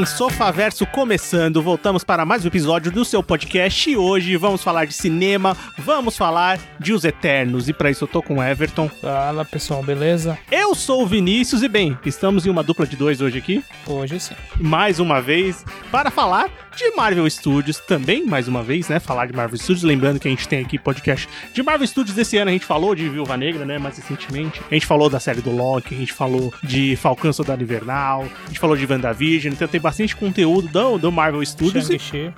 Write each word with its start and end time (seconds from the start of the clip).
bem, 0.00 0.06
Sofaverso 0.06 0.86
começando. 0.86 1.62
Voltamos 1.62 2.04
para 2.04 2.24
mais 2.24 2.44
um 2.44 2.48
episódio 2.48 2.90
do 2.90 3.04
seu 3.04 3.22
podcast 3.22 3.90
e 3.90 3.96
hoje 3.96 4.36
vamos 4.36 4.62
falar 4.62 4.86
de 4.86 4.94
cinema, 4.94 5.56
vamos 5.76 6.16
falar 6.16 6.58
de 6.78 6.92
Os 6.92 7.04
Eternos. 7.04 7.68
E 7.68 7.72
para 7.72 7.90
isso 7.90 8.04
eu 8.04 8.08
tô 8.08 8.22
com 8.22 8.38
o 8.38 8.42
Everton. 8.42 8.88
Fala 8.88 9.44
pessoal, 9.44 9.82
beleza? 9.82 10.38
Eu 10.50 10.74
sou 10.74 11.02
o 11.02 11.06
Vinícius 11.06 11.62
e 11.62 11.68
bem, 11.68 11.98
estamos 12.04 12.46
em 12.46 12.50
uma 12.50 12.62
dupla 12.62 12.86
de 12.86 12.96
dois 12.96 13.20
hoje 13.20 13.38
aqui. 13.38 13.64
Hoje 13.86 14.20
sim. 14.20 14.34
mais 14.58 14.98
uma 14.98 15.20
vez 15.20 15.64
para 15.90 16.10
falar 16.10 16.48
de 16.80 16.96
Marvel 16.96 17.28
Studios, 17.28 17.76
também 17.76 18.24
mais 18.24 18.48
uma 18.48 18.62
vez, 18.62 18.88
né? 18.88 18.98
Falar 18.98 19.26
de 19.26 19.34
Marvel 19.34 19.58
Studios, 19.58 19.82
lembrando 19.82 20.18
que 20.18 20.26
a 20.26 20.30
gente 20.30 20.48
tem 20.48 20.62
aqui 20.62 20.78
podcast 20.78 21.28
de 21.52 21.62
Marvel 21.62 21.86
Studios 21.86 22.16
esse 22.16 22.38
ano, 22.38 22.48
a 22.48 22.52
gente 22.54 22.64
falou 22.64 22.94
de 22.94 23.06
Viúva 23.06 23.36
Negra, 23.36 23.66
né? 23.66 23.76
Mais 23.76 23.98
recentemente. 23.98 24.62
A 24.70 24.72
gente 24.72 24.86
falou 24.86 25.10
da 25.10 25.20
série 25.20 25.42
do 25.42 25.54
Loki, 25.54 25.94
a 25.94 25.98
gente 25.98 26.14
falou 26.14 26.54
de 26.62 26.96
Falcão 26.96 27.34
Soldado 27.34 27.62
Invernal, 27.62 28.22
a 28.22 28.46
gente 28.46 28.58
falou 28.58 28.78
de 28.78 28.86
WandaVision, 28.86 29.52
então 29.52 29.68
tem 29.68 29.78
bastante 29.78 30.16
conteúdo 30.16 30.68
do, 30.68 30.96
do 30.96 31.12
Marvel 31.12 31.44
Studios. 31.44 31.86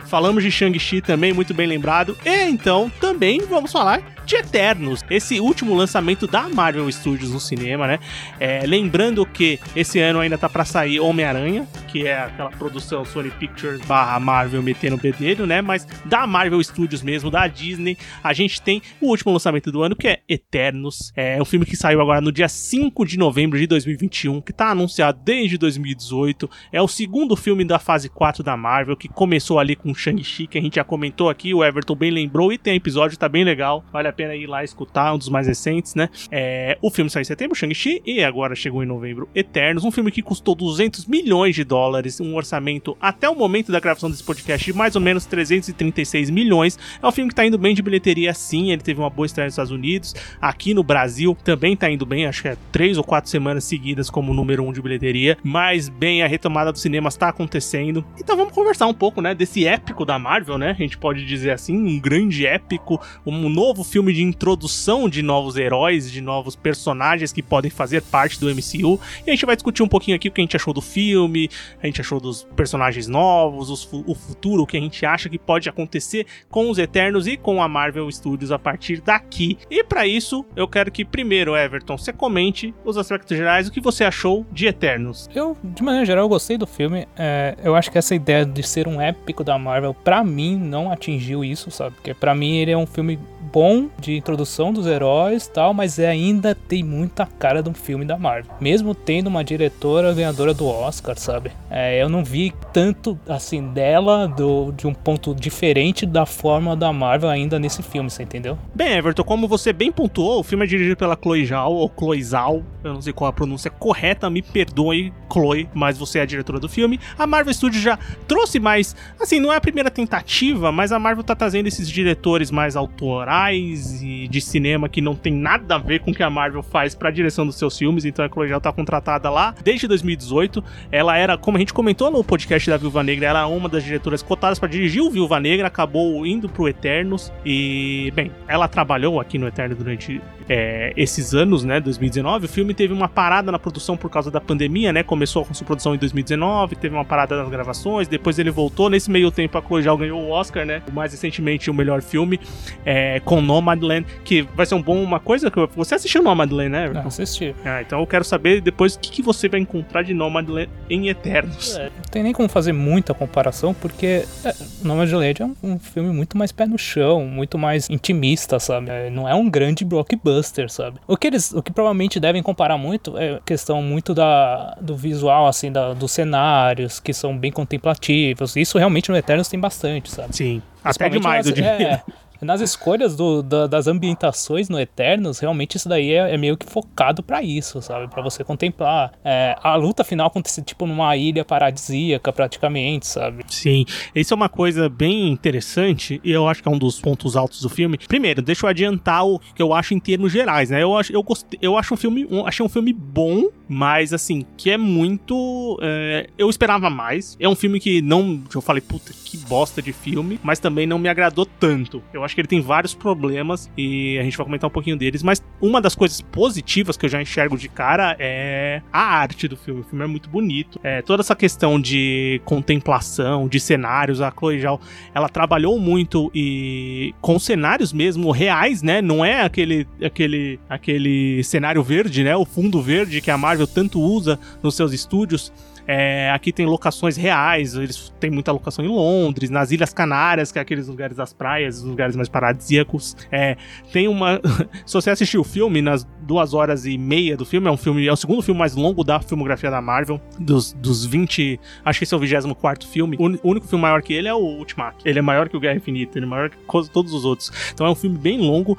Falamos 0.07 0.43
de 0.43 0.51
Shang-Chi 0.51 1.01
também, 1.01 1.33
muito 1.33 1.55
bem 1.55 1.69
lembrado. 1.69 2.19
E 2.25 2.43
então 2.43 2.91
também 3.01 3.43
vamos 3.49 3.71
falar 3.71 4.03
de 4.25 4.37
Eternos, 4.37 5.05
esse 5.11 5.41
último 5.41 5.75
lançamento 5.75 6.27
da 6.27 6.49
Marvel 6.49 6.91
Studios 6.91 7.31
no 7.31 7.41
cinema, 7.41 7.87
né? 7.87 7.99
É, 8.39 8.65
lembrando 8.67 9.25
que 9.27 9.59
esse 9.75 9.99
ano 9.99 10.21
ainda 10.21 10.39
tá 10.39 10.49
pra 10.49 10.65
sair 10.65 11.01
Homem-Aranha, 11.01 11.67
que 11.89 12.07
é 12.07 12.19
aquela 12.19 12.51
produção 12.51 13.05
Sony 13.05 13.31
Pictures 13.31 13.81
barra 13.83 14.19
Marvel 14.33 14.63
metendo 14.63 14.97
o 14.97 14.99
bedelho, 14.99 15.47
né? 15.47 15.61
Mas 15.61 15.87
da 16.07 16.27
Marvel 16.27 16.63
Studios 16.65 17.03
mesmo, 17.03 17.31
da 17.31 17.47
Disney, 17.47 17.99
a 18.25 18.33
gente 18.33 18.63
tem 18.63 18.81
o 18.99 19.09
último 19.09 19.31
lançamento 19.31 19.71
do 19.71 19.83
ano, 19.83 19.95
que 19.95 20.09
é 20.09 20.21
Eternos. 20.27 21.13
É 21.15 21.41
um 21.41 21.45
filme 21.45 21.67
que 21.67 21.77
saiu 21.77 22.01
agora 22.01 22.19
no 22.23 22.33
dia 22.33 22.49
5 22.49 23.05
de 23.05 23.19
novembro 23.19 23.59
de 23.59 23.67
2021, 23.67 24.41
que 24.41 24.51
tá 24.51 24.71
anunciado 24.71 25.21
desde 25.23 25.59
2018. 25.59 26.49
É 26.73 26.81
o 26.81 26.89
segundo 26.89 27.37
filme 27.37 27.63
da 27.63 27.79
fase 27.79 28.09
4 28.09 28.43
da 28.43 28.57
Marvel, 28.57 28.97
que 28.97 29.07
começou 29.07 29.59
ali 29.59 29.77
com 29.77 29.95
Shang-Chi, 29.95 30.47
que 30.47 30.57
a 30.57 30.63
gente 30.63 30.77
já 30.77 30.85
comentou 30.85 31.29
aqui, 31.29 31.53
o 31.53 31.63
Everton 31.63 31.95
bem 31.95 32.11
lembrou, 32.11 32.51
e 32.51 32.57
tem 32.57 32.75
episódio, 32.75 33.19
tá 33.19 33.29
bem 33.29 33.45
legal. 33.45 33.85
Vale 33.93 34.09
a 34.09 34.13
pena 34.15 34.35
ir 34.35 34.47
lá 34.47 34.65
escutar, 34.65 35.13
um 35.13 35.19
dos 35.19 35.29
mais 35.29 35.47
recentes, 35.47 35.95
né? 35.95 36.09
É, 36.31 36.79
o 36.81 36.91
filme 36.91 37.11
saiu 37.11 37.21
em 37.21 37.27
setembro, 37.27 37.55
Shang-Chi, 37.55 38.01
e 38.07 38.25
agora 38.25 38.55
chegou 38.55 38.83
em 38.83 38.87
novembro, 38.87 39.29
Eternos. 39.35 39.85
Um 39.85 39.91
filme 39.91 40.11
que 40.11 40.23
custou 40.23 40.55
200 40.55 41.05
milhões 41.05 41.55
de 41.55 41.65
dólares, 41.65 42.19
um 42.19 42.35
orçamento 42.35 42.97
até 42.99 43.29
o 43.29 43.37
momento 43.37 43.71
da 43.71 43.79
gravação 43.79 44.09
desse 44.13 44.25
podcast 44.25 44.65
de 44.65 44.77
mais 44.77 44.95
ou 44.95 45.01
menos 45.01 45.27
336 45.27 46.31
milhões. 46.31 46.79
É 47.03 47.07
um 47.07 47.13
filme 47.13 47.29
que 47.29 47.35
tá 47.35 47.45
indo 47.45 47.59
bem 47.59 47.75
de 47.75 47.83
bilheteria, 47.83 48.33
sim. 48.33 48.71
Ele 48.71 48.83
teve 48.83 49.01
uma 49.01 49.11
boa 49.11 49.27
estreia 49.27 49.47
nos 49.47 49.55
Estados 49.55 49.73
Unidos. 49.73 50.15
Aqui 50.41 50.75
no 50.75 50.83
Brasil 50.83 51.37
também 51.43 51.77
tá 51.77 51.91
indo 51.91 52.07
bem, 52.07 52.27
acho 52.27 52.43
que 52.43 52.49
é 52.49 52.57
três 52.71 52.99
ou 52.99 53.05
quatro 53.05 53.31
semanas 53.31 53.65
seguidas 53.65 54.09
como 54.09 54.33
número 54.33 54.63
um 54.63 54.73
de 54.73 54.81
bilheteria. 54.81 55.37
Mas 55.43 55.89
bem, 55.89 56.23
a 56.23 56.27
retomada 56.27 56.73
dos 56.73 56.81
cinemas 56.81 57.17
tá 57.17 57.29
acontecendo. 57.29 58.05
Então 58.19 58.37
vamos 58.37 58.53
conversar 58.53 58.87
um 58.87 58.95
pouco, 58.95 59.21
né, 59.21 59.35
desse 59.35 59.67
épico 59.67 60.05
da 60.05 60.19
Marvel, 60.19 60.59
né? 60.59 60.71
A 60.71 60.75
gente 60.75 60.99
pode 60.99 61.25
dizer 61.27 61.51
assim, 61.51 61.77
um 61.77 61.99
grande 61.99 62.47
épico, 62.47 63.01
um 63.27 63.49
novo 63.49 63.83
filme 63.83 64.13
de 64.13 64.23
introdução 64.23 65.09
de 65.09 65.23
novos 65.23 65.57
heróis, 65.57 66.11
de 66.11 66.21
novos 66.21 66.55
personagens 66.55 67.33
que 67.33 67.43
podem 67.43 67.71
fazer 67.71 68.03
parte 68.03 68.39
do 68.39 68.47
MCU. 68.49 69.01
E 69.27 69.31
a 69.31 69.35
gente 69.35 69.47
vai 69.47 69.57
discutir 69.57 69.83
um 69.83 69.89
pouquinho 69.89 70.17
aqui 70.17 70.29
o 70.29 70.31
que 70.31 70.41
a 70.41 70.45
gente 70.45 70.57
achou 70.57 70.73
do 70.73 70.81
filme, 70.81 71.49
a 71.83 71.87
gente 71.87 72.01
achou 72.01 72.21
dos 72.21 72.45
personagens 72.57 73.07
novos, 73.09 73.71
os 73.71 74.02
o 74.07 74.15
futuro, 74.15 74.63
o 74.63 74.67
que 74.67 74.77
a 74.77 74.81
gente 74.81 75.05
acha 75.05 75.29
que 75.29 75.39
pode 75.39 75.69
acontecer 75.69 76.27
com 76.51 76.71
os 76.71 76.79
Eternos 76.79 77.27
e 77.27 77.37
com 77.37 77.63
a 77.63 77.69
Marvel 77.69 78.11
Studios 78.11 78.53
a 78.53 78.59
partir 78.59 79.01
daqui. 79.01 79.59
E 79.71 79.83
para 79.85 80.07
isso, 80.07 80.45
eu 80.57 80.69
quero 80.69 80.91
que 80.91 81.05
primeiro, 81.05 81.57
Everton, 81.57 81.97
você 81.97 82.13
comente 82.13 82.75
os 82.85 82.97
aspectos 82.97 83.37
gerais, 83.37 83.69
o 83.69 83.73
que 83.73 83.81
você 83.81 84.05
achou 84.05 84.47
de 84.53 84.67
Eternos. 84.67 85.29
Eu, 85.35 85.57
de 85.63 85.83
maneira 85.83 86.07
geral, 86.07 86.29
gostei 86.29 86.57
do 86.57 86.67
filme. 86.67 87.07
É, 87.17 87.57
eu 87.63 87.75
acho 87.75 87.91
que 87.91 87.99
essa 87.99 88.15
ideia 88.15 88.45
de 88.45 88.63
ser 88.63 88.87
um 88.89 89.01
épico 89.01 89.45
da 89.45 89.59
Marvel, 89.59 89.95
pra 89.95 90.23
mim, 90.25 90.57
não 90.57 90.91
atingiu 90.91 91.45
isso, 91.45 91.71
sabe? 91.71 91.95
Porque 91.97 92.15
pra 92.15 92.35
mim 92.35 92.57
ele 92.57 92.71
é 92.71 92.77
um 92.77 92.87
filme 92.87 93.19
bom 93.53 93.89
de 93.99 94.17
introdução 94.17 94.73
dos 94.73 94.87
heróis 94.87 95.47
tal, 95.47 95.75
mas 95.75 95.99
é- 95.99 96.09
ainda 96.09 96.55
tem 96.55 96.83
muita 96.83 97.27
cara 97.27 97.63
de 97.63 97.69
um 97.69 97.75
filme 97.75 98.05
da 98.05 98.17
Marvel. 98.17 98.51
Mesmo 98.61 98.95
tendo 98.95 99.27
uma 99.27 99.45
diretora 99.45 100.13
ganhadora 100.15 100.55
do 100.55 100.67
Oscar, 100.67 101.19
sabe? 101.19 101.53
É, 101.71 102.03
eu 102.03 102.09
não 102.09 102.25
vi 102.25 102.53
tanto, 102.73 103.19
assim, 103.29 103.69
dela, 103.69 104.27
do, 104.27 104.73
de 104.73 104.87
um 104.87 104.95
ponto 104.95 105.35
diferente 105.35 106.07
da 106.07 106.25
forma 106.25 106.75
da 106.75 106.93
Marvel 106.93 107.29
ainda 107.29 107.59
nesse 107.59 107.83
filme, 107.83 108.11
você 108.11 108.23
entendeu? 108.23 108.59
Bem, 108.75 108.97
Everton, 108.97 109.25
como 109.25 109.47
você 109.47 109.73
bem 109.73 109.93
pontuou, 109.93 110.41
o 110.41 110.43
filme 110.43 110.65
é 110.65 110.69
dirigido 110.69 110.97
pela 110.97 111.19
Chloe 111.21 111.45
Zhao, 111.45 111.75
ou 111.75 111.93
Chloe 111.97 112.23
Zhao, 112.23 112.63
eu 112.83 112.95
não 112.95 113.03
sei 113.03 113.13
qual 113.13 113.29
a 113.29 113.33
pronúncia 113.33 113.71
correta, 113.71 114.31
me 114.31 114.41
perdoe, 114.41 115.13
Chloe, 115.31 115.69
mas 115.75 115.99
você 115.99 116.19
é 116.19 116.23
a 116.23 116.27
diretora 116.27 116.59
do 116.59 116.69
filme. 116.69 116.99
A 117.19 117.27
Marvel 117.27 117.53
Studios 117.53 117.83
já 117.83 117.99
trouxe 118.27 118.59
mais, 118.59 118.97
assim, 119.21 119.41
não 119.41 119.53
é 119.53 119.57
a 119.57 119.61
primeira 119.61 119.91
tentativa, 119.91 120.73
mas 120.73 120.93
a 120.93 120.99
Marvel 120.99 121.25
tá 121.25 121.35
trazendo 121.35 121.67
esses 121.67 121.89
diretores 121.89 122.51
mais 122.51 122.77
autorais 122.77 123.42
e 123.51 124.29
de 124.29 124.41
cinema 124.41 124.89
que 124.89 125.01
não 125.01 125.15
tem 125.15 125.33
nada 125.33 125.77
a 125.77 125.79
ver 125.79 126.01
com 126.01 126.11
o 126.11 126.15
que 126.15 126.23
a 126.23 126.31
Marvel 126.31 126.63
faz 126.63 126.95
pra 126.95 127.11
direção 127.11 127.47
dos 127.47 127.57
seus 127.57 127.77
filmes, 127.77 128.05
então 128.05 128.25
a 128.25 128.29
Chloe 128.29 128.49
Zhao 128.49 128.61
tá 128.61 128.73
contratada 128.73 129.31
lá 129.31 129.55
desde 129.65 129.89
2018. 129.89 130.63
Ela 130.91 131.17
era, 131.17 131.37
como 131.39 131.57
a 131.57 131.61
gente 131.61 131.73
comentou 131.73 132.11
no 132.11 132.23
podcast 132.23 132.69
da 132.71 132.77
Viúva 132.77 133.03
Negra, 133.03 133.27
ela 133.27 133.41
era 133.41 133.49
uma 133.49 133.69
das 133.69 133.83
diretoras 133.83 134.23
cotadas 134.23 134.59
pra 134.59 134.69
dirigir 134.69 135.03
o 135.03 135.11
Viúva 135.11 135.41
Negra, 135.41 135.67
acabou 135.67 136.25
indo 136.27 136.49
pro 136.49 136.69
Eternos 136.69 137.33
e, 137.45 138.13
bem, 138.15 138.31
ela 138.47 138.69
trabalhou 138.69 139.21
aqui 139.21 139.39
no 139.39 139.47
Eterno 139.47 139.75
durante 139.75 140.21
é, 140.53 140.93
esses 140.99 141.35
anos, 141.35 141.65
né, 141.65 141.81
2019. 141.81 142.45
O 142.45 142.49
filme 142.49 142.75
teve 142.75 142.93
uma 142.93 143.09
parada 143.09 143.51
na 143.51 143.59
produção 143.59 143.97
por 143.97 144.11
causa 144.11 144.31
da 144.31 144.39
pandemia, 144.39 144.93
né, 144.93 145.03
começou 145.03 145.47
com 145.47 145.55
sua 145.55 145.67
produção 145.67 145.95
em 145.95 145.99
2019, 145.99 146.77
teve 146.77 146.95
uma 146.95 147.07
parada 147.07 147.39
nas 147.39 147.49
gravações, 147.49 148.07
depois 148.07 148.39
ele 148.39 148.51
voltou. 148.51 148.91
Nesse 148.91 149.11
meio 149.11 149.31
tempo, 149.31 149.57
a 149.57 149.63
Chloe 149.63 149.83
Zhao 149.83 149.97
ganhou 149.97 150.21
o 150.21 150.31
Oscar, 150.31 150.67
né, 150.67 150.83
mais 150.93 151.13
recentemente 151.13 151.71
o 151.71 151.75
melhor 151.75 152.03
filme, 152.03 152.39
é, 152.85 153.19
com 153.21 153.41
Nomadland, 153.41 154.07
que 154.25 154.43
vai 154.43 154.67
ser 154.67 154.75
um 154.75 154.83
bom, 154.83 155.03
uma 155.03 155.19
coisa 155.19 155.51
que 155.51 155.59
você 155.75 155.95
assistiu 155.95 156.23
Nomadland, 156.23 156.69
né? 156.69 156.91
Não, 156.91 157.07
assisti. 157.07 157.55
Ah, 157.65 157.81
então 157.81 158.01
eu 158.01 158.07
quero 158.07 158.25
saber 158.25 158.61
depois 158.61 158.95
o 158.95 158.99
que, 158.99 159.11
que 159.11 159.23
você 159.23 159.49
vai 159.49 159.61
encontrar 159.61 160.03
de 160.03 160.13
Nomadland 160.13 160.69
em 160.91 161.09
Eternos. 161.09 161.77
É, 161.77 161.85
não 161.85 162.11
tem 162.11 162.23
nem 162.23 162.35
como 162.35 162.49
fazer 162.49 162.73
muita 162.75 163.15
comparação, 163.15 163.73
porque 163.73 164.27
é, 164.45 164.55
Nomadland 164.85 165.43
é 165.43 165.47
um, 165.47 165.55
um 165.63 165.79
filme 165.79 166.13
muito 166.13 166.37
mais 166.37 166.53
pé 166.53 166.67
no 166.67 166.77
chão, 166.77 167.25
muito 167.25 167.57
mais 167.57 167.89
intimista, 167.89 168.61
sabe? 168.61 168.91
É, 168.91 169.09
não 169.09 169.27
é 169.27 169.35
um 169.35 169.49
grande 169.49 169.83
blockbuster, 169.83 170.42
sabe? 170.71 170.99
O 171.07 171.17
que 171.17 171.27
eles, 171.27 171.53
o 171.53 171.63
que 171.63 171.73
provavelmente 171.73 172.19
devem 172.21 172.43
comparar 172.43 172.77
muito 172.77 173.17
é 173.19 173.37
a 173.37 173.41
questão 173.41 173.83
muito 173.83 174.15
da, 174.15 174.77
do 174.81 174.97
visual, 174.97 175.47
assim, 175.47 175.71
da, 175.71 175.93
dos 175.95 176.13
cenários, 176.13 176.99
que 177.01 177.13
são 177.13 177.37
bem 177.37 177.51
contemplativos. 177.53 178.57
Isso 178.57 178.79
realmente 178.79 179.11
no 179.11 179.17
Eternos 179.17 179.49
tem 179.49 179.59
bastante, 179.61 180.11
sabe? 180.11 180.35
Sim, 180.37 180.63
até 180.83 181.09
demais, 181.09 181.47
eu 181.47 181.51
nas- 181.51 181.55
diria. 181.55 181.71
é, 181.93 182.03
nas 182.43 182.61
escolhas 182.61 183.17
do- 183.17 183.43
da- 183.43 183.67
das 183.67 183.87
ambientações 183.87 184.69
no 184.69 184.79
Eternos, 184.79 185.39
realmente 185.39 185.77
isso 185.77 185.89
daí 185.89 186.13
é, 186.13 186.35
é 186.35 186.37
meio 186.37 186.57
que 186.57 186.67
focado 186.67 187.23
pra 187.23 187.43
isso, 187.43 187.81
sabe? 187.81 188.09
Pra 188.09 188.23
você 188.23 188.43
contemplar. 188.45 189.13
É, 189.25 189.57
a 189.63 189.75
luta 189.77 190.05
final 190.05 190.27
acontece 190.27 190.63
tipo 190.63 190.87
numa 190.87 191.17
ilha 191.17 191.45
paradisíaca, 191.45 192.33
praticamente, 192.33 193.07
sabe? 193.07 193.45
Sim, 193.49 193.85
isso 194.15 194.35
é 194.35 194.37
uma 194.37 194.49
coisa 194.49 194.89
bem 194.89 195.29
interessante 195.31 196.21
e 196.25 196.31
eu 196.31 196.49
acho 196.49 196.63
que 196.63 196.69
é 196.69 196.73
um 196.73 196.79
dos 196.79 197.01
pontos 197.01 197.37
altos 197.37 197.61
do 197.63 197.69
filme. 197.69 197.99
Primeiro, 198.09 198.43
deixa 198.43 198.67
eu 198.67 198.71
adiantar 198.71 199.27
o 199.27 199.39
que 199.39 199.63
eu 199.63 199.73
acho 199.73 199.95
em 199.95 200.01
termos 200.01 200.33
gerais, 200.33 200.71
né? 200.71 200.83
Eu 200.83 200.97
acho, 200.97 201.13
eu 201.13 201.25
eu 201.61 201.77
acho 201.79 201.95
um 201.95 201.97
filme, 201.97 202.27
um, 202.31 202.47
achei 202.47 202.65
um 202.65 202.69
filme 202.69 202.93
bom, 202.93 203.49
mas 203.69 204.13
assim, 204.13 204.45
que 204.57 204.71
é 204.71 204.77
muito. 204.77 205.79
é, 205.83 206.29
eu 206.37 206.49
esperava 206.51 206.91
mais. 206.91 207.37
É 207.41 207.49
um 207.49 207.55
filme 207.55 207.79
que 207.81 208.03
não. 208.03 208.43
Eu 208.55 208.61
falei, 208.61 208.81
puta, 208.81 209.13
que 209.25 209.37
bosta 209.39 209.81
de 209.81 209.93
filme, 209.93 210.39
mas 210.43 210.59
também 210.59 210.87
não 210.87 210.99
me 210.99 211.09
agradou 211.09 211.47
tanto. 211.47 212.03
Eu 212.13 212.25
acho 212.25 212.32
que 212.35 212.41
ele 212.41 212.49
tem 212.49 212.61
vários 212.61 212.95
problemas 212.95 213.71
e 213.77 214.19
a 214.19 214.23
gente 214.23 214.37
vai 214.37 214.45
comentar 214.47 214.69
um 214.69 214.73
pouquinho 214.73 214.97
deles, 214.97 215.23
mas 215.23 215.43
uma 215.61 215.81
das 215.81 215.95
coisas 215.95 216.21
positivas 216.21 216.97
que 216.97 217.07
eu 217.07 217.11
já 217.11 217.21
enxergo 217.21 217.57
de 217.57 217.69
cara 217.69 218.17
é 218.19 218.83
a 218.93 219.01
arte 219.01 219.49
do 219.49 219.57
filme. 219.57 219.81
O 219.81 219.85
filme 219.85 220.05
é 220.05 220.09
muito 220.09 220.29
bonito. 220.29 220.81
É, 220.83 221.03
toda 221.03 221.23
essa 221.23 221.37
questão 221.37 221.81
de 221.81 222.41
contemplação, 222.45 223.49
de 223.49 223.61
cenários, 223.61 224.21
a 224.21 224.31
Chloe 224.31 224.61
Zhao, 224.61 224.81
ela 225.15 225.29
trabalhou 225.29 225.79
muito 225.79 226.31
e 226.35 227.15
com 227.21 227.39
cenários 227.39 227.93
mesmo 227.93 228.31
reais, 228.31 228.83
né? 228.83 229.03
Não 229.03 229.25
é 229.25 229.43
aquele 229.43 229.87
aquele 230.03 230.61
aquele 230.69 231.43
cenário 231.45 231.83
verde, 231.83 232.25
né? 232.25 232.37
O 232.37 232.45
fundo 232.45 232.81
verde 232.81 233.21
que 233.21 233.31
a 233.31 233.39
Marvel 233.39 233.67
tanto 233.67 234.01
usa 234.01 234.39
nos 234.63 234.75
seus 234.75 234.93
estúdios. 234.93 235.53
É, 235.87 236.31
aqui 236.31 236.53
tem 236.53 236.67
locações 236.67 237.17
reais, 237.17 237.75
eles 237.75 238.13
têm 238.21 238.31
muita 238.31 238.53
locação 238.53 238.85
em 238.85 238.89
Londres, 238.89 239.51
nas 239.51 239.71
Ilhas 239.71 239.93
Canárias, 239.93 240.53
que 240.53 240.59
é 240.59 240.63
aqueles 240.63 240.89
lugares 240.89 241.17
das 241.17 241.33
praias, 241.33 241.79
os 241.79 241.85
lugares 241.85 242.17
mais 242.17 242.29
paradisíacos. 242.29 243.17
É, 243.31 243.57
tem 243.93 244.09
uma. 244.09 244.41
Se 244.87 244.95
você 244.95 245.11
assistir 245.11 245.39
o 245.39 245.45
filme, 245.45 245.83
nas 245.83 246.07
duas 246.23 246.55
horas 246.55 246.87
e 246.87 246.97
meia 246.97 247.37
do 247.37 247.45
filme, 247.45 247.69
é 247.69 247.71
um 247.71 247.77
filme, 247.77 248.07
é 248.07 248.13
o 248.13 248.17
segundo 248.17 248.43
filme 248.43 248.59
mais 248.59 248.75
longo 248.75 249.05
da 249.05 249.21
filmografia 249.21 249.71
da 249.71 249.81
Marvel, 249.81 250.21
dos, 250.39 250.73
dos 250.73 251.05
20. 251.05 251.59
Acho 251.85 251.99
que 251.99 252.05
esse 252.05 252.15
é 252.15 252.17
o 252.17 252.21
24 252.21 252.89
filme. 252.89 253.17
O 253.19 253.49
único 253.49 253.67
filme 253.67 253.83
maior 253.83 254.03
que 254.03 254.13
ele 254.13 254.29
é 254.29 254.35
o 254.35 254.39
Ultimato. 254.39 254.99
Ele 255.05 255.19
é 255.19 255.23
maior 255.23 255.49
que 255.49 255.57
o 255.57 255.61
Guerra 255.61 255.77
Infinita, 255.77 256.19
ele 256.19 256.27
é 256.27 256.29
maior 256.29 256.51
que 256.51 256.57
todos 256.93 257.13
os 257.13 257.25
outros. 257.25 257.51
Então 257.73 257.87
é 257.87 257.91
um 257.91 257.95
filme 257.95 258.17
bem 258.17 258.39
longo. 258.39 258.79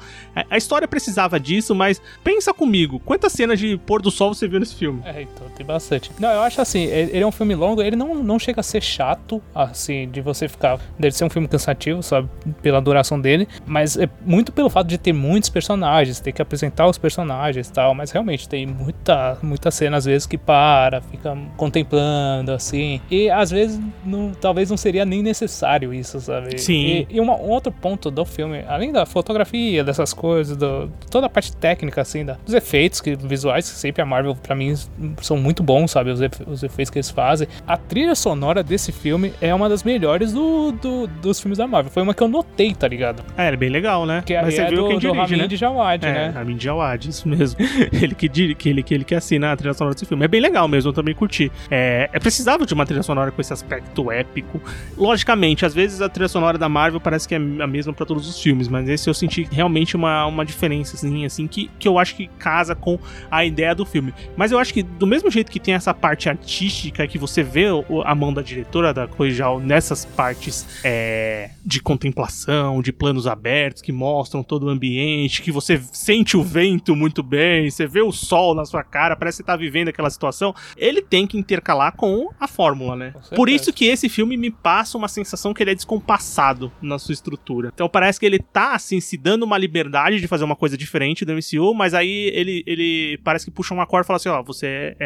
A 0.50 0.56
história 0.56 0.88
precisava 0.88 1.38
disso, 1.38 1.74
mas 1.74 2.00
pensa 2.22 2.52
comigo, 2.52 2.98
quantas 3.00 3.32
cenas 3.32 3.58
de 3.58 3.76
pôr 3.76 4.00
do 4.00 4.10
sol 4.10 4.34
você 4.34 4.48
viu 4.48 4.58
nesse 4.58 4.74
filme? 4.74 5.02
É, 5.04 5.22
então, 5.22 5.48
tem 5.56 5.66
bastante. 5.66 6.10
Não, 6.18 6.30
eu 6.30 6.40
acho 6.40 6.60
assim, 6.60 6.84
ele 6.84 7.20
é 7.20 7.26
um 7.26 7.32
filme 7.32 7.54
longo, 7.54 7.82
ele 7.82 7.96
não, 7.96 8.22
não 8.22 8.38
chega 8.38 8.60
a 8.60 8.62
ser 8.62 8.82
chato, 8.82 9.42
assim, 9.54 10.08
de 10.08 10.20
você 10.20 10.48
ficar. 10.48 10.78
Deve 10.98 11.14
ser 11.14 11.24
um 11.24 11.30
filme 11.30 11.48
cansativo, 11.48 12.02
sabe? 12.02 12.28
Pela 12.62 12.80
duração 12.80 13.20
dele, 13.20 13.46
mas 13.66 13.96
é 13.96 14.08
muito 14.24 14.52
pelo 14.52 14.70
fato 14.70 14.86
de 14.86 14.98
ter 14.98 15.12
muitos 15.12 15.50
personagens, 15.50 16.20
ter 16.20 16.32
que 16.32 16.40
apresentar 16.40 16.86
os 16.86 16.98
personagens 16.98 17.33
e 17.54 17.72
tal, 17.72 17.94
mas 17.94 18.10
realmente 18.10 18.48
tem 18.48 18.66
muita, 18.66 19.38
muita 19.42 19.70
cena 19.70 19.96
às 19.96 20.04
vezes 20.04 20.26
que 20.26 20.38
para, 20.38 21.00
fica 21.00 21.36
contemplando, 21.56 22.52
assim, 22.52 23.00
e 23.10 23.30
às 23.30 23.50
vezes 23.50 23.80
não, 24.04 24.32
talvez 24.32 24.70
não 24.70 24.76
seria 24.76 25.04
nem 25.04 25.22
necessário 25.22 25.92
isso, 25.92 26.18
sabe? 26.20 26.58
Sim. 26.58 27.06
E, 27.10 27.16
e 27.16 27.20
uma, 27.20 27.34
um 27.34 27.50
outro 27.50 27.72
ponto 27.72 28.10
do 28.10 28.24
filme, 28.24 28.64
além 28.68 28.92
da 28.92 29.06
fotografia, 29.06 29.82
dessas 29.84 30.12
coisas, 30.12 30.56
do, 30.56 30.90
toda 31.10 31.26
a 31.26 31.30
parte 31.30 31.54
técnica, 31.56 32.00
assim, 32.00 32.24
da, 32.24 32.36
dos 32.44 32.54
efeitos 32.54 33.00
que, 33.00 33.16
visuais, 33.16 33.70
que 33.70 33.78
sempre 33.78 34.02
a 34.02 34.06
Marvel, 34.06 34.34
para 34.34 34.54
mim, 34.54 34.74
são 35.20 35.36
muito 35.36 35.62
bons, 35.62 35.90
sabe? 35.90 36.10
Os, 36.10 36.20
efe, 36.20 36.42
os, 36.46 36.62
efeitos 36.62 36.90
que 36.90 36.98
eles 36.98 37.10
fazem. 37.10 37.48
A 37.66 37.76
trilha 37.76 38.14
sonora 38.14 38.62
desse 38.62 38.92
filme 38.92 39.32
é 39.40 39.54
uma 39.54 39.68
das 39.68 39.82
melhores 39.82 40.32
do, 40.32 40.72
do, 40.72 41.06
dos 41.06 41.40
filmes 41.40 41.58
da 41.58 41.66
Marvel. 41.66 41.90
Foi 41.90 42.02
uma 42.02 42.14
que 42.14 42.22
eu 42.22 42.28
notei, 42.28 42.74
tá 42.74 42.88
ligado? 42.88 43.22
É, 43.36 43.48
é 43.48 43.56
bem 43.56 43.70
legal, 43.70 44.06
né? 44.06 44.22
Que 44.24 44.34
Mas 44.40 44.54
você 44.54 44.62
é 44.62 44.68
viu 44.68 44.82
do, 44.82 44.88
quem 44.88 44.98
dirige, 44.98 45.14
do 45.14 45.20
Ramin 45.20 45.36
né? 45.36 45.56
Jawad, 45.56 46.06
é, 46.06 46.12
né? 46.12 46.28
Ramin 46.34 46.58
Jawad, 46.58 47.08
isso 47.08 47.23
mesmo. 47.28 47.58
ele 47.92 48.14
que, 48.14 48.28
que, 48.28 48.68
ele, 48.68 48.82
que 48.82 48.94
ele 48.94 49.04
que 49.04 49.14
assina 49.14 49.52
a 49.52 49.56
trilha 49.56 49.74
sonora 49.74 49.94
desse 49.94 50.06
filme. 50.06 50.24
É 50.24 50.28
bem 50.28 50.40
legal 50.40 50.66
mesmo, 50.68 50.90
eu 50.90 50.92
também 50.92 51.14
curti. 51.14 51.50
É, 51.70 52.08
é 52.12 52.18
precisava 52.18 52.66
de 52.66 52.74
uma 52.74 52.84
trilha 52.86 53.02
sonora 53.02 53.30
com 53.30 53.40
esse 53.40 53.52
aspecto 53.52 54.10
épico. 54.10 54.60
Logicamente, 54.96 55.64
às 55.64 55.74
vezes 55.74 56.00
a 56.00 56.08
trilha 56.08 56.28
sonora 56.28 56.58
da 56.58 56.68
Marvel 56.68 57.00
parece 57.00 57.26
que 57.28 57.34
é 57.34 57.38
a 57.38 57.66
mesma 57.66 57.92
para 57.92 58.06
todos 58.06 58.28
os 58.28 58.40
filmes, 58.40 58.68
mas 58.68 58.88
esse 58.88 59.08
eu 59.08 59.14
senti 59.14 59.46
realmente 59.50 59.96
uma, 59.96 60.26
uma 60.26 60.44
diferença, 60.44 60.96
assim, 60.96 61.24
assim 61.24 61.46
que, 61.46 61.70
que 61.78 61.86
eu 61.86 61.98
acho 61.98 62.14
que 62.16 62.26
casa 62.38 62.74
com 62.74 62.98
a 63.30 63.44
ideia 63.44 63.74
do 63.74 63.84
filme. 63.84 64.12
Mas 64.36 64.52
eu 64.52 64.58
acho 64.58 64.72
que 64.72 64.82
do 64.82 65.06
mesmo 65.06 65.30
jeito 65.30 65.50
que 65.50 65.60
tem 65.60 65.74
essa 65.74 65.92
parte 65.94 66.28
artística 66.28 67.06
que 67.06 67.18
você 67.18 67.42
vê 67.42 67.66
a 68.04 68.14
mão 68.14 68.32
da 68.32 68.42
diretora 68.42 68.92
da 68.92 69.06
Coijal 69.06 69.60
nessas 69.60 70.04
partes 70.04 70.66
é, 70.84 71.50
de 71.64 71.80
contemplação, 71.80 72.82
de 72.82 72.92
planos 72.92 73.26
abertos 73.26 73.82
que 73.82 73.92
mostram 73.92 74.42
todo 74.42 74.66
o 74.66 74.68
ambiente, 74.68 75.42
que 75.42 75.52
você 75.52 75.80
sente 75.92 76.36
o 76.36 76.42
vento 76.42 76.94
muito 76.94 77.13
bem, 77.22 77.70
você 77.70 77.86
vê 77.86 78.00
o 78.00 78.12
sol 78.12 78.54
na 78.54 78.64
sua 78.64 78.82
cara, 78.82 79.16
parece 79.16 79.38
que 79.38 79.42
você 79.44 79.46
tá 79.46 79.56
vivendo 79.56 79.88
aquela 79.88 80.10
situação, 80.10 80.54
ele 80.76 81.02
tem 81.02 81.26
que 81.26 81.38
intercalar 81.38 81.96
com 81.96 82.30
a 82.38 82.46
fórmula, 82.46 82.96
né? 82.96 83.14
Por 83.34 83.48
isso 83.48 83.72
que 83.72 83.86
esse 83.86 84.08
filme 84.08 84.36
me 84.36 84.50
passa 84.50 84.96
uma 84.96 85.08
sensação 85.08 85.52
que 85.52 85.62
ele 85.62 85.70
é 85.70 85.74
descompassado 85.74 86.72
na 86.80 86.98
sua 86.98 87.12
estrutura. 87.12 87.70
Então 87.74 87.88
parece 87.88 88.18
que 88.18 88.26
ele 88.26 88.38
tá, 88.38 88.74
assim, 88.74 89.00
se 89.00 89.16
dando 89.16 89.44
uma 89.44 89.58
liberdade 89.58 90.20
de 90.20 90.28
fazer 90.28 90.44
uma 90.44 90.56
coisa 90.56 90.76
diferente 90.76 91.24
do 91.24 91.32
MCU, 91.32 91.74
mas 91.74 91.94
aí 91.94 92.30
ele, 92.34 92.62
ele 92.66 93.18
parece 93.24 93.44
que 93.44 93.50
puxa 93.50 93.74
uma 93.74 93.86
corda 93.86 94.04
e 94.04 94.06
fala 94.06 94.16
assim, 94.16 94.28
ó, 94.28 94.42
você 94.42 94.66
é, 94.66 94.96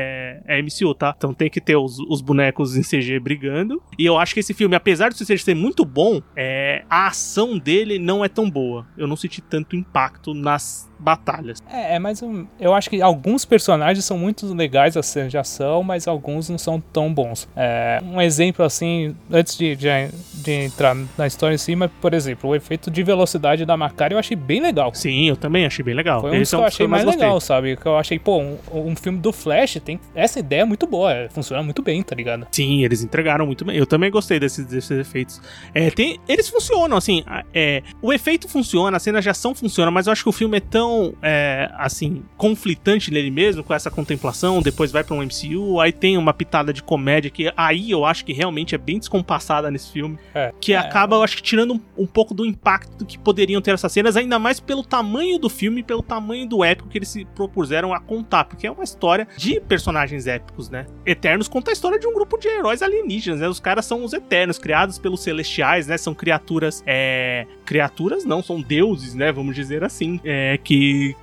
é, 0.46 0.58
é 0.58 0.62
MCU, 0.62 0.94
tá? 0.94 1.14
Então 1.16 1.34
tem 1.34 1.50
que 1.50 1.60
ter 1.60 1.76
os, 1.76 1.98
os 2.00 2.20
bonecos 2.20 2.76
em 2.76 2.82
CG 2.82 3.18
brigando. 3.20 3.82
E 3.98 4.04
eu 4.04 4.18
acho 4.18 4.34
que 4.34 4.40
esse 4.40 4.54
filme, 4.54 4.74
apesar 4.74 5.10
de 5.10 5.24
ser 5.24 5.54
muito 5.54 5.84
bom, 5.84 6.20
é, 6.36 6.84
a 6.88 7.08
ação 7.08 7.58
dele 7.58 7.98
não 7.98 8.24
é 8.24 8.28
tão 8.28 8.50
boa. 8.50 8.86
Eu 8.96 9.06
não 9.06 9.16
senti 9.16 9.40
tanto 9.40 9.76
impacto 9.76 10.34
nas 10.34 10.87
batalhas. 10.98 11.62
É, 11.70 11.96
é 11.96 11.98
mas 11.98 12.22
um, 12.22 12.46
eu 12.58 12.74
acho 12.74 12.90
que 12.90 13.00
alguns 13.00 13.44
personagens 13.44 14.04
são 14.04 14.18
muito 14.18 14.52
legais 14.54 14.96
a 14.96 15.02
cena 15.02 15.28
de 15.28 15.38
ação, 15.38 15.82
mas 15.82 16.08
alguns 16.08 16.48
não 16.48 16.58
são 16.58 16.80
tão 16.80 17.12
bons. 17.12 17.48
É, 17.56 18.00
um 18.04 18.20
exemplo 18.20 18.64
assim, 18.64 19.14
antes 19.30 19.56
de, 19.56 19.76
de, 19.76 19.88
de, 20.34 20.52
entrar 20.52 20.96
na 21.16 21.26
história 21.26 21.54
em 21.54 21.58
cima, 21.58 21.90
por 22.00 22.14
exemplo, 22.14 22.50
o 22.50 22.54
efeito 22.54 22.90
de 22.90 23.02
velocidade 23.02 23.64
da 23.64 23.76
Macari 23.76 24.14
eu 24.14 24.18
achei 24.18 24.36
bem 24.36 24.60
legal. 24.60 24.92
Sim, 24.94 25.28
eu 25.28 25.36
também 25.36 25.66
achei 25.66 25.84
bem 25.84 25.94
legal. 25.94 26.20
Foi 26.20 26.30
um 26.30 26.42
que 26.42 26.54
eu 26.54 26.64
achei 26.64 26.86
mais, 26.86 27.04
mais 27.04 27.16
legal, 27.16 27.40
sabe? 27.40 27.76
Que 27.76 27.86
eu 27.86 27.96
achei, 27.96 28.18
pô, 28.18 28.38
um, 28.38 28.56
um, 28.72 28.96
filme 28.96 29.18
do 29.18 29.32
Flash 29.32 29.78
tem 29.84 30.00
essa 30.14 30.40
ideia 30.40 30.62
é 30.62 30.64
muito 30.64 30.86
boa, 30.86 31.12
é, 31.12 31.28
funciona 31.28 31.62
muito 31.62 31.82
bem, 31.82 32.02
tá 32.02 32.14
ligado? 32.14 32.46
Sim, 32.50 32.84
eles 32.84 33.02
entregaram 33.02 33.46
muito 33.46 33.64
bem. 33.64 33.76
Eu 33.76 33.86
também 33.86 34.10
gostei 34.10 34.40
desses, 34.40 34.66
desses 34.66 34.90
efeitos. 34.90 35.40
É, 35.74 35.90
tem, 35.90 36.18
eles 36.28 36.48
funcionam, 36.48 36.96
assim, 36.96 37.24
é, 37.54 37.82
o 38.02 38.12
efeito 38.12 38.48
funciona, 38.48 38.96
a 38.96 39.00
cena 39.00 39.20
de 39.20 39.28
ação 39.28 39.54
funciona, 39.54 39.90
mas 39.90 40.06
eu 40.06 40.12
acho 40.12 40.22
que 40.22 40.28
o 40.28 40.32
filme 40.32 40.56
é 40.56 40.60
tão, 40.60 40.87
é, 41.22 41.70
assim, 41.76 42.22
conflitante 42.36 43.10
nele 43.10 43.30
mesmo, 43.30 43.62
com 43.62 43.74
essa 43.74 43.90
contemplação, 43.90 44.60
depois 44.60 44.90
vai 44.92 45.04
para 45.04 45.14
um 45.14 45.22
MCU, 45.22 45.80
aí 45.80 45.92
tem 45.92 46.16
uma 46.16 46.32
pitada 46.32 46.72
de 46.72 46.82
comédia 46.82 47.30
que 47.30 47.52
aí 47.56 47.90
eu 47.90 48.04
acho 48.04 48.24
que 48.24 48.32
realmente 48.32 48.74
é 48.74 48.78
bem 48.78 48.98
descompassada 48.98 49.70
nesse 49.70 49.92
filme, 49.92 50.18
é, 50.34 50.52
que 50.60 50.72
é. 50.72 50.76
acaba, 50.76 51.16
eu 51.16 51.22
acho 51.22 51.36
que 51.36 51.42
tirando 51.42 51.74
um, 51.74 51.80
um, 51.96 52.06
pouco 52.06 52.34
do 52.34 52.44
impacto 52.44 53.04
que 53.04 53.18
poderiam 53.18 53.60
ter 53.60 53.72
essas 53.72 53.92
cenas, 53.92 54.16
ainda 54.16 54.38
mais 54.38 54.60
pelo 54.60 54.82
tamanho 54.82 55.38
do 55.38 55.48
filme, 55.48 55.82
pelo 55.82 56.02
tamanho 56.02 56.46
do 56.46 56.64
épico 56.64 56.88
que 56.88 56.98
eles 56.98 57.08
se 57.08 57.24
propuseram 57.24 57.92
a 57.92 58.00
contar, 58.00 58.44
porque 58.44 58.66
é 58.66 58.70
uma 58.70 58.84
história 58.84 59.26
de 59.36 59.60
personagens 59.60 60.26
épicos, 60.26 60.68
né? 60.70 60.86
Eternos 61.04 61.48
conta 61.48 61.70
a 61.70 61.72
história 61.72 61.98
de 61.98 62.06
um 62.06 62.14
grupo 62.14 62.38
de 62.38 62.48
heróis 62.48 62.82
alienígenas, 62.82 63.40
né? 63.40 63.48
Os 63.48 63.60
caras 63.60 63.84
são 63.84 64.04
os 64.04 64.12
Eternos, 64.12 64.58
criados 64.58 64.98
pelos 64.98 65.22
Celestiais, 65.22 65.86
né? 65.86 65.96
São 65.96 66.14
criaturas, 66.14 66.82
é... 66.86 67.46
criaturas 67.64 68.24
não, 68.24 68.42
são 68.42 68.60
deuses, 68.60 69.14
né? 69.14 69.32
Vamos 69.32 69.54
dizer 69.54 69.84
assim, 69.84 70.20
é... 70.24 70.58
que, 70.58 70.77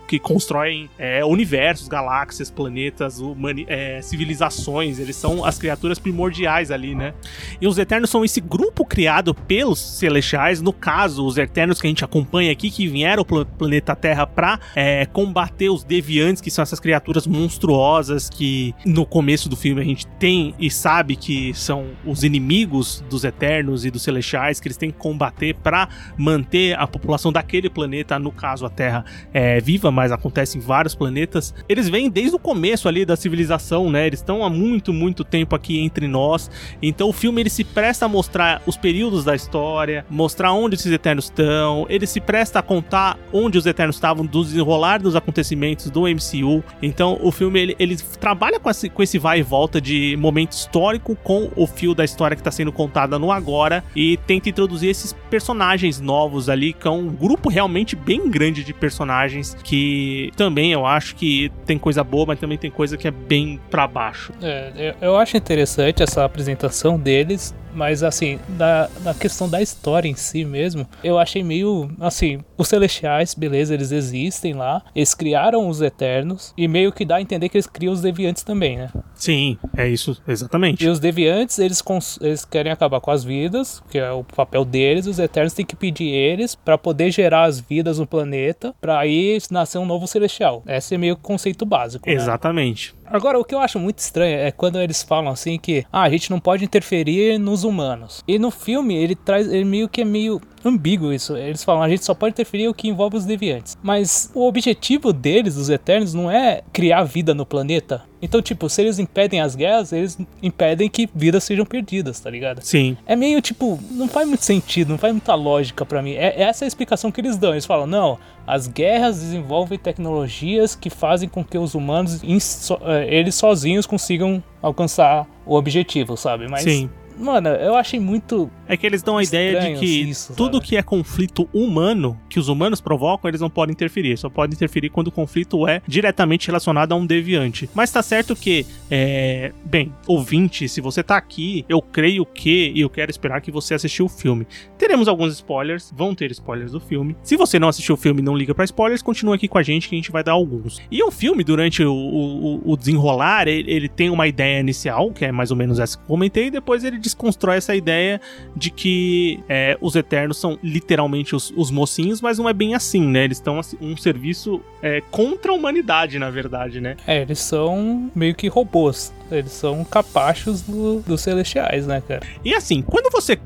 que 0.07 0.19
constroem 0.19 0.89
é, 0.97 1.25
universos, 1.25 1.87
galáxias, 1.87 2.49
planetas, 2.49 3.19
humani... 3.19 3.65
é, 3.67 4.01
civilizações, 4.01 4.99
eles 4.99 5.15
são 5.15 5.43
as 5.43 5.57
criaturas 5.57 5.99
primordiais 5.99 6.71
ali, 6.71 6.95
né? 6.95 7.13
E 7.59 7.67
os 7.67 7.77
Eternos 7.77 8.09
são 8.09 8.23
esse 8.23 8.39
grupo 8.39 8.85
criado 8.85 9.33
pelos 9.33 9.79
Celestiais, 9.79 10.61
no 10.61 10.71
caso, 10.71 11.25
os 11.25 11.37
Eternos 11.37 11.81
que 11.81 11.87
a 11.87 11.89
gente 11.89 12.03
acompanha 12.03 12.51
aqui, 12.51 12.69
que 12.69 12.87
vieram 12.87 13.23
pro 13.23 13.45
planeta 13.45 13.95
Terra 13.95 14.27
pra 14.27 14.59
é, 14.75 15.05
combater 15.05 15.69
os 15.69 15.83
Deviantes, 15.83 16.41
que 16.41 16.51
são 16.51 16.61
essas 16.61 16.79
criaturas 16.79 17.27
monstruosas 17.27 18.29
que 18.29 18.73
no 18.85 19.05
começo 19.05 19.49
do 19.49 19.55
filme 19.55 19.81
a 19.81 19.85
gente 19.85 20.05
tem 20.19 20.53
e 20.59 20.69
sabe 20.69 21.15
que 21.15 21.53
são 21.53 21.87
os 22.05 22.23
inimigos 22.23 23.03
dos 23.09 23.23
Eternos 23.23 23.85
e 23.85 23.91
dos 23.91 24.03
Celestiais, 24.03 24.59
que 24.59 24.67
eles 24.67 24.77
têm 24.77 24.91
que 24.91 24.97
combater 24.97 25.55
para 25.55 25.87
manter 26.17 26.77
a 26.77 26.87
população 26.87 27.31
daquele 27.31 27.69
planeta, 27.69 28.17
no 28.19 28.31
caso 28.31 28.65
a 28.65 28.69
Terra, 28.69 29.05
é, 29.33 29.44
viva, 29.61 29.91
mas 29.91 30.11
acontece 30.11 30.57
em 30.57 30.61
vários 30.61 30.95
planetas. 30.95 31.53
Eles 31.67 31.89
vêm 31.89 32.09
desde 32.09 32.35
o 32.35 32.39
começo 32.39 32.87
ali 32.87 33.05
da 33.05 33.15
civilização, 33.15 33.89
né? 33.89 34.07
Eles 34.07 34.19
estão 34.19 34.43
há 34.43 34.49
muito, 34.49 34.93
muito 34.93 35.23
tempo 35.23 35.55
aqui 35.55 35.79
entre 35.79 36.07
nós. 36.07 36.49
Então 36.81 37.09
o 37.09 37.13
filme 37.13 37.41
ele 37.41 37.49
se 37.49 37.63
presta 37.63 38.05
a 38.05 38.09
mostrar 38.09 38.61
os 38.65 38.77
períodos 38.77 39.23
da 39.23 39.35
história, 39.35 40.05
mostrar 40.09 40.53
onde 40.53 40.75
esses 40.75 40.91
Eternos 40.91 41.25
estão. 41.25 41.85
Ele 41.89 42.07
se 42.07 42.19
presta 42.19 42.59
a 42.59 42.61
contar 42.61 43.17
onde 43.31 43.57
os 43.57 43.65
Eternos 43.65 43.95
estavam 43.95 44.25
do 44.25 44.43
desenrolar 44.43 45.01
dos 45.01 45.15
acontecimentos 45.15 45.89
do 45.89 46.01
MCU. 46.01 46.63
Então 46.81 47.17
o 47.21 47.31
filme 47.31 47.59
ele, 47.59 47.75
ele 47.79 47.97
trabalha 48.19 48.59
com 48.59 48.69
esse, 48.69 48.89
com 48.89 49.03
esse 49.03 49.17
vai 49.17 49.39
e 49.39 49.43
volta 49.43 49.81
de 49.81 50.15
momento 50.17 50.53
histórico 50.53 51.15
com 51.23 51.51
o 51.55 51.67
fio 51.67 51.93
da 51.93 52.03
história 52.03 52.35
que 52.35 52.41
está 52.41 52.51
sendo 52.51 52.71
contada 52.71 53.19
no 53.19 53.31
agora 53.31 53.83
e 53.95 54.17
tenta 54.25 54.49
introduzir 54.49 54.89
esses 54.89 55.13
personagens 55.29 55.99
novos 55.99 56.49
ali, 56.49 56.73
que 56.73 56.87
é 56.87 56.91
um 56.91 57.07
grupo 57.07 57.49
realmente 57.49 57.95
bem 57.95 58.29
grande 58.29 58.63
de 58.63 58.73
personagens 58.73 59.34
que 59.63 60.31
também 60.35 60.71
eu 60.71 60.85
acho 60.85 61.15
que 61.15 61.51
tem 61.65 61.77
coisa 61.77 62.03
boa, 62.03 62.25
mas 62.27 62.39
também 62.39 62.57
tem 62.57 62.71
coisa 62.71 62.97
que 62.97 63.07
é 63.07 63.11
bem 63.11 63.59
para 63.69 63.87
baixo. 63.87 64.33
É, 64.41 64.95
eu 65.01 65.17
acho 65.17 65.37
interessante 65.37 66.03
essa 66.03 66.23
apresentação 66.25 66.99
deles 66.99 67.53
mas 67.75 68.01
assim, 68.01 68.39
da, 68.49 68.87
da 69.03 69.13
questão 69.13 69.49
da 69.49 69.61
história 69.61 70.07
em 70.07 70.15
si 70.15 70.45
mesmo, 70.45 70.87
eu 71.03 71.19
achei 71.19 71.43
meio 71.43 71.91
assim, 71.99 72.39
os 72.57 72.67
celestiais, 72.67 73.33
beleza, 73.33 73.73
eles 73.73 73.91
existem 73.91 74.53
lá, 74.53 74.81
eles 74.95 75.13
criaram 75.13 75.67
os 75.67 75.81
eternos 75.81 76.53
e 76.57 76.67
meio 76.67 76.91
que 76.91 77.05
dá 77.05 77.17
a 77.17 77.21
entender 77.21 77.49
que 77.49 77.57
eles 77.57 77.67
criam 77.67 77.93
os 77.93 78.01
deviantes 78.01 78.43
também, 78.43 78.77
né? 78.77 78.89
Sim, 79.13 79.57
é 79.75 79.87
isso, 79.87 80.21
exatamente. 80.27 80.85
E 80.85 80.89
os 80.89 80.99
deviantes, 80.99 81.59
eles, 81.59 81.83
eles 82.21 82.45
querem 82.45 82.71
acabar 82.71 82.99
com 82.99 83.11
as 83.11 83.23
vidas, 83.23 83.83
que 83.89 83.97
é 83.97 84.11
o 84.11 84.23
papel 84.23 84.63
deles, 84.63 85.07
os 85.07 85.19
eternos 85.19 85.53
têm 85.53 85.65
que 85.65 85.75
pedir 85.75 86.07
eles 86.07 86.55
para 86.55 86.77
poder 86.77 87.11
gerar 87.11 87.43
as 87.43 87.59
vidas 87.59 87.99
no 87.99 88.07
planeta, 88.07 88.73
para 88.79 88.99
aí 88.99 89.37
nascer 89.51 89.77
um 89.77 89.85
novo 89.85 90.07
celestial. 90.07 90.63
Esse 90.65 90.95
é 90.95 90.97
meio 90.97 91.15
que 91.15 91.21
o 91.21 91.25
conceito 91.25 91.65
básico. 91.65 92.07
Né? 92.07 92.15
Exatamente. 92.15 92.93
Né? 92.93 92.94
Agora, 93.05 93.39
o 93.39 93.45
que 93.45 93.53
eu 93.53 93.59
acho 93.59 93.79
muito 93.79 93.99
estranho 93.99 94.39
é 94.39 94.51
quando 94.51 94.79
eles 94.79 95.03
falam 95.03 95.31
assim 95.31 95.57
que 95.57 95.85
ah, 95.91 96.03
a 96.03 96.09
gente 96.09 96.31
não 96.31 96.39
pode 96.39 96.65
interferir 96.65 97.37
nos 97.37 97.63
humanos. 97.63 98.23
E 98.27 98.39
no 98.39 98.51
filme 98.51 98.95
ele 98.95 99.15
traz, 99.15 99.47
ele 99.51 99.65
meio 99.65 99.87
que 99.87 100.01
é 100.01 100.05
meio 100.05 100.41
ambíguo 100.69 101.13
isso. 101.13 101.35
Eles 101.37 101.63
falam, 101.63 101.83
a 101.83 101.89
gente 101.89 102.03
só 102.03 102.13
pode 102.13 102.33
interferir 102.33 102.67
o 102.67 102.73
que 102.73 102.87
envolve 102.87 103.17
os 103.17 103.25
deviantes. 103.25 103.77
Mas 103.81 104.31
o 104.33 104.47
objetivo 104.47 105.13
deles, 105.13 105.55
dos 105.55 105.69
Eternos, 105.69 106.13
não 106.13 106.29
é 106.29 106.61
criar 106.73 107.03
vida 107.03 107.33
no 107.33 107.45
planeta. 107.45 108.03
Então, 108.21 108.41
tipo, 108.41 108.67
se 108.69 108.81
eles 108.81 108.97
impedem 108.97 109.39
as 109.41 109.55
guerras, 109.55 109.93
eles 109.93 110.17
impedem 110.41 110.89
que 110.89 111.07
vidas 111.13 111.43
sejam 111.43 111.65
perdidas, 111.65 112.19
tá 112.19 112.29
ligado? 112.29 112.61
Sim. 112.61 112.97
É 113.05 113.15
meio 113.15 113.39
tipo, 113.41 113.79
não 113.91 114.07
faz 114.07 114.27
muito 114.27 114.43
sentido, 114.43 114.89
não 114.89 114.97
faz 114.97 115.13
muita 115.13 115.35
lógica 115.35 115.85
para 115.85 116.01
mim. 116.01 116.13
É 116.13 116.41
essa 116.41 116.63
é 116.63 116.65
a 116.65 116.67
explicação 116.67 117.11
que 117.11 117.21
eles 117.21 117.37
dão. 117.37 117.51
Eles 117.51 117.65
falam, 117.65 117.85
não, 117.85 118.17
as 118.47 118.67
guerras 118.67 119.19
desenvolvem 119.19 119.77
tecnologias 119.77 120.75
que 120.75 120.89
fazem 120.89 121.29
com 121.29 121.43
que 121.43 121.57
os 121.57 121.75
humanos, 121.75 122.21
eh, 122.23 123.07
eles 123.09 123.35
sozinhos, 123.35 123.85
consigam 123.85 124.43
alcançar 124.61 125.27
o 125.45 125.55
objetivo, 125.55 126.17
sabe? 126.17 126.47
Mas 126.47 126.63
Sim. 126.63 126.89
Mano, 127.17 127.49
eu 127.49 127.75
achei 127.75 127.99
muito. 127.99 128.49
É 128.67 128.75
que 128.75 128.85
eles 128.85 129.03
dão 129.03 129.17
a 129.17 129.23
ideia 129.23 129.59
de 129.61 129.79
que 129.79 129.85
isso, 129.85 130.33
tudo 130.33 130.59
que 130.59 130.75
é 130.75 130.81
conflito 130.81 131.47
humano, 131.53 132.19
que 132.29 132.39
os 132.39 132.47
humanos 132.47 132.81
provocam, 132.81 133.29
eles 133.29 133.41
não 133.41 133.49
podem 133.49 133.73
interferir. 133.73 134.17
Só 134.17 134.29
podem 134.29 134.55
interferir 134.55 134.89
quando 134.89 135.07
o 135.07 135.11
conflito 135.11 135.67
é 135.67 135.81
diretamente 135.87 136.47
relacionado 136.47 136.91
a 136.91 136.95
um 136.95 137.05
deviante. 137.05 137.69
Mas 137.73 137.91
tá 137.91 138.01
certo 138.01 138.35
que, 138.35 138.65
é... 138.89 139.51
bem, 139.63 139.93
ouvinte, 140.07 140.67
se 140.67 140.81
você 140.81 141.03
tá 141.03 141.15
aqui, 141.17 141.65
eu 141.69 141.81
creio 141.81 142.25
que, 142.25 142.71
e 142.75 142.81
eu 142.81 142.89
quero 142.89 143.11
esperar 143.11 143.41
que 143.41 143.51
você 143.51 143.73
assistiu 143.75 144.05
o 144.05 144.09
filme. 144.09 144.47
Teremos 144.77 145.07
alguns 145.07 145.33
spoilers, 145.33 145.93
vão 145.95 146.15
ter 146.15 146.31
spoilers 146.31 146.71
do 146.71 146.79
filme. 146.79 147.15
Se 147.23 147.37
você 147.37 147.59
não 147.59 147.67
assistiu 147.67 147.95
o 147.95 147.97
filme 147.97 148.21
e 148.21 148.23
não 148.23 148.35
liga 148.35 148.53
para 148.53 148.65
spoilers, 148.65 149.01
continua 149.01 149.35
aqui 149.35 149.47
com 149.47 149.57
a 149.57 149.63
gente 149.63 149.87
que 149.87 149.95
a 149.95 149.97
gente 149.97 150.11
vai 150.11 150.23
dar 150.23 150.33
alguns. 150.33 150.81
E 150.91 151.01
o 151.03 151.11
filme, 151.11 151.43
durante 151.43 151.83
o, 151.83 151.93
o, 151.93 152.71
o 152.71 152.77
desenrolar, 152.77 153.47
ele, 153.47 153.71
ele 153.71 153.89
tem 153.89 154.09
uma 154.09 154.27
ideia 154.27 154.59
inicial, 154.59 155.11
que 155.11 155.23
é 155.23 155.31
mais 155.31 155.51
ou 155.51 155.57
menos 155.57 155.79
essa 155.79 155.97
que 155.97 156.03
eu 156.03 156.07
comentei, 156.07 156.47
e 156.47 156.51
depois 156.51 156.83
ele 156.83 156.97
desconstrói 157.05 157.57
essa 157.57 157.75
ideia 157.75 158.19
de 158.55 158.69
que 158.69 159.39
é, 159.47 159.77
os 159.79 159.95
Eternos 159.95 160.37
são 160.37 160.57
literalmente 160.61 161.35
os, 161.35 161.53
os, 161.55 161.71
mocinhos, 161.71 162.21
mas 162.21 162.37
não 162.37 162.49
é 162.49 162.53
bem 162.53 162.73
assim, 162.73 163.01
né? 163.01 163.23
Eles 163.23 163.37
estão 163.37 163.59
assim, 163.59 163.77
um 163.79 163.95
serviço 163.95 164.61
é, 164.81 165.01
contra 165.11 165.51
a 165.51 165.55
humanidade, 165.55 166.17
na 166.19 166.29
verdade, 166.29 166.81
né? 166.81 166.97
É, 167.05 167.21
eles 167.21 167.39
são 167.39 168.11
meio 168.15 168.35
que 168.35 168.47
robôs. 168.47 169.13
Eles 169.31 169.51
são 169.51 169.83
capachos 169.83 170.61
do, 170.61 170.99
dos 170.99 171.21
celestiais, 171.21 171.87
né, 171.87 172.01
cara? 172.07 172.21
E 172.43 172.53
assim, 172.53 172.81
quando 172.81 173.11
você. 173.11 173.39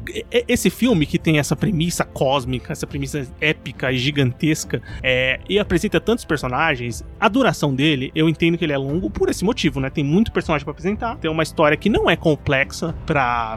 Esse 0.47 0.69
filme 0.69 1.05
que 1.05 1.17
tem 1.17 1.39
essa 1.39 1.55
premissa 1.55 2.03
cósmica, 2.03 2.73
essa 2.73 2.85
premissa 2.85 3.25
épica 3.39 3.91
e 3.91 3.97
gigantesca, 3.97 4.81
é, 5.01 5.39
e 5.47 5.57
apresenta 5.57 5.99
tantos 6.01 6.25
personagens, 6.25 7.03
a 7.19 7.29
duração 7.29 7.73
dele, 7.73 8.11
eu 8.13 8.27
entendo 8.27 8.57
que 8.57 8.65
ele 8.65 8.73
é 8.73 8.77
longo 8.77 9.09
por 9.09 9.29
esse 9.29 9.45
motivo, 9.45 9.79
né? 9.79 9.89
Tem 9.89 10.03
muito 10.03 10.31
personagem 10.31 10.65
para 10.65 10.71
apresentar, 10.71 11.15
tem 11.17 11.31
uma 11.31 11.43
história 11.43 11.77
que 11.77 11.89
não 11.89 12.09
é 12.09 12.15
complexa 12.15 12.93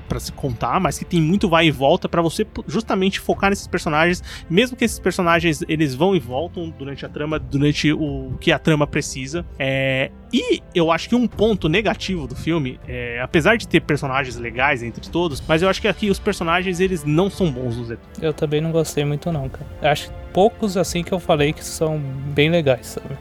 para 0.00 0.20
se 0.20 0.32
contar, 0.32 0.80
mas 0.80 0.98
que 0.98 1.04
tem 1.04 1.20
muito 1.20 1.48
vai 1.48 1.66
e 1.66 1.70
volta 1.70 2.08
para 2.08 2.22
você 2.22 2.46
justamente 2.66 3.20
focar 3.20 3.50
nesses 3.50 3.66
personagens, 3.66 4.22
mesmo 4.48 4.76
que 4.76 4.84
esses 4.84 4.98
personagens 4.98 5.62
eles 5.68 5.94
vão 5.94 6.14
e 6.14 6.20
voltam 6.20 6.70
durante 6.70 7.04
a 7.04 7.08
trama, 7.08 7.38
durante 7.38 7.92
o 7.92 8.36
que 8.40 8.52
a 8.52 8.58
trama 8.58 8.86
precisa. 8.86 9.44
É, 9.58 10.10
e 10.32 10.62
eu 10.74 10.90
acho 10.90 11.08
que 11.08 11.14
um 11.14 11.26
ponto 11.26 11.68
negativo 11.68 12.26
do 12.26 12.34
filme, 12.34 12.80
é, 12.88 13.20
apesar 13.20 13.56
de 13.56 13.68
ter 13.68 13.80
personagens 13.80 14.36
legais 14.36 14.82
entre 14.82 15.08
todos, 15.10 15.42
mas 15.46 15.62
eu 15.62 15.68
acho 15.68 15.80
que 15.80 15.88
aqui 15.88 16.10
os 16.10 16.18
personagens 16.18 16.80
eles 16.80 17.04
não 17.04 17.28
são 17.28 17.50
bons 17.50 17.76
nos 17.76 17.98
Eu 18.20 18.32
também 18.32 18.60
não 18.60 18.72
gostei 18.72 19.04
muito 19.04 19.30
não, 19.30 19.48
cara. 19.48 19.66
Eu 19.82 19.88
acho 19.90 20.10
poucos 20.32 20.76
assim 20.76 21.02
que 21.02 21.12
eu 21.12 21.20
falei 21.20 21.52
que 21.52 21.64
são 21.64 21.98
bem 21.98 22.50
legais, 22.50 22.86
sabe? 22.86 23.16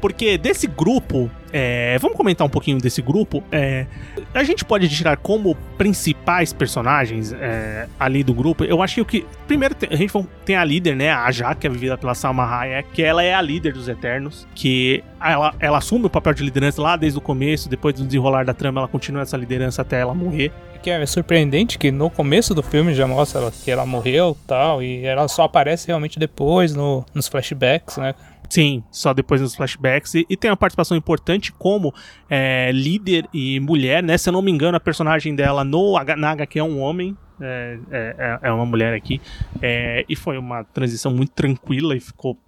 Porque 0.00 0.36
desse 0.36 0.66
grupo, 0.66 1.30
é, 1.52 1.96
vamos 2.00 2.16
comentar 2.16 2.44
um 2.44 2.50
pouquinho 2.50 2.78
desse 2.78 3.00
grupo. 3.00 3.42
É, 3.52 3.86
a 4.34 4.42
gente 4.42 4.64
pode 4.64 4.88
tirar 4.88 5.16
como 5.16 5.54
principais 5.78 6.52
personagens 6.52 7.32
é, 7.32 7.86
ali 8.00 8.24
do 8.24 8.34
grupo. 8.34 8.64
Eu 8.64 8.82
acho 8.82 9.04
que. 9.04 9.24
Primeiro, 9.46 9.76
a 9.88 9.94
gente 9.94 10.12
tem 10.44 10.56
a 10.56 10.64
líder, 10.64 10.96
né? 10.96 11.12
A 11.12 11.30
Jaque, 11.30 11.60
que 11.60 11.66
é 11.68 11.70
vivida 11.70 11.96
pela 11.96 12.16
Salma 12.16 12.44
Hayek, 12.44 12.88
que 12.92 13.02
ela 13.02 13.22
é 13.22 13.32
a 13.32 13.40
líder 13.40 13.74
dos 13.74 13.88
Eternos. 13.88 14.44
Que 14.56 15.04
ela, 15.20 15.54
ela 15.60 15.78
assume 15.78 16.06
o 16.06 16.10
papel 16.10 16.34
de 16.34 16.42
liderança 16.42 16.82
lá 16.82 16.96
desde 16.96 17.18
o 17.18 17.22
começo. 17.22 17.68
Depois 17.68 17.94
do 17.94 18.04
desenrolar 18.04 18.44
da 18.44 18.52
trama, 18.52 18.80
ela 18.80 18.88
continua 18.88 19.22
essa 19.22 19.36
liderança 19.36 19.82
até 19.82 20.00
ela 20.00 20.14
morrer 20.14 20.50
que 20.82 20.90
é 20.90 21.06
surpreendente 21.06 21.78
que 21.78 21.92
no 21.92 22.10
começo 22.10 22.54
do 22.54 22.62
filme 22.62 22.92
já 22.94 23.06
mostra 23.06 23.50
que 23.64 23.70
ela 23.70 23.86
morreu 23.86 24.36
tal, 24.46 24.82
e 24.82 25.04
ela 25.04 25.28
só 25.28 25.44
aparece 25.44 25.86
realmente 25.86 26.18
depois 26.18 26.74
no, 26.74 27.04
nos 27.14 27.28
flashbacks, 27.28 27.96
né? 27.96 28.14
Sim, 28.50 28.82
só 28.90 29.14
depois 29.14 29.40
nos 29.40 29.54
flashbacks. 29.54 30.14
E, 30.14 30.26
e 30.28 30.36
tem 30.36 30.50
uma 30.50 30.56
participação 30.56 30.94
importante 30.94 31.50
como 31.52 31.94
é, 32.28 32.70
líder 32.70 33.26
e 33.32 33.58
mulher, 33.60 34.02
né? 34.02 34.18
Se 34.18 34.28
eu 34.28 34.32
não 34.32 34.42
me 34.42 34.50
engano, 34.50 34.76
a 34.76 34.80
personagem 34.80 35.34
dela 35.34 35.64
no, 35.64 35.94
na 36.18 36.32
HQ 36.32 36.58
é 36.58 36.62
um 36.62 36.78
homem, 36.78 37.16
é, 37.42 37.78
é, 37.90 38.16
é, 38.18 38.48
é 38.48 38.52
uma 38.52 38.64
mulher 38.64 38.94
aqui. 38.94 39.20
É, 39.60 40.04
e 40.08 40.16
foi 40.16 40.38
uma 40.38 40.64
transição 40.64 41.12
muito 41.12 41.32
tranquila 41.32 41.96
e 41.96 42.00
ficou 42.00 42.38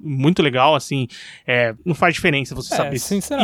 muito 0.00 0.42
legal, 0.42 0.74
assim. 0.74 1.06
É, 1.46 1.74
não 1.84 1.94
faz 1.94 2.14
diferença 2.14 2.54
você 2.54 2.72
é, 2.72 2.76
saber 2.76 2.96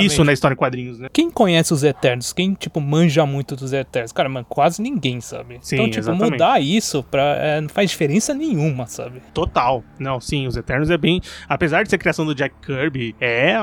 isso 0.03 0.25
na 0.25 0.33
história 0.33 0.55
em 0.55 0.57
quadrinhos, 0.57 0.99
né? 0.99 1.09
Quem 1.13 1.31
conhece 1.31 1.73
os 1.73 1.83
Eternos? 1.85 2.33
Quem, 2.33 2.55
tipo, 2.55 2.81
manja 2.81 3.27
muito 3.27 3.55
dos 3.55 3.73
Eternos? 3.73 4.13
Cara, 4.13 4.29
mano, 4.29 4.47
quase 4.49 4.81
ninguém, 4.81 5.21
sabe? 5.21 5.59
Sim, 5.61 5.77
então, 5.77 5.87
tipo, 5.87 6.01
exatamente. 6.01 6.33
mudar 6.33 6.61
isso 6.61 7.03
pra, 7.03 7.61
não 7.61 7.69
faz 7.69 7.91
diferença 7.91 8.33
nenhuma, 8.33 8.87
sabe? 8.87 9.21
Total. 9.33 9.85
Não, 9.99 10.21
sim, 10.21 10.47
os 10.47 10.57
Eternos 10.57 10.91
é 10.91 10.97
bem... 10.97 11.21
Apesar 11.49 11.83
de 11.83 11.91
ser 11.91 11.99
criação 11.99 12.25
do 12.25 12.35
Jack 12.35 12.55
Kirby, 12.65 13.15
é, 13.21 13.57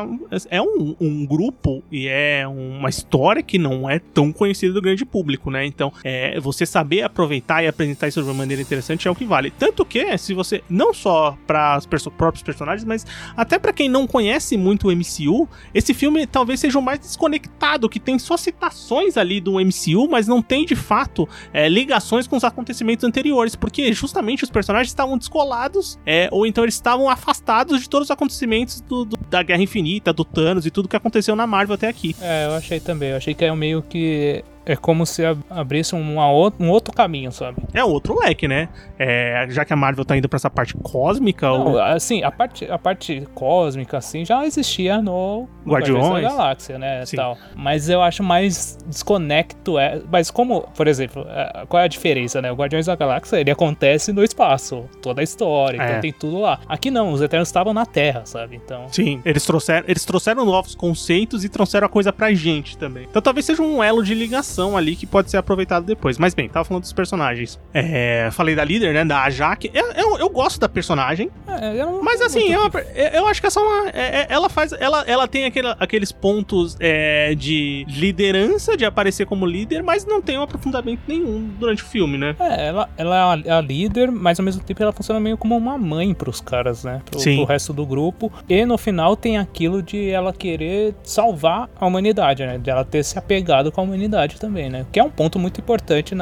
é 0.50 0.62
um, 0.62 0.96
um 1.00 1.26
grupo 1.26 1.84
e 1.92 2.08
é 2.08 2.48
uma 2.48 2.90
história 2.90 3.42
que 3.42 3.58
não 3.58 3.90
é 3.90 4.00
tão 4.00 4.32
conhecida 4.32 4.74
do 4.74 4.82
grande 4.82 5.06
público, 5.06 5.50
né? 5.50 5.66
Então, 5.66 5.92
é, 6.04 6.40
você 6.40 6.66
saber 6.66 7.02
aproveitar 7.02 7.31
aproveitar 7.32 7.64
e 7.64 7.68
apresentar 7.68 8.08
isso 8.10 8.22
de 8.22 8.28
uma 8.28 8.34
maneira 8.34 8.62
interessante 8.62 9.08
é 9.08 9.12
o 9.12 9.16
que 9.16 9.26
vale. 9.26 9.52
Tanto 9.52 9.86
que, 9.86 10.18
se 10.18 10.34
você, 10.34 10.62
não 10.70 10.94
só 10.94 11.38
para 11.48 11.78
os 11.78 11.86
perso 11.86 12.12
próprios 12.12 12.44
personagens, 12.44 12.84
mas 12.84 13.06
até 13.38 13.58
para 13.58 13.72
quem 13.72 13.88
não 13.88 14.06
conhece 14.06 14.58
muito 14.58 14.90
o 14.90 14.92
MCU, 14.92 15.48
esse 15.74 15.94
filme 15.94 16.28
talvez 16.28 16.60
seja 16.60 16.78
o 16.78 16.82
mais 16.82 17.00
desconectado, 17.00 17.88
que 17.88 18.00
tem 18.00 18.20
só 18.20 18.36
citações 18.36 19.16
ali 19.16 19.40
do 19.40 19.54
MCU, 19.54 20.10
mas 20.10 20.28
não 20.28 20.42
tem 20.42 20.66
de 20.66 20.76
fato 20.76 21.28
é, 21.54 21.70
ligações 21.70 22.28
com 22.28 22.36
os 22.36 22.44
acontecimentos 22.44 23.06
anteriores, 23.06 23.56
porque 23.56 23.94
justamente 23.94 24.44
os 24.44 24.50
personagens 24.50 24.90
estavam 24.90 25.18
descolados, 25.18 25.98
é, 26.06 26.28
ou 26.32 26.46
então 26.46 26.64
eles 26.64 26.76
estavam 26.76 27.10
afastados 27.10 27.80
de 27.82 27.90
todos 27.90 28.08
os 28.08 28.12
acontecimentos 28.12 28.82
do, 28.82 29.06
do, 29.06 29.18
da 29.30 29.42
Guerra 29.42 29.62
Infinita, 29.62 30.12
do 30.12 30.26
Thanos 30.26 30.66
e 30.66 30.72
tudo 30.72 30.90
que 30.90 30.96
aconteceu 30.96 31.36
na 31.36 31.48
Marvel 31.48 31.76
até 31.76 31.88
aqui. 31.88 32.16
É, 32.20 32.46
eu 32.46 32.52
achei 32.56 32.80
também. 32.80 33.10
Eu 33.10 33.18
achei 33.18 33.34
que 33.34 33.46
é 33.46 33.56
meio 33.56 33.82
que 33.82 34.44
é 34.66 34.76
como 34.76 35.06
se 35.06 35.24
abrisse 35.50 35.96
uma, 35.96 36.28
um 36.60 36.70
outro 36.70 36.94
caminho, 36.94 37.32
sabe? 37.32 37.64
É 37.74 37.84
outro 37.84 38.20
leque, 38.20 38.48
né? 38.48 38.70
É, 38.98 39.48
já 39.50 39.66
que 39.66 39.74
a 39.74 39.76
Marvel 39.76 40.06
tá 40.06 40.16
indo 40.16 40.30
pra 40.30 40.38
essa 40.38 40.50
parte 40.50 40.76
cósmica. 40.76 41.48
Não, 41.48 41.74
ou... 41.74 41.82
assim, 41.82 42.24
a 42.24 42.32
parte, 42.32 42.70
a 42.70 42.78
parte 42.78 43.28
cósmica, 43.34 43.98
assim, 43.98 44.24
já 44.24 44.46
existia 44.46 45.02
no 45.02 45.48
Guardiões 45.66 46.08
da 46.08 46.22
Galáxia, 46.22 46.78
né? 46.78 47.04
Tal. 47.16 47.38
Mas 47.56 47.90
eu 47.90 48.02
acho 48.02 48.24
mais 48.24 48.78
desconecto. 48.86 49.80
É, 49.80 50.02
mas 50.12 50.30
como, 50.30 50.62
por 50.76 50.88
exemplo, 50.88 51.26
é, 51.28 51.66
qual 51.68 51.82
é 51.82 51.86
a 51.86 51.88
diferença, 51.88 52.42
né? 52.42 52.52
O 52.52 52.56
Guardiões 52.56 52.86
da 52.86 52.96
Galáxia, 52.96 53.38
ele 53.38 53.52
acontece 53.52 54.14
no 54.14 54.24
espaço, 54.24 54.86
toda 55.02 55.22
a 55.22 55.24
história, 55.24 55.78
então 55.78 55.86
é. 55.86 55.90
então 55.90 56.02
tem 56.02 56.14
tudo 56.14 56.40
lá. 56.40 56.60
Aqui 56.68 56.92
não, 56.92 57.12
os 57.12 57.22
Eternos 57.22 57.48
estavam 57.48 57.74
na 57.74 57.86
Terra, 57.86 58.22
sabe? 58.26 58.56
Então. 58.64 58.86
Sim, 58.92 59.22
eles 59.26 59.46
trouxeram, 59.46 59.86
eles 59.88 60.06
trouxeram 60.06 60.46
novos 60.46 60.76
conceitos 60.76 61.44
e 61.44 61.50
trouxeram 61.50 61.88
a 61.88 61.90
coisa 61.90 62.14
pra 62.14 62.32
gente 62.34 62.78
também. 62.78 63.08
Então 63.10 63.22
talvez 63.22 63.46
seja 63.46 63.62
um 63.62 63.84
elo 63.84 64.04
de 64.04 64.14
ligação 64.14 64.51
ali 64.60 64.96
que 64.96 65.06
pode 65.06 65.30
ser 65.30 65.38
aproveitado 65.38 65.86
depois. 65.86 66.18
Mas 66.18 66.34
bem, 66.34 66.50
tava 66.50 66.66
falando 66.66 66.84
dos 66.84 66.94
personagens. 66.94 67.60
É, 67.74 68.30
falei 68.32 68.56
da 68.56 68.64
líder, 68.64 68.94
né? 68.94 69.06
Da 69.06 69.30
Jaque. 69.30 69.72
Eu, 69.74 69.92
eu, 69.92 70.18
eu 70.20 70.30
gosto 70.30 70.60
da 70.60 70.68
personagem. 70.68 71.30
É, 71.48 71.86
mas 72.02 72.22
assim, 72.22 72.52
eu, 72.52 72.70
eu, 73.14 73.28
acho 73.28 73.42
que 73.42 73.48
essa 73.48 73.60
é 73.60 73.64
uma. 73.64 73.90
É, 73.90 74.22
é, 74.22 74.28
ela 74.30 74.50
faz. 74.50 74.72
Ela, 74.74 75.04
ela 75.08 75.28
tem 75.28 75.46
aquele, 75.46 75.74
aqueles 75.80 76.12
pontos 76.12 76.76
é, 76.80 77.36
de 77.36 77.86
liderança, 77.88 78.76
de 78.76 78.86
aparecer 78.86 79.26
como 79.26 79.46
líder, 79.46 79.84
mas 79.84 80.06
não 80.06 80.22
tem 80.22 80.38
um 80.38 80.42
aprofundamento 80.42 81.02
nenhum 81.08 81.50
durante 81.60 81.84
o 81.84 81.86
filme, 81.86 82.18
né? 82.18 82.36
É, 82.40 82.68
ela, 82.68 82.90
ela 82.98 83.42
é 83.46 83.52
a 83.52 83.62
líder, 83.62 84.12
mas 84.12 84.40
ao 84.40 84.46
mesmo 84.46 84.64
tempo 84.64 84.82
ela 84.82 84.92
funciona 84.92 85.20
meio 85.20 85.38
como 85.38 85.56
uma 85.56 85.78
mãe 85.78 86.14
pros 86.14 86.42
caras, 86.42 86.84
né? 86.84 87.02
Pro, 87.10 87.20
Sim. 87.20 87.38
pro 87.38 87.46
resto 87.46 87.74
do 87.74 87.86
grupo. 87.86 88.32
E 88.50 88.66
no 88.66 88.78
final 88.78 89.16
tem 89.16 89.38
aquilo 89.38 89.82
de 89.82 90.10
ela 90.10 90.34
querer 90.34 90.96
salvar 91.04 91.70
a 91.80 91.86
humanidade, 91.86 92.46
né? 92.46 92.58
De 92.58 92.70
ela 92.70 92.84
ter 92.84 93.04
se 93.04 93.18
apegado 93.18 93.72
com 93.72 93.82
a 93.82 93.84
humanidade 93.84 94.40
também, 94.42 94.70
né? 94.70 94.86
Que 94.92 95.00
é 95.00 95.04
um 95.04 95.10
ponto 95.10 95.38
muito 95.38 95.62
importante 95.62 96.16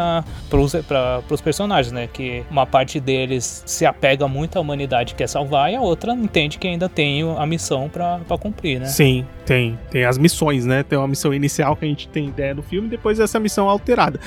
pra, 0.88 1.21
pros 1.27 1.41
personagens, 1.41 1.91
né? 1.91 2.07
Que 2.11 2.43
uma 2.51 2.65
parte 2.65 2.99
deles 2.99 3.63
se 3.65 3.85
apega 3.85 4.27
muito 4.27 4.57
à 4.57 4.61
humanidade 4.61 5.13
que 5.13 5.19
quer 5.19 5.27
salvar 5.27 5.71
e 5.71 5.75
a 5.75 5.81
outra 5.81 6.13
entende 6.13 6.57
que 6.57 6.67
ainda 6.67 6.89
tem 6.89 7.21
a 7.38 7.45
missão 7.45 7.89
para 7.89 8.38
cumprir, 8.39 8.79
né? 8.79 8.88
Sim, 8.88 9.25
Tem, 9.50 9.79
tem 9.89 10.06
as 10.06 10.20
missões, 10.20 10.63
né? 10.63 10.84
Tem 10.84 10.96
uma 10.96 11.08
missão 11.08 11.34
inicial 11.34 11.75
que 11.75 11.84
a 11.84 11.88
gente 11.88 12.08
tem 12.08 12.27
ideia 12.27 12.53
no 12.53 12.62
filme, 12.62 12.88
depois 12.88 13.20
essa 13.20 13.39
missão 13.39 13.68
alterada. 13.68 14.20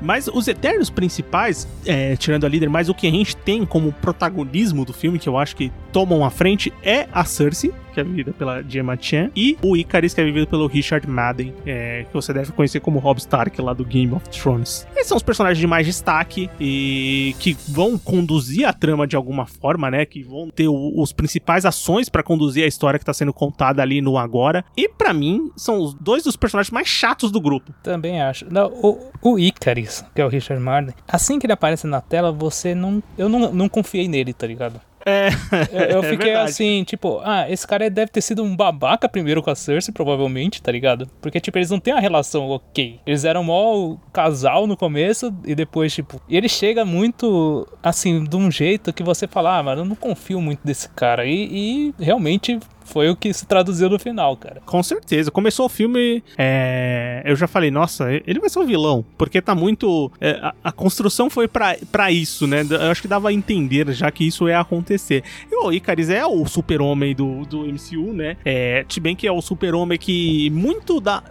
Mas 0.00 0.26
os 0.26 0.48
Eternos 0.48 0.88
principais, 0.88 1.68
é, 1.84 2.16
tirando 2.16 2.46
a 2.46 2.48
líder, 2.48 2.70
mas 2.70 2.88
o 2.88 2.94
que 2.94 3.06
a 3.06 3.10
gente 3.10 3.36
tem 3.36 3.66
como 3.66 3.92
protagonismo 3.92 4.86
do 4.86 4.94
filme, 4.94 5.18
que 5.18 5.28
eu 5.28 5.36
acho 5.36 5.54
que 5.54 5.70
tomam 5.92 6.24
a 6.24 6.30
frente, 6.30 6.72
é 6.82 7.06
a 7.12 7.26
Cersei, 7.26 7.74
que 7.92 8.00
é 8.00 8.04
vivida 8.04 8.32
pela 8.32 8.62
Gemma 8.62 8.96
Chan, 8.98 9.30
e 9.34 9.58
o 9.62 9.76
Icarus, 9.76 10.14
que 10.14 10.20
é 10.20 10.24
vivido 10.24 10.46
pelo 10.46 10.66
Richard 10.66 11.06
Madden, 11.08 11.52
é, 11.66 12.04
que 12.04 12.14
você 12.14 12.32
deve 12.32 12.52
conhecer 12.52 12.80
como 12.80 12.98
Rob 12.98 13.18
Stark 13.18 13.60
lá 13.60 13.72
do 13.72 13.84
Game 13.84 14.12
of 14.14 14.28
Thrones. 14.30 14.86
Esses 14.94 15.08
são 15.08 15.16
os 15.16 15.22
personagens 15.22 15.58
de 15.58 15.66
mais 15.66 15.86
destaque 15.86 16.48
e 16.58 17.34
que 17.38 17.56
vão 17.68 17.98
conduzir 17.98 18.66
a 18.66 18.72
trama 18.72 19.06
de 19.06 19.16
alguma 19.16 19.46
forma, 19.46 19.90
né? 19.90 20.04
Que 20.06 20.22
vão 20.22 20.48
ter 20.48 20.68
o, 20.68 20.92
os 20.96 21.12
principais 21.12 21.64
ações 21.64 22.08
para 22.08 22.22
conduzir 22.22 22.64
a 22.64 22.66
história 22.66 22.98
que 22.98 23.04
tá 23.04 23.12
sendo 23.12 23.32
contada 23.32 23.82
ali 23.82 24.00
no 24.00 24.16
agora. 24.16 24.64
E 24.76 24.88
para 24.88 25.12
mim, 25.12 25.50
são 25.56 25.78
os 25.78 25.94
dois 25.94 26.22
dos 26.22 26.36
personagens 26.36 26.70
mais 26.70 26.86
chatos 26.88 27.30
do 27.30 27.40
grupo. 27.40 27.72
Também 27.82 28.20
acho. 28.22 28.46
Não, 28.50 28.68
o, 28.68 29.10
o 29.22 29.38
Icarus, 29.38 30.04
que 30.14 30.20
é 30.20 30.24
o 30.24 30.28
Richard 30.28 30.62
Madden, 30.62 30.94
assim 31.08 31.38
que 31.38 31.46
ele 31.46 31.52
aparece 31.52 31.86
na 31.86 32.00
tela, 32.00 32.32
você 32.32 32.74
não. 32.74 33.02
Eu 33.18 33.28
não, 33.28 33.52
não 33.52 33.68
confiei 33.68 34.08
nele, 34.08 34.32
tá 34.32 34.46
ligado? 34.46 34.80
É, 35.04 35.28
Eu, 35.72 35.80
eu 35.80 35.98
é 36.04 36.10
fiquei 36.10 36.26
verdade. 36.26 36.50
assim, 36.50 36.84
tipo, 36.84 37.20
ah, 37.24 37.50
esse 37.50 37.66
cara 37.66 37.88
deve 37.88 38.10
ter 38.12 38.20
sido 38.20 38.42
um 38.42 38.54
babaca 38.54 39.08
primeiro 39.08 39.42
com 39.42 39.50
a 39.50 39.54
Cersei, 39.54 39.92
provavelmente, 39.94 40.60
tá 40.62 40.70
ligado? 40.70 41.08
Porque, 41.22 41.40
tipo, 41.40 41.56
eles 41.56 41.70
não 41.70 41.80
têm 41.80 41.94
uma 41.94 42.00
relação 42.00 42.48
ok. 42.48 43.00
Eles 43.06 43.24
eram 43.24 43.42
mó 43.42 43.96
casal 44.12 44.66
no 44.66 44.76
começo 44.76 45.34
e 45.44 45.54
depois, 45.54 45.92
tipo. 45.94 46.20
E 46.28 46.36
ele 46.36 46.48
chega 46.50 46.84
muito, 46.84 47.66
assim, 47.82 48.24
de 48.24 48.36
um 48.36 48.50
jeito 48.50 48.92
que 48.92 49.02
você 49.02 49.26
fala, 49.26 49.58
ah, 49.58 49.62
mano, 49.62 49.80
eu 49.82 49.86
não 49.86 49.96
confio 49.96 50.40
muito 50.40 50.60
desse 50.62 50.88
cara. 50.90 51.24
E, 51.24 51.92
e 51.98 52.04
realmente 52.04 52.60
foi 52.90 53.08
o 53.08 53.16
que 53.16 53.32
se 53.32 53.46
traduziu 53.46 53.88
no 53.88 53.98
final, 53.98 54.36
cara. 54.36 54.60
Com 54.66 54.82
certeza. 54.82 55.30
Começou 55.30 55.66
o 55.66 55.68
filme. 55.68 56.22
é, 56.36 57.22
Eu 57.24 57.36
já 57.36 57.46
falei, 57.46 57.70
nossa, 57.70 58.12
ele 58.26 58.40
vai 58.40 58.48
ser 58.50 58.58
um 58.58 58.66
vilão. 58.66 59.04
Porque 59.16 59.40
tá 59.40 59.54
muito. 59.54 60.10
é, 60.20 60.32
a, 60.42 60.54
a 60.64 60.72
construção 60.72 61.30
foi 61.30 61.48
pra 61.48 62.10
isso, 62.10 62.46
né? 62.46 62.64
Eu 62.68 62.90
acho 62.90 63.02
que 63.02 63.08
dava 63.08 63.28
a 63.28 63.32
entender 63.32 63.92
já 63.92 64.10
que 64.10 64.26
isso 64.26 64.48
ia 64.48 64.60
acontecer. 64.60 65.22
E 65.50 65.56
o 65.56 65.72
Icarus 65.72 66.10
é 66.10 66.24
o 66.26 66.46
super-homem 66.46 67.14
do, 67.14 67.44
do 67.46 67.60
MCU, 67.60 68.12
né? 68.12 68.36
É, 68.44 68.84
bem 69.00 69.16
que 69.16 69.26
é 69.26 69.32
o 69.32 69.40
super-homem 69.40 69.98
que 69.98 70.50
muito 70.50 71.00
dá. 71.00 71.22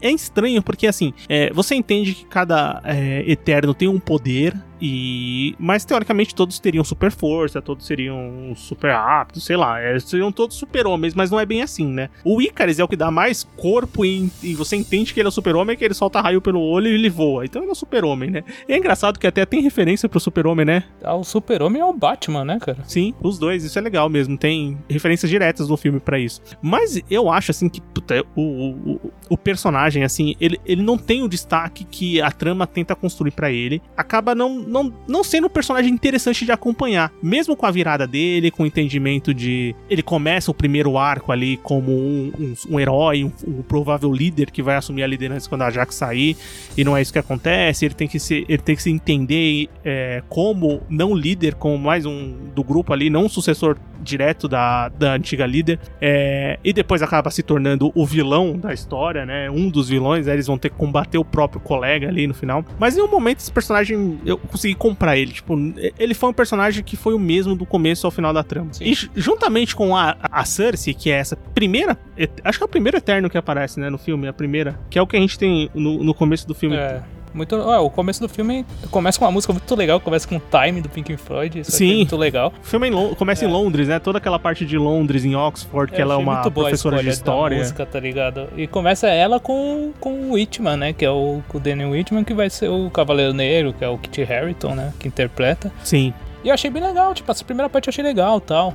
É 0.00 0.10
estranho, 0.10 0.62
porque 0.62 0.86
assim, 0.86 1.12
é, 1.28 1.52
você 1.52 1.74
entende 1.74 2.14
que 2.14 2.24
cada 2.24 2.80
é, 2.84 3.24
Eterno 3.26 3.74
tem 3.74 3.88
um 3.88 4.00
poder. 4.00 4.54
E... 4.86 5.54
Mas 5.58 5.84
teoricamente 5.84 6.34
todos 6.34 6.58
teriam 6.58 6.84
super 6.84 7.10
força, 7.10 7.62
todos 7.62 7.86
seriam 7.86 8.52
super 8.54 8.92
rápidos, 8.92 9.44
sei 9.44 9.56
lá, 9.56 9.80
é, 9.80 9.98
seriam 9.98 10.30
todos 10.30 10.56
super-homens, 10.56 11.14
mas 11.14 11.30
não 11.30 11.40
é 11.40 11.46
bem 11.46 11.62
assim, 11.62 11.86
né? 11.86 12.10
O 12.22 12.42
Icarus 12.42 12.78
é 12.78 12.84
o 12.84 12.88
que 12.88 12.96
dá 12.96 13.10
mais 13.10 13.44
corpo 13.56 14.04
e, 14.04 14.30
e 14.42 14.54
você 14.54 14.76
entende 14.76 15.14
que 15.14 15.20
ele 15.20 15.26
é 15.26 15.30
o 15.30 15.32
super-homem, 15.32 15.74
que 15.76 15.84
ele 15.84 15.94
solta 15.94 16.20
raio 16.20 16.40
pelo 16.42 16.60
olho 16.60 16.88
e 16.88 16.94
ele 16.94 17.08
voa. 17.08 17.44
Então 17.46 17.62
ele 17.62 17.70
é 17.70 17.72
o 17.72 17.76
super-homem, 17.76 18.30
né? 18.30 18.44
E 18.68 18.72
é 18.74 18.76
engraçado 18.76 19.18
que 19.18 19.26
até 19.26 19.46
tem 19.46 19.62
referência 19.62 20.08
pro 20.08 20.20
super-homem, 20.20 20.66
né? 20.66 20.84
Ah, 21.02 21.14
O 21.14 21.24
super-homem 21.24 21.80
é 21.80 21.84
o 21.84 21.92
Batman, 21.92 22.44
né, 22.44 22.58
cara? 22.60 22.78
Sim, 22.84 23.14
os 23.22 23.38
dois, 23.38 23.64
isso 23.64 23.78
é 23.78 23.82
legal 23.82 24.08
mesmo. 24.10 24.36
Tem 24.36 24.76
referências 24.88 25.30
diretas 25.30 25.68
no 25.68 25.76
filme 25.78 25.98
pra 26.00 26.18
isso. 26.18 26.42
Mas 26.60 27.00
eu 27.10 27.30
acho, 27.30 27.50
assim, 27.50 27.68
que 27.68 27.80
puta, 27.80 28.22
o, 28.36 28.42
o, 28.42 29.12
o- 29.30 29.38
personagem, 29.38 30.02
assim, 30.04 30.34
ele, 30.40 30.58
ele 30.66 30.82
não 30.82 30.96
tem 30.98 31.22
o 31.22 31.28
destaque 31.28 31.84
que 31.84 32.20
a 32.20 32.30
trama 32.30 32.66
tenta 32.66 32.94
construir 32.94 33.30
pra 33.30 33.50
ele. 33.50 33.80
Acaba 33.96 34.34
não, 34.34 34.58
não, 34.74 34.92
não 35.06 35.22
sendo 35.22 35.46
um 35.46 35.50
personagem 35.50 35.92
interessante 35.92 36.44
de 36.44 36.50
acompanhar. 36.50 37.12
Mesmo 37.22 37.56
com 37.56 37.64
a 37.64 37.70
virada 37.70 38.06
dele, 38.06 38.50
com 38.50 38.64
o 38.64 38.66
entendimento 38.66 39.32
de. 39.32 39.74
Ele 39.88 40.02
começa 40.02 40.50
o 40.50 40.54
primeiro 40.54 40.98
arco 40.98 41.30
ali 41.30 41.56
como 41.58 41.92
um, 41.92 42.32
um, 42.38 42.54
um 42.70 42.80
herói, 42.80 43.22
um, 43.22 43.32
um 43.46 43.62
provável 43.62 44.12
líder 44.12 44.50
que 44.50 44.62
vai 44.62 44.74
assumir 44.74 45.04
a 45.04 45.06
liderança 45.06 45.48
quando 45.48 45.62
a 45.62 45.70
Jax 45.70 45.94
sair. 45.94 46.36
E 46.76 46.82
não 46.82 46.96
é 46.96 47.02
isso 47.02 47.12
que 47.12 47.18
acontece. 47.18 47.84
Ele 47.84 47.94
tem 47.94 48.08
que 48.08 48.18
se, 48.18 48.44
ele 48.48 48.62
tem 48.62 48.74
que 48.74 48.82
se 48.82 48.90
entender 48.90 49.68
é, 49.84 50.22
como 50.28 50.82
não 50.88 51.14
líder, 51.14 51.54
como 51.54 51.78
mais 51.78 52.04
um 52.04 52.34
do 52.54 52.64
grupo 52.64 52.92
ali, 52.92 53.08
não 53.08 53.26
um 53.26 53.28
sucessor 53.28 53.76
direto 54.02 54.48
da, 54.48 54.88
da 54.88 55.14
antiga 55.14 55.46
líder. 55.46 55.78
É, 56.00 56.58
e 56.64 56.72
depois 56.72 57.00
acaba 57.00 57.30
se 57.30 57.42
tornando 57.42 57.92
o 57.94 58.04
vilão 58.04 58.58
da 58.58 58.74
história, 58.74 59.24
né? 59.24 59.48
Um 59.50 59.70
dos 59.70 59.88
vilões, 59.88 60.26
né? 60.26 60.34
eles 60.34 60.46
vão 60.46 60.58
ter 60.58 60.70
que 60.70 60.76
combater 60.76 61.18
o 61.18 61.24
próprio 61.24 61.60
colega 61.60 62.08
ali 62.08 62.26
no 62.26 62.34
final. 62.34 62.64
Mas 62.78 62.98
em 62.98 63.00
um 63.00 63.08
momento 63.08 63.38
esse 63.38 63.52
personagem 63.52 64.18
eu 64.26 64.38
consegui 64.64 64.74
comprar 64.74 65.16
ele. 65.16 65.32
Tipo, 65.32 65.54
ele 65.98 66.14
foi 66.14 66.30
um 66.30 66.32
personagem 66.32 66.82
que 66.82 66.96
foi 66.96 67.14
o 67.14 67.18
mesmo 67.18 67.54
do 67.54 67.66
começo 67.66 68.06
ao 68.06 68.10
final 68.10 68.32
da 68.32 68.42
trama. 68.42 68.72
Sim. 68.72 68.84
E 68.84 68.94
ju- 68.94 69.10
juntamente 69.14 69.76
com 69.76 69.96
a, 69.96 70.16
a 70.22 70.44
Cersei, 70.44 70.94
que 70.94 71.10
é 71.10 71.16
essa 71.16 71.36
primeira. 71.36 71.98
Acho 72.42 72.58
que 72.58 72.62
é 72.64 72.66
o 72.66 72.68
primeiro 72.68 72.96
Eterno 72.96 73.28
que 73.28 73.36
aparece, 73.36 73.78
né? 73.78 73.90
No 73.90 73.98
filme, 73.98 74.26
a 74.28 74.32
primeira. 74.32 74.78
Que 74.88 74.98
é 74.98 75.02
o 75.02 75.06
que 75.06 75.16
a 75.16 75.20
gente 75.20 75.38
tem 75.38 75.70
no, 75.74 76.02
no 76.02 76.14
começo 76.14 76.46
do 76.48 76.54
filme. 76.54 76.76
É. 76.76 77.02
Muito, 77.34 77.56
ó, 77.56 77.84
o 77.84 77.90
começo 77.90 78.20
do 78.20 78.28
filme 78.28 78.64
começa 78.92 79.18
com 79.18 79.24
uma 79.24 79.32
música 79.32 79.52
muito 79.52 79.74
legal, 79.74 79.98
começa 80.00 80.26
com 80.26 80.36
o 80.36 80.40
Time 80.40 80.80
do 80.80 80.88
Pink 80.88 81.16
Floyd, 81.16 81.60
isso 81.60 81.70
aqui 81.70 81.78
Sim. 81.78 81.92
é 81.92 81.96
muito 81.96 82.16
legal. 82.16 82.52
O 82.62 82.66
filme 82.66 82.88
é 82.88 82.90
em 82.92 83.14
começa 83.16 83.44
em 83.44 83.48
Londres, 83.48 83.88
né? 83.88 83.98
Toda 83.98 84.18
aquela 84.18 84.38
parte 84.38 84.64
de 84.64 84.78
Londres, 84.78 85.24
em 85.24 85.34
Oxford, 85.34 85.92
que 85.92 85.98
Eu 86.00 86.02
ela 86.02 86.14
é 86.14 86.16
uma 86.16 86.48
professora 86.48 87.02
de 87.02 87.08
história. 87.08 87.58
música, 87.58 87.84
tá 87.84 87.98
ligado? 87.98 88.48
E 88.56 88.68
começa 88.68 89.08
ela 89.08 89.40
com, 89.40 89.92
com 89.98 90.30
o 90.30 90.32
Whitman, 90.34 90.76
né? 90.76 90.92
Que 90.92 91.04
é 91.04 91.10
o, 91.10 91.42
o 91.52 91.58
Daniel 91.58 91.90
Whitman, 91.90 92.22
que 92.22 92.32
vai 92.32 92.48
ser 92.48 92.68
o 92.68 92.88
Cavaleiro 92.90 93.32
Negro, 93.32 93.72
que 93.72 93.84
é 93.84 93.88
o 93.88 93.98
Kit 93.98 94.22
Harington, 94.22 94.74
né? 94.76 94.92
Que 95.00 95.08
interpreta. 95.08 95.72
Sim. 95.82 96.14
E 96.44 96.48
eu 96.48 96.54
achei 96.54 96.70
bem 96.70 96.82
legal, 96.82 97.12
tipo, 97.14 97.30
essa 97.30 97.44
primeira 97.44 97.68
parte 97.68 97.88
eu 97.88 97.90
achei 97.90 98.04
legal 98.04 98.40
tal. 98.40 98.74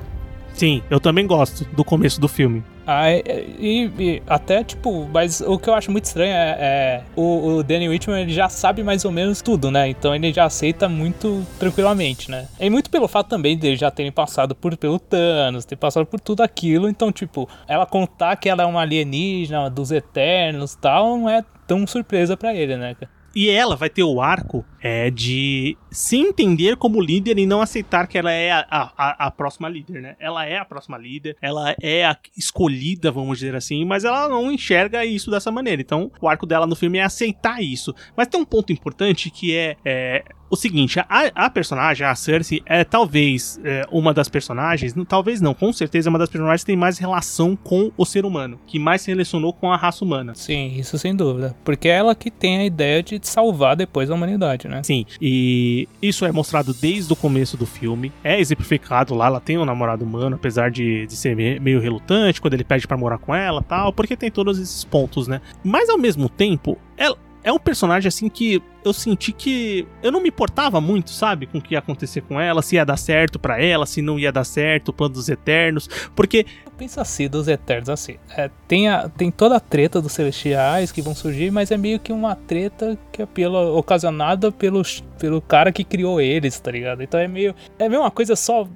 Sim, 0.52 0.82
eu 0.90 1.00
também 1.00 1.26
gosto 1.26 1.64
do 1.72 1.84
começo 1.84 2.20
do 2.20 2.28
filme. 2.28 2.62
Ah, 2.92 3.08
e, 3.12 3.88
e- 4.00 4.22
até, 4.26 4.64
tipo, 4.64 5.08
mas 5.12 5.40
o 5.40 5.56
que 5.56 5.70
eu 5.70 5.74
acho 5.74 5.92
muito 5.92 6.06
estranho 6.06 6.32
é, 6.32 6.56
é 6.58 7.02
o, 7.14 7.58
o 7.58 7.62
Danny 7.62 7.88
Whitman, 7.88 8.22
ele 8.22 8.32
já 8.32 8.48
sabe 8.48 8.82
mais 8.82 9.04
ou 9.04 9.12
menos 9.12 9.40
tudo, 9.40 9.70
né? 9.70 9.88
Então 9.88 10.12
ele 10.12 10.32
já 10.32 10.44
aceita 10.44 10.88
muito 10.88 11.46
tranquilamente, 11.56 12.28
né? 12.28 12.48
E 12.58 12.68
muito 12.68 12.90
pelo 12.90 13.06
fato 13.06 13.28
também 13.28 13.56
dele 13.56 13.76
já 13.76 13.92
terem 13.92 14.10
passado 14.10 14.56
por, 14.56 14.76
pelo 14.76 14.98
Thanos, 14.98 15.64
ter 15.64 15.76
passado 15.76 16.04
por 16.04 16.18
tudo 16.18 16.42
aquilo. 16.42 16.88
Então, 16.88 17.12
tipo, 17.12 17.48
ela 17.68 17.86
contar 17.86 18.34
que 18.34 18.48
ela 18.48 18.64
é 18.64 18.66
uma 18.66 18.80
alienígena 18.80 19.70
dos 19.70 19.92
Eternos 19.92 20.74
tal, 20.74 21.16
não 21.16 21.28
é 21.28 21.44
tão 21.68 21.86
surpresa 21.86 22.36
pra 22.36 22.52
ele, 22.52 22.76
né? 22.76 22.96
E 23.36 23.48
ela 23.48 23.76
vai 23.76 23.88
ter 23.88 24.02
o 24.02 24.20
arco 24.20 24.64
é, 24.82 25.10
de 25.10 25.76
se 25.90 26.16
entender 26.16 26.76
como 26.76 27.00
líder 27.00 27.38
e 27.38 27.46
não 27.46 27.60
aceitar 27.60 28.06
que 28.06 28.18
ela 28.18 28.32
é 28.32 28.50
a, 28.50 28.64
a, 28.70 29.26
a 29.26 29.30
próxima 29.30 29.68
líder, 29.68 30.00
né? 30.00 30.16
Ela 30.18 30.46
é 30.46 30.58
a 30.58 30.64
próxima 30.64 30.96
líder, 30.96 31.36
ela 31.40 31.74
é 31.80 32.04
a 32.04 32.16
escolhida, 32.36 33.10
vamos 33.10 33.38
dizer 33.38 33.54
assim, 33.54 33.84
mas 33.84 34.04
ela 34.04 34.28
não 34.28 34.50
enxerga 34.50 35.04
isso 35.04 35.30
dessa 35.30 35.50
maneira. 35.50 35.82
Então, 35.82 36.10
o 36.20 36.28
arco 36.28 36.46
dela 36.46 36.66
no 36.66 36.76
filme 36.76 36.98
é 36.98 37.02
aceitar 37.02 37.62
isso. 37.62 37.94
Mas 38.16 38.28
tem 38.28 38.40
um 38.40 38.44
ponto 38.44 38.72
importante 38.72 39.30
que 39.30 39.56
é, 39.56 39.76
é 39.84 40.24
o 40.50 40.56
seguinte: 40.56 40.98
a, 41.00 41.06
a 41.34 41.48
personagem, 41.48 42.06
a 42.06 42.14
Cersei, 42.14 42.60
é 42.66 42.82
talvez 42.82 43.60
é, 43.64 43.86
uma 43.90 44.12
das 44.12 44.28
personagens, 44.28 44.92
talvez 45.08 45.40
não, 45.40 45.54
com 45.54 45.72
certeza 45.72 46.08
é 46.08 46.10
uma 46.10 46.18
das 46.18 46.28
personagens 46.28 46.62
que 46.62 46.66
tem 46.66 46.76
mais 46.76 46.98
relação 46.98 47.56
com 47.56 47.92
o 47.96 48.04
ser 48.04 48.24
humano, 48.24 48.58
que 48.66 48.78
mais 48.78 49.02
se 49.02 49.10
relacionou 49.10 49.52
com 49.52 49.72
a 49.72 49.76
raça 49.76 50.04
humana. 50.04 50.34
Sim, 50.34 50.74
isso 50.76 50.98
sem 50.98 51.14
dúvida. 51.14 51.56
Porque 51.64 51.88
é 51.88 51.92
ela 51.92 52.14
que 52.14 52.30
tem 52.30 52.58
a 52.58 52.64
ideia 52.64 53.02
de 53.02 53.20
salvar 53.22 53.76
depois 53.76 54.10
a 54.10 54.14
humanidade, 54.14 54.66
né? 54.70 54.82
Sim, 54.82 55.04
e 55.20 55.88
isso 56.00 56.24
é 56.24 56.32
mostrado 56.32 56.72
desde 56.72 57.12
o 57.12 57.16
começo 57.16 57.56
do 57.56 57.66
filme. 57.66 58.12
É 58.24 58.38
exemplificado 58.40 59.14
lá, 59.14 59.26
ela 59.26 59.40
tem 59.40 59.58
um 59.58 59.64
namorado 59.64 60.04
humano, 60.04 60.36
apesar 60.36 60.70
de, 60.70 61.06
de 61.06 61.16
ser 61.16 61.34
me- 61.36 61.58
meio 61.60 61.80
relutante 61.80 62.40
quando 62.40 62.54
ele 62.54 62.64
pede 62.64 62.86
pra 62.86 62.96
morar 62.96 63.18
com 63.18 63.34
ela 63.34 63.62
tal, 63.62 63.92
porque 63.92 64.16
tem 64.16 64.30
todos 64.30 64.58
esses 64.58 64.84
pontos, 64.84 65.26
né? 65.28 65.40
Mas 65.64 65.88
ao 65.88 65.98
mesmo 65.98 66.28
tempo, 66.28 66.78
ela 66.96 67.16
é 67.42 67.52
um 67.52 67.58
personagem 67.58 68.08
assim 68.08 68.28
que 68.28 68.62
eu 68.84 68.92
senti 68.92 69.32
que 69.32 69.86
eu 70.02 70.10
não 70.10 70.22
me 70.22 70.28
importava 70.28 70.80
muito, 70.80 71.10
sabe, 71.10 71.46
com 71.46 71.58
o 71.58 71.60
que 71.60 71.74
ia 71.74 71.78
acontecer 71.78 72.22
com 72.22 72.40
ela, 72.40 72.62
se 72.62 72.76
ia 72.76 72.84
dar 72.84 72.96
certo 72.96 73.38
pra 73.38 73.62
ela, 73.62 73.84
se 73.86 74.00
não 74.00 74.18
ia 74.18 74.32
dar 74.32 74.44
certo, 74.44 74.88
o 74.88 74.92
plano 74.92 75.14
dos 75.14 75.28
eternos, 75.28 75.88
porque 76.14 76.46
Pensa 76.80 77.02
assim, 77.02 77.28
dos 77.28 77.46
Eternos, 77.46 77.90
assim. 77.90 78.16
é, 78.34 78.50
tem, 78.66 78.88
a, 78.88 79.06
tem 79.06 79.30
toda 79.30 79.54
a 79.54 79.60
treta 79.60 80.00
dos 80.00 80.12
Celestiais 80.12 80.90
que 80.90 81.02
vão 81.02 81.14
surgir, 81.14 81.50
mas 81.50 81.70
é 81.70 81.76
meio 81.76 82.00
que 82.00 82.10
uma 82.10 82.34
treta 82.34 82.98
que 83.12 83.20
é 83.20 83.26
pela, 83.26 83.70
ocasionada 83.72 84.50
pelos, 84.50 85.04
pelo 85.18 85.42
cara 85.42 85.70
que 85.72 85.84
criou 85.84 86.22
eles, 86.22 86.58
tá 86.58 86.70
ligado? 86.70 87.02
Então 87.02 87.20
é 87.20 87.28
meio. 87.28 87.54
É 87.78 87.86
meio 87.86 88.00
uma 88.00 88.10
coisa 88.10 88.34
só 88.34 88.66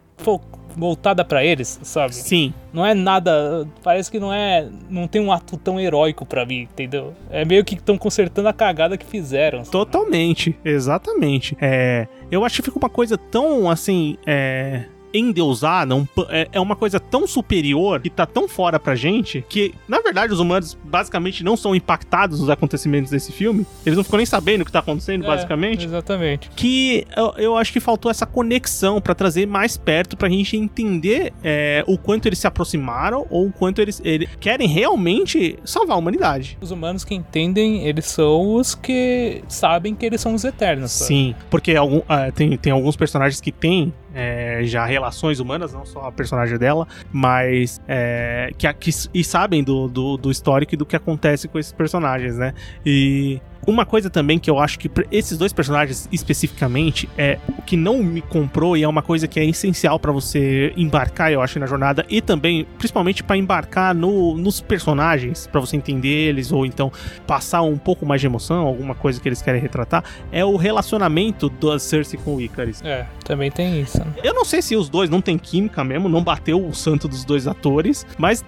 voltada 0.77 1.25
pra 1.25 1.45
eles, 1.45 1.79
sabe? 1.83 2.15
sim, 2.15 2.53
Não 2.73 2.85
é 2.85 2.95
nada. 2.95 3.67
Parece 3.83 4.11
que 4.11 4.19
não 4.19 4.33
é. 4.33 4.69
Não 4.91 5.07
tem 5.07 5.21
um 5.23 5.31
ato 5.33 5.57
tão 5.57 5.79
heróico 5.81 6.27
pra 6.27 6.45
mim, 6.45 6.63
entendeu? 6.63 7.15
É 7.31 7.45
meio 7.45 7.65
que 7.65 7.75
estão 7.75 7.97
consertando 7.97 8.49
a 8.49 8.53
cagada 8.53 8.97
que 8.99 9.07
fizeram. 9.07 9.59
sabe? 9.61 9.71
Totalmente, 9.71 10.57
exatamente. 10.65 11.57
É, 11.61 12.07
eu 12.31 12.45
acho 12.45 12.57
que 12.57 12.63
fica 12.63 12.79
uma 12.79 12.91
coisa 12.91 13.17
tão 13.17 13.71
assim, 13.71 14.17
é, 14.27 14.85
endeusar, 15.15 15.87
não, 15.87 16.07
é, 16.29 16.49
é 16.53 16.61
uma 16.61 16.75
coisa 16.75 16.99
tão 16.99 17.27
superior 17.27 18.01
que 18.01 18.11
tá 18.11 18.27
tão 18.27 18.49
fora 18.49 18.79
pra 18.81 18.95
gente 18.97 19.45
que, 19.49 19.73
na 19.89 20.01
verdade, 20.01 20.33
os 20.33 20.41
humanos 20.41 20.77
basicamente 20.85 21.45
não 21.45 21.57
são 21.57 21.75
impactados 21.75 22.41
nos 22.41 22.51
acontecimentos 22.51 23.11
desse 23.11 23.31
filme. 23.33 23.65
Eles 23.87 23.97
não 23.97 24.05
ficam 24.05 24.17
nem 24.17 24.27
sabendo 24.27 24.63
o 24.63 24.65
que 24.65 24.73
tá 24.73 24.81
acontecendo, 24.81 25.25
É, 25.25 25.27
basicamente. 25.27 25.85
Exatamente. 25.87 26.51
Que 26.57 27.07
eu, 27.17 27.35
eu 27.37 27.57
acho 27.57 27.73
que 27.73 27.81
faltou 27.81 28.11
essa 28.11 28.27
conexão 28.27 29.01
pra 29.01 29.15
trazer 29.15 29.47
mais 29.47 29.77
perto 29.77 30.17
pra 30.17 30.29
gente 30.29 30.57
entender 30.57 31.33
é, 31.43 31.85
o 31.87 31.97
quanto 31.97 32.27
eles 32.27 32.39
se 32.39 32.47
aproximaram 32.47 33.27
ou 33.31 33.47
o 33.47 33.53
quanto 33.53 33.81
eles, 33.81 34.01
eles 34.05 34.29
querem 34.41 34.67
realmente 34.67 35.57
salvar 35.65 35.97
a 35.97 35.99
humanidade. 35.99 36.59
Os 36.61 36.71
humanos 36.71 37.05
que 37.05 37.15
entendem, 37.15 37.87
eles 37.87 38.07
são 38.07 38.55
os 38.55 38.75
que 38.75 39.43
sabem 39.49 39.95
que 39.95 40.05
eles 40.05 40.21
são 40.21 40.35
os 40.35 40.45
eternos. 40.45 40.91
sabe? 40.93 41.09
Sim, 41.09 41.35
porque 41.51 41.75
algum, 41.77 42.01
ah, 42.09 42.31
tem, 42.33 42.57
tem 42.57 42.73
alguns 42.73 42.97
personagens 42.97 43.41
que 43.41 43.53
têm 43.53 43.93
é, 44.15 44.61
já 44.65 44.85
relações 44.85 45.41
humanas, 45.41 45.73
não 45.73 45.85
só 45.85 46.07
a 46.07 46.13
personagem 46.13 46.57
dela, 46.59 46.87
mas 47.13 47.81
é, 47.89 48.51
que, 48.57 48.73
que 48.75 48.91
e 49.13 49.25
sabem 49.25 49.63
do, 49.63 49.89
do, 49.89 50.17
do 50.17 50.31
histórico 50.31 50.75
e 50.75 50.77
do 50.77 50.87
que 50.87 50.97
acontece 50.97 51.49
com 51.49 51.59
esses 51.59 51.73
personagens, 51.73 52.37
né? 52.37 52.55
E 52.85 53.41
uma 53.67 53.85
coisa 53.87 54.11
também 54.11 54.39
que 54.39 54.51
eu 54.51 54.59
acho 54.59 54.79
que 54.79 54.91
esses 55.11 55.39
dois 55.39 55.53
personagens 55.53 56.09
especificamente 56.13 57.09
é 57.17 57.39
o 57.59 57.63
que 57.63 57.77
não 57.77 58.03
me 58.03 58.21
comprou 58.21 58.77
e 58.77 58.83
é 58.83 58.89
uma 58.89 59.03
coisa 59.03 59.27
que 59.27 59.39
é 59.41 59.45
essencial 59.45 59.99
pra 59.99 60.13
você 60.13 60.73
embarcar, 60.77 61.33
eu 61.33 61.41
acho, 61.41 61.59
na 61.59 61.67
jornada 61.67 62.05
e 62.09 62.21
também, 62.21 62.67
principalmente 62.79 63.23
pra 63.23 63.37
embarcar 63.37 63.95
no, 63.95 64.37
nos 64.37 64.61
personagens, 64.61 65.47
pra 65.47 65.61
você 65.61 65.77
entender 65.77 66.29
eles 66.29 66.53
ou 66.53 66.67
então 66.67 66.93
passar 67.27 67.63
um 67.63 67.79
pouco 67.79 68.05
mais 68.05 68.21
de 68.21 68.27
emoção, 68.27 68.67
alguma 68.67 68.95
coisa 68.95 69.21
que 69.21 69.29
eles 69.29 69.41
querem 69.43 69.61
retratar, 69.61 70.05
é 70.31 70.45
o 70.45 70.57
relacionamento 70.57 71.49
da 71.49 71.79
Cersei 71.79 72.19
com 72.23 72.37
o 72.37 72.41
Icarus. 72.41 72.83
É, 72.83 73.07
também 73.25 73.51
tem 73.51 73.81
isso. 73.81 73.99
né? 73.99 74.07
Eu 74.23 74.35
não 74.35 74.45
sei 74.45 74.61
se 74.63 74.77
os 74.77 74.89
dois 74.89 75.09
não 75.09 75.21
tem 75.21 75.39
química 75.39 75.83
mesmo, 75.85 76.09
não 76.09 76.23
bateu 76.23 76.65
o 76.65 76.75
santo 76.75 77.09
dos 77.09 77.25
dois 77.25 77.47
atores, 77.47 78.07
mas 78.19 78.45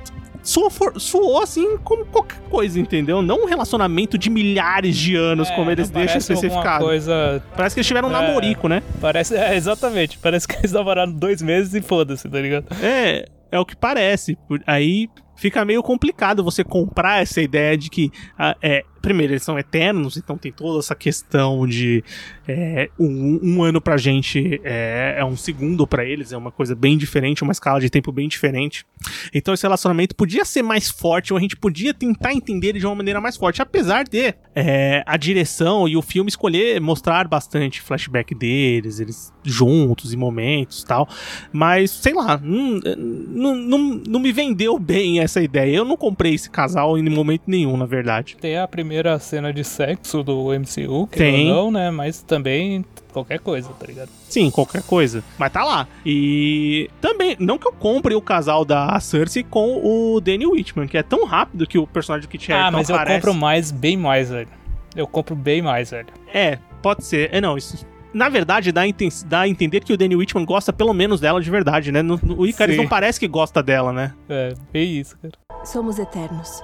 soou, 0.47 0.71
for- 0.71 0.99
soou 1.01 1.43
assim 1.43 1.77
como 1.79 2.07
qualquer 2.07 2.39
coisa, 2.49 2.79
entendeu? 2.81 3.21
Não 3.21 3.43
um 3.43 3.47
relacionamento 3.47 4.17
de 4.17 4.31
milhares 4.31 4.97
de 4.97 5.17
anos, 5.17 5.51
como 5.51 5.69
É, 5.71 5.73
eles 5.73 5.91
não 5.91 6.01
deixam 6.01 6.19
especificado. 6.19 6.85
coisa 6.85 7.43
Parece 7.57 7.75
que 7.75 7.81
eles 7.81 7.87
tiveram 7.87 8.09
um 8.09 8.17
É. 8.17 8.21
namorico, 8.23 8.69
né? 8.69 8.83
Parece, 9.01 9.35
é, 9.37 9.55
exatamente. 9.57 10.19
Parece 10.19 10.47
que 10.49 10.55
eles 10.57 10.73
namoraram 10.73 11.13
dois 11.13 11.43
meses 11.43 11.75
e 11.75 11.83
foda-se, 11.83 12.29
tá 12.29 12.41
ligado? 12.41 12.67
É, 12.83 13.27
é 13.51 13.59
o 13.59 13.65
que 13.67 13.77
parece. 13.77 14.39
Aí 14.67 15.09
fica 15.37 15.65
meio 15.65 15.83
complicado 15.83 16.43
você 16.43 16.65
comprar 16.65 17.21
essa 17.23 17.43
ideia 17.43 17.77
de 17.77 17.91
que, 17.91 18.11
ah, 18.39 18.57
é, 18.63 18.83
primeiro, 19.07 19.35
eles 19.35 19.45
são 19.45 19.57
eternos, 19.57 20.17
então 20.17 20.37
tem 20.37 20.51
toda 20.51 20.81
essa 20.81 20.93
questão 20.93 21.65
de 21.65 22.03
é, 22.49 22.91
um, 22.99 23.39
um 23.41 23.63
ano 23.63 23.81
pra 23.81 23.97
gente 23.97 24.61
é, 24.65 25.15
é 25.19 25.25
um 25.25 25.37
segundo 25.37 25.87
pra 25.87 26.05
eles, 26.05 26.33
é 26.33 26.37
uma 26.37 26.51
coisa 26.51 26.75
bem 26.75 26.99
diferente, 26.99 27.45
uma 27.45 27.53
escala 27.53 27.79
de 27.79 27.89
tempo 27.89 28.11
bem 28.11 28.27
diferente. 28.27 28.85
Então 29.33 29.55
esse 29.55 29.63
relacionamento 29.63 30.17
podia 30.17 30.45
ser 30.45 30.63
mais 30.63 30.91
forte, 30.91 31.33
ou 31.33 31.37
a 31.37 31.41
gente 31.41 31.57
podia 31.57 31.95
tentar 31.95 32.33
entender 32.33 32.71
ele 32.71 32.81
de 32.81 32.87
uma 32.87 32.97
maneira 32.97 33.21
mais 33.21 33.37
forte, 33.37 33.63
apesar 33.63 34.03
de 34.03 34.35
é, 34.57 35.05
a 35.07 35.17
direção 35.17 35.87
e 35.87 35.97
o 35.97 36.03
filme 36.03 36.29
escolher 36.29 36.81
mostrar 36.81 37.29
bastante 37.29 37.81
flashback 37.81 38.35
deles, 38.35 38.99
eles 38.99 39.33
juntos 39.45 40.13
em 40.13 40.17
momentos 40.17 40.83
tal. 40.83 41.09
Mas, 41.53 41.93
sei 41.93 42.13
lá, 42.13 42.41
não, 42.43 42.81
não, 42.97 43.55
não, 43.55 43.79
não 44.09 44.21
me 44.21 44.33
vendeu 44.33 44.79
bem 44.81 45.21
essa 45.21 45.41
ideia. 45.41 45.77
Eu 45.77 45.85
não 45.85 45.97
comprei 45.97 46.35
esse 46.35 46.51
casal 46.51 46.99
em 46.99 47.09
momento 47.09 47.43
nenhum, 47.47 47.77
na 47.77 47.87
verdade. 47.87 48.37
Tem 48.41 48.59
a 48.59 48.67
primeira 48.67 48.96
cena 49.19 49.53
de 49.53 49.63
sexo 49.65 50.23
do 50.23 50.49
MCU, 50.53 51.07
que 51.07 51.19
Tem. 51.19 51.49
não, 51.49 51.71
né? 51.71 51.91
Mas 51.91 52.23
também 52.23 52.85
qualquer 53.13 53.39
coisa, 53.41 53.69
tá 53.79 53.87
ligado? 53.87 54.09
Sim, 54.29 54.51
qualquer 54.51 54.83
coisa. 54.83 55.23
Mas 55.39 55.53
tá 55.53 55.65
lá. 55.65 55.87
E 56.05 56.91
também, 57.01 57.37
não 57.39 57.59
que 57.59 57.67
eu 57.67 57.73
compre 57.73 58.15
o 58.15 58.21
casal 58.21 58.65
da 58.65 58.99
Cersei 59.01 59.43
com 59.43 59.81
o 59.85 60.21
Danny 60.21 60.47
Whitman, 60.47 60.87
que 60.87 60.99
é 60.99 61.03
tão 61.03 61.25
rápido 61.25 61.67
que 61.67 61.79
o 61.79 61.87
personagem 61.87 62.27
do 62.27 62.31
Kit 62.31 62.53
ah, 62.53 62.71
mas 62.71 62.89
eu 62.89 62.95
aparece. 62.97 63.21
compro 63.27 63.35
mais, 63.35 63.71
bem 63.71 63.97
mais, 63.97 64.31
velho. 64.31 64.49
Eu 64.95 65.07
compro 65.07 65.35
bem 65.35 65.61
mais, 65.63 65.91
velho. 65.91 66.09
É, 66.33 66.59
pode 66.83 67.05
ser. 67.05 67.29
É, 67.33 67.41
não, 67.41 67.57
isso. 67.57 67.87
Na 68.15 68.29
verdade, 68.31 68.73
dá 68.73 68.83
a, 68.83 68.89
enten- 68.89 69.11
dá 69.27 69.41
a 69.41 69.49
entender 69.49 69.81
que 69.85 69.93
o 69.93 69.97
Danny 69.97 70.17
Whitman 70.17 70.45
gosta 70.47 70.73
pelo 70.73 70.95
menos 70.95 71.21
dela 71.21 71.39
de 71.41 71.51
verdade, 71.51 71.93
né? 71.93 72.01
No- 72.01 72.19
no- 72.23 72.39
o 72.39 72.47
Icarus 72.47 72.75
Sim. 72.77 72.81
não 72.83 72.89
parece 72.89 73.21
que 73.21 73.29
gosta 73.29 73.63
dela, 73.63 73.93
né? 73.93 74.15
É, 74.29 74.55
bem 74.73 74.99
isso, 74.99 75.17
cara. 75.19 75.35
Somos 75.65 75.99
eternos. 75.99 76.63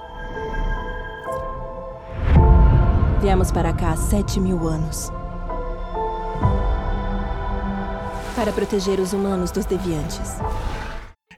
Viemos 3.23 3.53
para 3.53 3.71
cá 3.71 3.91
há 3.91 3.95
sete 3.95 4.37
mil 4.37 4.67
anos. 4.67 5.09
Para 8.35 8.51
proteger 8.51 8.99
os 8.99 9.13
humanos 9.13 9.49
dos 9.49 9.63
deviantes. 9.65 10.19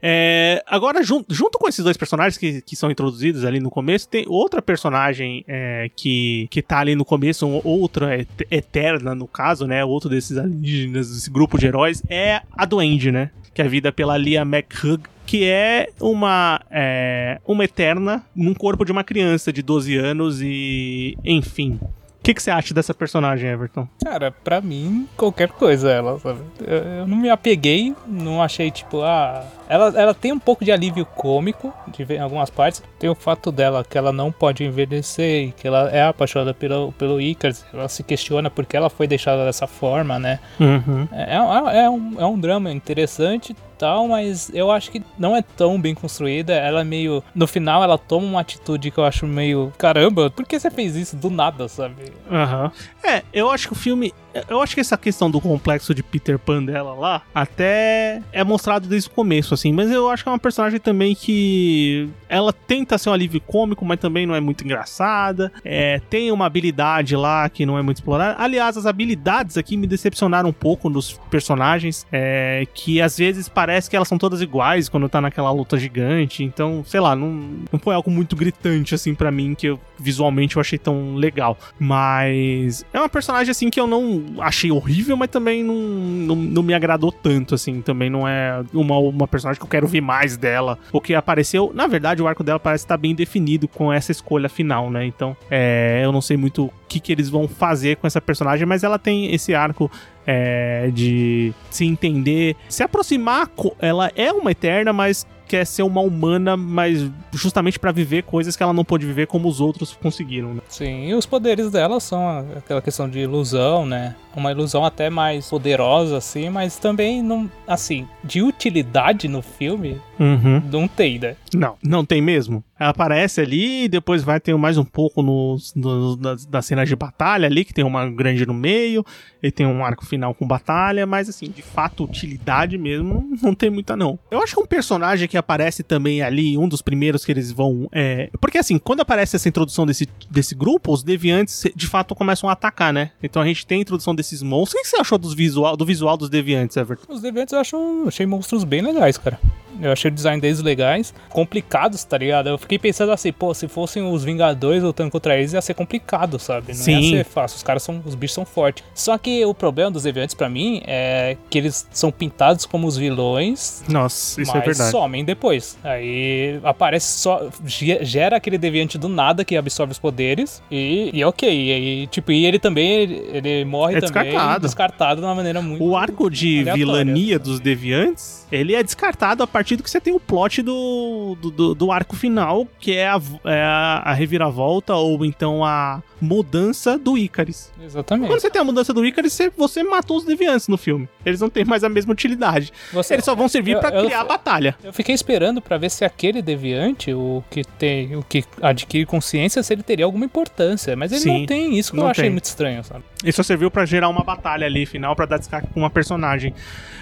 É, 0.02 0.64
agora, 0.66 1.04
jun- 1.04 1.24
junto 1.30 1.60
com 1.60 1.68
esses 1.70 1.84
dois 1.86 1.96
personagens 1.96 2.40
que, 2.40 2.60
que 2.64 2.76
são 2.76 2.90
introduzidos 2.90 3.46
ali 3.46 3.60
no 3.60 3.70
começo, 3.70 4.10
tem 4.10 4.26
outra 4.28 4.64
personagem 4.64 5.46
é, 5.48 5.92
que, 5.96 6.48
que 6.50 6.60
tá 6.64 6.80
ali 6.80 6.96
no 6.96 7.06
começo, 7.06 7.46
um- 7.46 7.62
outra 7.64 8.18
et- 8.20 8.48
eterna, 8.50 9.14
no 9.14 9.28
caso, 9.28 9.68
né? 9.68 9.86
Outro 9.86 10.10
desses 10.10 10.40
alienígenas, 10.40 11.08
desse 11.14 11.30
grupo 11.30 11.56
de 11.56 11.68
heróis, 11.68 12.02
é 12.10 12.42
a 12.58 12.66
Duende, 12.66 13.12
né? 13.12 13.30
Que 13.54 13.62
é 13.62 13.68
vida 13.68 13.92
pela 13.92 14.18
Lia 14.18 14.42
McHugh, 14.42 15.00
que 15.26 15.44
é 15.46 15.90
uma, 16.00 16.62
é, 16.70 17.40
uma 17.46 17.64
eterna 17.64 18.24
num 18.36 18.54
corpo 18.54 18.86
de 18.86 18.92
uma 18.92 19.04
criança 19.04 19.52
de 19.52 19.62
12 19.62 19.98
anos 19.98 20.42
e. 20.42 21.18
Enfim. 21.24 21.80
O 21.82 22.24
que, 22.26 22.42
você 22.42 22.50
acha 22.50 22.74
dessa 22.74 22.92
personagem, 22.92 23.48
Everton? 23.48 23.88
Cara, 24.04 24.32
pra 24.32 24.60
mim, 24.60 25.08
qualquer 25.16 25.50
coisa 25.50 25.92
ela, 25.92 26.20
sabe? 26.20 26.40
Eu, 26.60 26.78
eu 26.78 27.08
não 27.08 27.18
me 27.18 27.30
apeguei, 27.30 27.94
não 28.08 28.42
achei, 28.42 28.72
tipo, 28.72 29.02
ah. 29.04 29.46
Ela, 29.68 29.94
ela 30.00 30.14
tem 30.14 30.32
um 30.32 30.40
pouco 30.40 30.64
de 30.64 30.72
alívio 30.72 31.06
cômico 31.06 31.74
de 31.88 32.04
ver 32.04 32.16
em 32.18 32.22
algumas 32.22 32.50
partes. 32.50 32.84
Tem 33.00 33.10
o 33.10 33.16
fato 33.16 33.52
dela 33.52 33.84
que 33.88 33.98
ela 33.98 34.12
não 34.12 34.32
pode 34.32 34.64
envelhecer 34.64 35.48
e 35.48 35.52
que 35.52 35.68
ela 35.68 35.90
é 35.90 36.04
apaixonada 36.04 36.54
pelo, 36.54 36.92
pelo 36.94 37.20
Icarus. 37.20 37.66
Ela 37.74 37.88
se 37.88 38.04
questiona 38.04 38.50
por 38.50 38.66
que 38.66 38.78
ela 38.78 38.90
foi 38.90 39.08
deixada 39.08 39.46
dessa 39.46 39.68
forma, 39.68 40.20
né? 40.20 40.40
Uhum. 40.60 41.08
É, 41.12 41.36
é, 41.36 41.84
é 41.84 41.90
um, 41.90 42.16
é 42.20 42.26
um 42.26 42.40
drama 42.40 42.72
interessante 42.72 43.52
e 43.52 43.56
tal, 43.78 44.08
mas 44.08 44.52
eu 44.54 44.72
acho 44.72 44.92
que 44.92 45.04
não 45.18 45.36
é 45.36 45.42
tão 45.42 45.80
bem 45.80 45.94
construída. 45.94 46.54
Ela 46.54 46.82
é 46.82 46.84
meio. 46.84 47.24
No 47.34 47.48
final, 47.48 47.84
ela 47.84 47.98
toma 47.98 48.26
uma 48.26 48.42
atitude 48.42 48.92
que 48.92 48.98
eu 48.98 49.06
acho 49.06 49.26
meio. 49.26 49.74
Caramba, 49.78 50.30
por 50.30 50.46
que 50.46 50.60
você 50.60 50.70
fez 50.70 50.96
isso 50.96 51.16
do 51.16 51.30
nada, 51.30 51.68
sabe? 51.68 52.14
Aham. 52.32 52.72
É, 53.04 53.24
eu 53.34 53.50
acho 53.50 53.68
que 53.68 53.74
o 53.74 53.78
filme. 53.78 54.14
Eu 54.50 54.62
acho 54.62 54.76
que 54.76 54.82
essa 54.82 54.98
questão 54.98 55.30
do 55.32 55.40
complexo 55.40 55.94
de 55.94 56.04
Peter 56.04 56.38
Pan 56.38 56.64
dela 56.64 56.94
lá 56.94 57.22
até 57.34 58.22
é 58.32 58.44
mostrado 58.44 58.88
desde 58.88 59.10
o 59.10 59.12
começo, 59.12 59.54
assim. 59.54 59.72
Mas 59.72 59.90
eu 59.92 60.10
acho 60.10 60.24
que 60.24 60.30
é 60.30 60.32
uma 60.32 60.40
personagem 60.40 60.80
também 60.80 61.16
que. 61.16 62.10
Ela 62.28 62.54
tenta 62.54 62.98
ser 62.98 63.10
um 63.10 63.14
alívio 63.14 63.42
cômico, 63.42 63.86
mas 63.86 64.00
também 64.00 64.26
não 64.26 64.36
é 64.36 64.40
muito 64.40 64.64
engraçada. 64.64 65.52
É, 65.64 66.00
tem 66.10 66.32
uma 66.32 66.46
habilidade 66.46 67.16
lá 67.16 67.48
que 67.50 67.66
não 67.66 67.78
é 67.78 67.82
muito 67.82 67.98
explorada. 67.98 68.42
Aliás, 68.42 68.78
as 68.78 68.86
habilidades 68.86 69.58
aqui 69.58 69.78
me 69.78 69.88
decepcionaram 69.88 70.50
um 70.50 70.54
pouco 70.54 70.90
nos 70.90 71.14
personagens. 71.30 72.06
É, 72.12 72.66
que 72.74 73.02
às 73.02 73.18
vezes 73.18 73.48
parece 73.50 73.90
que 73.90 73.96
elas 73.96 74.08
são 74.08 74.18
todas 74.18 74.42
iguais 74.42 74.90
quando 74.90 75.10
tá 75.10 75.22
naquela 75.22 75.52
luta 75.52 75.78
gigante. 75.78 76.44
Então, 76.44 76.84
sei 76.86 77.00
lá, 77.00 77.16
não, 77.16 77.30
não 77.72 77.80
foi 77.80 77.94
algo 77.96 78.10
muito 78.10 78.36
gritante 78.36 78.96
assim 78.96 79.14
pra 79.14 79.32
mim 79.32 79.56
que 79.56 79.68
eu, 79.68 79.80
visualmente 79.98 80.56
eu 80.56 80.62
achei 80.62 80.78
tão 80.78 81.16
legal. 81.16 81.58
Mas 81.80 82.86
é 82.94 83.00
uma 83.00 83.10
personagem 83.10 83.52
assim 83.52 83.70
que 83.70 83.80
eu 83.80 83.88
não 83.88 84.24
achei 84.40 84.72
horrível, 84.72 85.18
mas 85.18 85.30
também 85.30 85.64
não, 85.64 85.76
não, 85.76 86.36
não 86.36 86.64
me 86.64 86.74
agradou 86.74 87.12
tanto 87.12 87.56
assim. 87.56 87.82
Também 87.82 88.10
não 88.10 88.28
é 88.28 88.64
uma, 88.74 88.98
uma 88.98 89.28
personagem 89.28 89.60
que 89.60 89.66
eu 89.66 89.70
quero 89.70 89.88
ver 89.88 90.02
mais 90.02 90.38
dela. 90.38 90.78
O 90.92 91.02
que 91.02 91.14
apareceu, 91.14 91.72
na 91.74 91.88
verdade, 91.88 92.22
o 92.26 92.28
arco 92.28 92.44
dela 92.44 92.60
parece 92.60 92.84
estar 92.84 92.98
bem 92.98 93.16
definido 93.16 93.68
com 93.68 93.92
essa 93.92 94.12
escolha 94.12 94.50
final, 94.50 94.90
né? 94.90 95.06
Então, 95.06 95.36
é, 95.50 96.02
eu 96.04 96.12
não 96.12 96.22
sei 96.22 96.36
muito 96.36 96.66
o 96.66 96.74
que, 96.88 97.00
que 97.00 97.12
eles 97.12 97.30
vão 97.30 97.48
fazer 97.48 97.98
com 97.98 98.08
essa 98.08 98.20
personagem, 98.20 98.66
mas 98.66 98.84
ela 98.84 99.00
tem 99.00 99.34
esse 99.34 99.54
arco 99.54 99.90
é, 100.26 100.90
de 100.94 101.54
se 101.70 101.86
entender, 101.86 102.56
se 102.68 102.84
aproximar. 102.84 103.50
Ela 103.80 104.12
é 104.16 104.32
uma 104.32 104.52
eterna, 104.52 104.92
mas 104.92 105.26
quer 105.48 105.66
ser 105.66 105.84
uma 105.84 106.02
humana, 106.02 106.58
mas 106.58 107.10
justamente 107.34 107.80
pra 107.80 107.92
viver 107.92 108.24
coisas 108.24 108.56
que 108.56 108.64
ela 108.64 108.74
não 108.74 108.84
pôde 108.84 109.06
viver 109.06 109.28
como 109.28 109.48
os 109.48 109.60
outros 109.62 109.94
conseguiram. 109.94 110.54
Né? 110.54 110.62
Sim, 110.68 111.08
e 111.08 111.14
os 111.14 111.26
poderes 111.26 111.70
dela 111.72 112.00
são 112.00 112.46
aquela 112.58 112.82
questão 112.82 113.10
de 113.10 113.20
ilusão, 113.20 113.86
né? 113.86 114.16
Uma 114.36 114.52
ilusão 114.52 114.84
até 114.84 115.10
mais 115.10 115.50
poderosa, 115.50 116.18
assim, 116.18 116.50
mas 116.50 116.78
também 116.78 117.24
não. 117.24 117.50
Assim, 117.66 118.06
de 118.24 118.42
utilidade 118.42 119.28
no 119.28 119.42
filme, 119.42 120.00
Uhum. 120.20 120.62
não 120.72 120.88
tem, 120.88 121.18
né? 121.20 121.36
Não, 121.54 121.76
não 121.82 122.04
tem 122.06 122.22
mesmo. 122.22 122.64
Ela 122.78 122.90
aparece 122.90 123.40
ali 123.40 123.86
e 123.86 123.88
depois 123.88 124.24
vai 124.24 124.40
ter 124.42 124.54
mais 124.58 124.78
um 124.78 124.84
pouco 124.84 125.22
nos, 125.22 125.74
nos, 125.74 126.18
das, 126.18 126.46
das 126.46 126.66
cenas 126.66 126.90
de 126.90 126.96
batalha 126.96 127.46
ali, 127.48 127.64
que 127.64 127.74
tem 127.74 127.86
uma 127.86 128.10
grande 128.10 128.46
no 128.46 128.54
meio, 128.54 129.06
e 129.42 129.50
tem 129.50 129.66
um 129.66 129.86
arco 129.86 130.06
final 130.06 130.34
com 130.34 130.46
batalha, 130.46 131.06
mas 131.06 131.30
assim, 131.30 131.50
de 131.50 131.62
fato, 131.62 132.04
utilidade 132.04 132.78
mesmo, 132.78 133.30
não 133.42 133.56
tem 133.56 133.70
muita 133.70 133.96
não. 133.96 134.20
Eu 134.30 134.42
acho 134.44 134.54
que 134.56 134.60
um 134.62 134.66
personagem 134.66 135.28
que 135.30 135.38
aparece 135.46 135.82
também 135.82 136.22
ali, 136.22 136.58
um 136.58 136.68
dos 136.68 136.82
primeiros 136.82 137.24
que 137.24 137.32
eles 137.32 137.52
vão. 137.52 137.88
É... 137.92 138.30
Porque 138.42 138.58
assim, 138.58 138.78
quando 138.78 139.00
aparece 139.00 139.36
essa 139.36 139.48
introdução 139.48 139.86
desse, 139.86 140.08
desse 140.30 140.54
grupo, 140.54 140.92
os 140.92 141.04
deviantes 141.04 141.64
de 141.76 141.88
fato 141.88 142.14
começam 142.14 142.50
a 142.50 142.54
atacar, 142.54 142.92
né? 142.92 143.12
Então 143.24 143.42
a 143.42 143.46
gente 143.46 143.66
tem 143.66 143.78
a 143.78 143.82
introdução 143.82 144.14
desse 144.14 144.26
desses 144.26 144.42
monstros. 144.42 144.80
O 144.80 144.84
que 144.84 144.90
você 144.90 144.98
achou 144.98 145.18
dos 145.18 145.34
visual, 145.34 145.78
do 145.78 145.86
visual 145.86 146.18
dos 146.18 146.30
deviantes, 146.30 146.76
Everton? 146.76 147.14
Os 147.14 147.22
deviantes 147.22 147.54
eu 147.54 147.60
acho, 147.60 147.78
achei 148.08 148.26
monstros 148.26 148.64
bem 148.64 148.82
legais, 148.82 149.18
cara. 149.18 149.40
Eu 149.82 149.92
achei 149.92 150.10
o 150.10 150.14
design 150.14 150.40
deles 150.42 150.62
legais, 150.62 151.14
complicados, 151.30 152.04
tá 152.04 152.18
ligado? 152.18 152.50
Eu 152.50 152.58
fiquei 152.58 152.80
pensando 152.80 153.12
assim, 153.12 153.32
pô, 153.32 153.54
se 153.54 153.68
fossem 153.68 154.04
os 154.12 154.24
Vingadores 154.24 154.82
lutando 154.84 155.12
contra 155.12 155.38
eles, 155.38 155.54
ia 155.54 155.62
ser 155.62 155.74
complicado, 155.74 156.40
sabe? 156.40 156.68
Não 156.70 156.76
Sim. 156.76 157.00
ia 157.00 157.18
ser 157.18 157.26
fácil. 157.26 157.58
Os 157.58 157.64
caras 157.64 157.84
são. 157.84 158.02
Os 158.06 158.16
bichos 158.16 158.34
são 158.36 158.46
fortes. 158.46 158.84
Só 158.94 159.18
que 159.18 159.44
o 159.46 159.54
problema 159.54 159.92
dos 159.92 160.04
deviantes, 160.04 160.36
pra 160.36 160.50
mim, 160.50 160.82
é 160.86 161.38
que 161.50 161.58
eles 161.58 161.88
são 161.92 162.12
pintados 162.12 162.66
como 162.66 162.88
os 162.88 162.98
vilões. 162.98 163.84
Nossa, 163.90 164.42
isso 164.42 164.56
é 164.56 164.60
verdade. 164.62 164.92
somem 164.92 165.24
depois. 165.26 165.78
Aí 165.84 166.60
aparece 166.64 167.20
só. 167.20 167.50
ge- 167.66 168.04
Gera 168.04 168.38
aquele 168.38 168.58
deviante 168.58 168.98
do 168.98 169.08
nada 169.10 169.44
que 169.46 169.56
absorve 169.58 169.92
os 169.92 170.00
poderes. 170.00 170.62
E, 170.70 171.10
e 171.14 171.24
ok. 171.24 171.50
E, 171.50 172.08
tipo, 172.08 172.32
e 172.32 172.46
ele 172.46 172.60
também. 172.60 172.86
Ele, 172.92 173.30
ele 173.34 173.66
morre 173.66 173.96
É 173.98 174.02
também. 174.02 174.24
descartado. 174.32 174.62
Descartado 174.66 175.22
de 175.22 175.28
uma 175.28 175.36
maneira 175.36 175.62
muito. 175.62 175.84
O 175.84 175.96
arco 175.96 176.30
de 176.30 176.64
vilania 176.64 177.40
dos 177.40 177.60
deviantes, 177.60 178.46
ele 178.52 178.76
é 178.76 178.84
descartado 178.84 179.42
a 179.44 179.48
partir 179.48 179.65
do 179.74 179.82
que 179.84 179.90
você 179.90 180.02
tem 180.02 180.14
o 180.14 180.20
plot 180.20 180.62
do, 180.62 181.38
do, 181.42 181.74
do- 181.74 181.92
arco 181.92 182.16
final, 182.16 182.68
que 182.80 182.94
é 182.94 183.08
a, 183.08 183.22
é 183.46 183.62
a, 183.64 184.14
reviravolta 184.14 184.94
ou 184.96 185.24
então 185.26 185.64
a 185.64 186.04
mudança 186.22 186.98
do 186.98 187.18
Icaris. 187.18 187.72
Exatamente. 187.84 188.28
Quando 188.28 188.40
você 188.42 188.50
tem 188.50 188.62
a 188.62 188.66
mudança 188.66 188.94
do 188.94 189.06
Icaris, 189.06 189.32
você, 189.34 189.50
você 189.56 189.84
matou 189.84 190.18
os 190.18 190.26
deviantes 190.26 190.68
no 190.68 190.78
filme. 190.78 191.08
Eles 191.26 191.40
não 191.40 191.50
têm 191.50 191.64
mais 191.64 191.84
a 191.84 191.90
mesma 191.90 192.12
utilidade. 192.14 192.72
Você- 192.92 193.14
Eles 193.16 193.24
só 193.26 193.34
vão 193.34 193.48
servir 193.48 193.72
eu- 193.74 193.80
pra 193.80 193.90
eu- 193.90 194.04
criar 194.06 194.22
a 194.22 194.26
batalha. 194.26 194.76
Eu 194.84 194.92
fiquei 194.94 195.16
esperando 195.16 195.62
pra 195.62 195.78
ver 195.78 195.90
se 195.90 196.04
aquele 196.04 196.42
deviante, 196.42 197.14
o 197.14 197.44
que 197.50 197.64
tem, 197.64 198.16
o 198.16 198.24
que 198.24 198.44
adquire 198.62 199.06
consciência, 199.06 199.64
se 199.64 199.74
ele 199.74 199.84
teria 199.84 200.06
alguma 200.06 200.26
importância, 200.26 200.96
mas 200.96 201.12
ele 201.14 201.22
Sim, 201.22 201.40
não 201.40 201.46
tem 201.46 201.78
isso 201.78 201.94
que 201.94 202.00
eu 202.00 202.08
achei 202.08 202.24
tem. 202.26 202.32
muito 202.32 202.46
estranho, 202.46 202.84
sabe? 202.84 203.04
Ele 203.24 203.32
só 203.32 203.42
serviu 203.44 203.72
pra 203.72 203.86
gerar 203.86 204.10
uma 204.10 204.24
batalha 204.24 204.66
ali 204.66 204.86
final 204.86 205.16
pra 205.16 205.26
dar 205.26 205.38
destaque 205.38 205.68
pra 205.68 205.80
uma 205.80 205.90
personagem. 205.90 206.54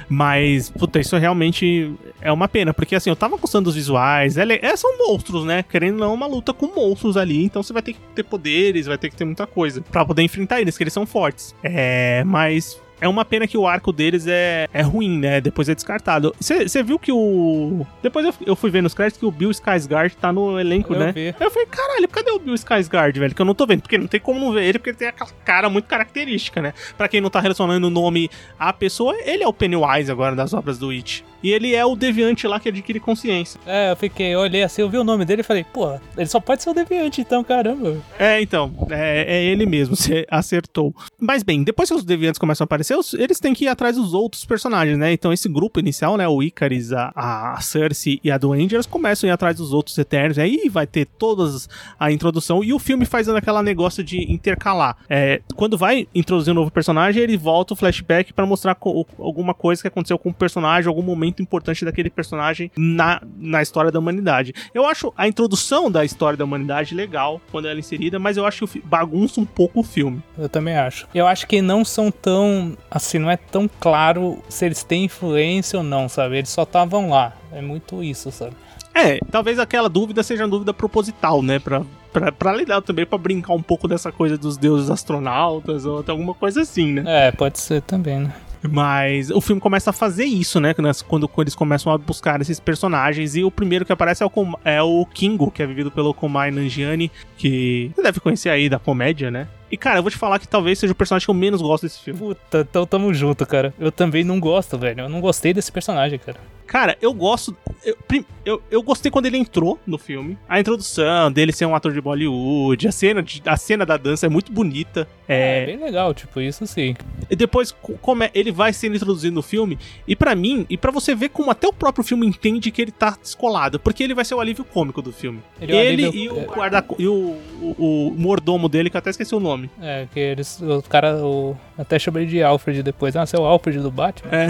Mas, 0.10 0.70
puta, 0.70 1.00
isso 1.00 1.16
realmente 1.18 1.94
é 2.22 2.32
uma 2.32 2.48
pena, 2.54 2.72
porque 2.72 2.96
assim, 2.96 3.10
eu 3.10 3.16
tava 3.16 3.36
gostando 3.36 3.66
dos 3.66 3.76
visuais, 3.76 4.38
é, 4.38 4.44
é, 4.62 4.76
são 4.76 4.96
monstros, 5.00 5.44
né? 5.44 5.64
Querendo 5.64 5.96
ou 5.96 6.00
não, 6.08 6.14
uma 6.14 6.28
luta 6.28 6.54
com 6.54 6.68
monstros 6.68 7.18
ali, 7.18 7.44
então 7.44 7.64
você 7.64 7.74
vai 7.74 7.82
ter 7.82 7.94
que 7.94 8.00
ter 8.14 8.24
poderes, 8.24 8.86
vai 8.86 8.98
ter 8.98 9.10
que 9.10 9.16
ter 9.16 9.26
muita 9.26 9.48
coisa 9.48 9.82
pra 9.82 10.06
poder 10.06 10.22
enfrentar 10.22 10.62
eles, 10.62 10.78
que 10.78 10.84
eles 10.84 10.94
são 10.94 11.06
fortes. 11.06 11.56
É, 11.64 12.24
mas 12.24 12.80
é 13.02 13.08
uma 13.08 13.26
pena 13.26 13.48
que 13.48 13.58
o 13.58 13.68
arco 13.68 13.92
deles 13.92 14.28
é, 14.28 14.68
é 14.72 14.82
ruim, 14.82 15.18
né? 15.18 15.42
Depois 15.42 15.68
é 15.68 15.74
descartado. 15.74 16.34
Você 16.40 16.84
viu 16.84 17.00
que 17.00 17.12
o. 17.12 17.86
Depois 18.02 18.26
eu, 18.26 18.34
eu 18.46 18.56
fui 18.56 18.70
ver 18.70 18.84
nos 18.84 18.94
créditos 18.94 19.20
que 19.20 19.26
o 19.26 19.32
Bill 19.32 19.50
Skarsgård 19.50 20.16
tá 20.16 20.32
no 20.32 20.60
elenco, 20.60 20.94
Eu 20.94 21.00
né? 21.00 21.12
vi. 21.12 21.36
Eu 21.40 21.52
falei, 21.52 21.68
caralho, 21.68 22.08
cadê 22.08 22.32
o 22.32 22.40
Bill 22.40 22.54
Skarsgård, 22.54 23.20
velho? 23.20 23.36
Que 23.36 23.42
eu 23.42 23.46
não 23.46 23.56
tô 23.56 23.66
vendo, 23.66 23.82
porque 23.82 23.98
não 23.98 24.08
tem 24.08 24.20
como 24.20 24.40
não 24.40 24.54
ver 24.54 24.64
ele, 24.64 24.78
porque 24.80 24.92
ele 24.92 24.98
tem 24.98 25.08
aquela 25.08 25.32
cara 25.44 25.70
muito 25.70 25.86
característica, 25.86 26.62
né? 26.62 26.74
Pra 26.98 27.08
quem 27.08 27.20
não 27.20 27.30
tá 27.30 27.40
relacionando 27.40 27.88
o 27.88 27.90
nome 27.90 28.30
à 28.58 28.72
pessoa, 28.72 29.16
ele 29.26 29.44
é 29.44 29.48
o 29.48 29.54
Pennywise 29.54 30.12
agora 30.12 30.36
das 30.36 30.54
obras 30.54 30.78
do 30.78 30.92
It. 30.92 31.26
E 31.44 31.52
ele 31.52 31.76
é 31.76 31.86
o 31.86 31.96
deviante 31.96 32.48
lá 32.48 32.60
que 32.60 32.70
adquire 32.70 33.00
consciência. 33.00 33.60
É, 33.66 33.92
eu 33.92 33.96
fiquei, 33.96 34.28
eu 34.34 34.40
olhei 34.40 34.64
assim, 34.64 34.82
eu 34.82 34.90
vi 34.90 34.98
o 34.98 35.04
nome 35.04 35.26
dele 35.26 35.42
e 35.42 35.44
falei, 35.44 35.64
pô, 35.64 35.94
ele 36.18 36.26
só 36.28 36.40
pode 36.40 36.64
ser 36.64 36.70
o 36.70 36.74
deviante, 36.74 37.22
então, 37.22 37.44
caramba. 37.44 37.98
É, 38.18 38.42
então, 38.42 38.74
é, 38.90 39.26
é 39.38 39.44
ele 39.44 39.66
mesmo, 39.66 39.96
você 39.98 40.26
acertou. 40.30 40.94
Mas 41.20 41.44
bem, 41.44 41.64
depois 41.64 41.90
que 41.90 41.96
os 41.96 42.04
deviantes 42.04 42.40
começam 42.40 42.64
a 42.64 42.66
aparecer, 42.66 42.98
eles 43.18 43.40
têm 43.40 43.54
que 43.54 43.66
ir 43.66 43.68
atrás 43.68 43.96
dos 43.96 44.14
outros 44.14 44.46
personagens, 44.46 44.98
né? 44.98 45.12
Então 45.12 45.34
esse 45.34 45.50
grupo 45.50 45.80
inicial, 45.80 46.18
né, 46.18 46.28
o 46.28 46.42
Icaris, 46.42 46.92
a, 46.94 47.12
a 47.16 47.60
Cersei 47.62 48.20
e 48.24 48.32
a 48.32 48.38
Duende, 48.38 48.76
eles 48.76 48.86
começam 48.86 49.28
a 49.28 49.32
ir 49.32 49.34
atrás 49.34 49.58
dos 49.58 49.74
outros 49.74 49.98
Eternos, 49.98 50.38
aí 50.40 50.70
vai 50.70 50.88
ter 50.88 51.06
todas 51.06 51.68
a 52.00 52.12
introdução, 52.12 52.64
e 52.64 52.74
o 52.74 52.80
filme 52.80 53.06
fazendo 53.06 53.38
aquela 53.38 53.62
negócio 53.64 54.04
de 54.04 54.32
intercalar. 54.32 54.98
É, 55.10 55.42
quando 55.56 55.78
vai 55.78 56.08
introduzir 56.14 56.52
um 56.52 56.56
novo 56.56 56.72
personagem, 56.72 57.22
ele 57.22 57.38
volta 57.38 57.74
o 57.74 57.76
flashback 57.78 58.34
pra 58.34 58.46
mostrar 58.46 58.76
co- 58.76 59.06
alguma 59.18 59.54
coisa 59.54 59.82
que 59.82 59.88
aconteceu 59.88 60.18
com 60.18 60.30
o 60.30 60.34
personagem, 60.34 60.88
algum 60.88 61.02
momento 61.02 61.33
importante 61.42 61.86
daquele 61.86 62.10
personagem 62.10 62.72
na, 62.78 63.22
na 63.38 63.62
história 63.62 63.92
da 63.92 64.00
humanidade. 64.00 64.54
Eu 64.74 64.86
acho 64.86 65.14
a 65.18 65.28
introdução 65.28 65.90
da 65.90 66.04
história 66.04 66.38
da 66.38 66.44
humanidade 66.44 66.94
legal 66.94 67.42
quando 67.52 67.68
ela 67.68 67.78
é 67.78 67.80
inserida, 67.80 68.20
mas 68.20 68.38
eu 68.38 68.46
acho 68.46 68.68
que 68.68 68.80
bagunça 68.80 69.40
um 69.40 69.46
pouco 69.46 69.80
o 69.80 69.84
filme. 69.84 70.22
Eu 70.38 70.50
também 70.50 70.76
acho. 70.76 71.08
Eu 71.14 71.28
acho 71.28 71.48
que 71.48 71.62
não 71.62 71.84
são 71.86 72.12
tão, 72.12 72.78
assim, 72.90 73.20
não 73.20 73.30
é 73.30 73.38
tão 73.38 73.70
claro 73.80 74.42
se 74.50 74.66
eles 74.66 74.84
têm 74.84 75.06
influência 75.06 75.78
ou 75.78 75.84
não, 75.84 76.08
sabe? 76.10 76.38
Eles 76.38 76.50
só 76.50 76.64
estavam 76.64 77.10
lá. 77.10 77.34
É 77.52 77.62
muito 77.62 78.04
isso, 78.04 78.32
sabe? 78.32 78.56
É, 78.94 79.20
talvez 79.32 79.58
aquela 79.58 79.90
dúvida 79.90 80.22
seja 80.22 80.44
uma 80.44 80.50
dúvida 80.50 80.74
proposital, 80.74 81.42
né? 81.42 81.58
Pra, 81.60 81.84
pra, 82.12 82.32
pra 82.32 82.56
lidar 82.56 82.82
também, 82.82 83.06
pra 83.06 83.18
brincar 83.18 83.54
um 83.54 83.62
pouco 83.62 83.88
dessa 83.88 84.12
coisa 84.12 84.38
dos 84.38 84.56
deuses 84.56 84.90
astronautas 84.90 85.86
ou 85.86 86.00
até 86.00 86.12
alguma 86.12 86.34
coisa 86.34 86.62
assim, 86.62 86.94
né? 86.94 87.04
É, 87.28 87.32
pode 87.32 87.60
ser 87.60 87.82
também, 87.82 88.20
né? 88.20 88.34
Mas 88.72 89.30
o 89.30 89.42
filme 89.42 89.62
começa 89.62 89.90
a 89.90 89.94
fazer 89.94 90.26
isso, 90.26 90.60
né? 90.60 90.74
Quando, 91.08 91.28
quando 91.28 91.46
eles 91.46 91.56
começam 91.56 91.92
a 91.92 91.98
buscar 91.98 92.42
esses 92.42 92.60
personagens. 92.60 93.36
E 93.36 93.44
o 93.44 93.52
primeiro 93.52 93.86
que 93.86 93.92
aparece 93.92 94.24
é 94.24 94.26
o, 94.26 94.32
é 94.64 94.82
o 94.82 95.06
Kingo, 95.06 95.52
que 95.52 95.62
é 95.62 95.66
vivido 95.66 95.92
pelo 95.92 96.14
Komai 96.14 96.52
Nanjiani, 96.52 97.12
que 97.38 97.92
você 97.96 98.02
deve 98.02 98.20
conhecer 98.20 98.50
aí 98.50 98.70
da 98.70 98.80
comédia, 98.80 99.30
né? 99.30 99.48
E, 99.70 99.78
cara, 99.78 99.98
eu 99.98 100.04
vou 100.04 100.12
te 100.12 100.18
falar 100.18 100.38
que 100.38 100.48
talvez 100.48 100.78
seja 100.78 100.94
o 100.94 100.96
personagem 100.96 101.26
que 101.26 101.32
eu 101.32 101.36
menos 101.36 101.62
gosto 101.62 101.84
desse 101.84 102.00
filme. 102.00 102.20
Puta, 102.20 102.60
então 102.70 102.86
tamo 102.86 103.14
junto, 103.14 103.46
cara. 103.46 103.74
Eu 103.80 103.92
também 103.92 104.24
não 104.24 104.40
gosto, 104.40 104.78
velho. 104.78 105.02
Eu 105.02 105.10
não 105.10 105.20
gostei 105.20 105.52
desse 105.52 105.72
personagem, 105.72 106.20
cara. 106.20 106.40
Cara, 106.66 106.98
eu 107.02 107.14
gosto. 107.14 107.56
Eu, 107.86 107.98
eu, 108.46 108.62
eu 108.72 108.82
gostei 108.82 109.12
quando 109.12 109.26
ele 109.26 109.38
entrou 109.38 109.78
no 109.86 109.98
filme. 109.98 110.38
A 110.48 110.60
introdução 110.60 111.32
dele 111.32 111.52
ser 111.52 111.66
um 111.66 111.76
ator 111.76 111.92
de 111.92 112.00
Bollywood, 112.00 112.88
a 112.88 112.92
cena, 112.92 113.22
de- 113.22 113.42
a 113.46 113.58
cena 113.58 113.86
da 113.86 113.98
dança 113.98 114.26
é 114.26 114.30
muito 114.30 114.52
bonita. 114.52 115.08
É, 115.28 115.64
É, 115.64 115.66
bem 115.66 115.78
legal, 115.84 116.14
tipo, 116.14 116.40
isso 116.40 116.66
sim. 116.66 116.96
E 117.30 117.36
depois, 117.36 117.72
co- 117.72 117.94
como 118.02 118.24
é- 118.24 118.32
ele 118.34 118.52
vai 118.52 118.72
sendo 118.74 118.96
introduzido 118.96 119.36
no 119.36 119.42
filme, 119.42 119.78
e 120.08 120.16
pra 120.16 120.34
mim, 120.36 120.66
e 120.70 120.78
pra 120.78 120.92
você 120.92 121.14
ver 121.14 121.30
como 121.30 121.52
até 121.52 121.68
o 121.68 121.74
próprio 121.74 122.04
filme 122.04 122.26
entende 122.26 122.72
que 122.72 122.82
ele 122.82 122.92
tá 122.92 123.18
descolado, 123.22 123.80
porque 123.80 124.04
ele 124.04 124.14
vai 124.14 124.24
ser 124.26 124.36
o 124.36 124.40
alívio 124.40 124.64
cômico 124.64 125.02
do 125.02 125.12
filme. 125.12 125.42
Ele 125.62 125.72
é 125.72 125.76
o 125.76 125.80
Ele, 125.80 126.06
alívio- 126.06 126.22
e, 126.22 126.30
o, 126.30 126.46
guarda, 126.46 126.86
e 126.98 127.08
o, 127.08 127.38
o, 127.62 128.08
o 128.10 128.16
mordomo 128.18 128.70
dele, 128.70 128.90
que 128.90 128.96
eu 128.96 129.00
até 129.00 129.10
esqueci 129.10 129.36
o 129.36 129.40
nome. 129.40 129.70
É, 129.82 130.08
que 130.14 130.20
eles. 130.20 130.62
O 130.62 130.82
cara. 130.84 131.18
O, 131.18 131.58
até 131.78 131.98
chamei 131.98 132.26
de 132.26 132.42
Alfred 132.44 132.84
depois. 132.84 133.16
Ah, 133.16 133.26
você 133.26 133.36
é 133.36 133.40
o 133.40 133.46
Alfred 133.46 133.80
do 133.80 133.90
Batman? 133.92 134.30
É. 134.32 134.48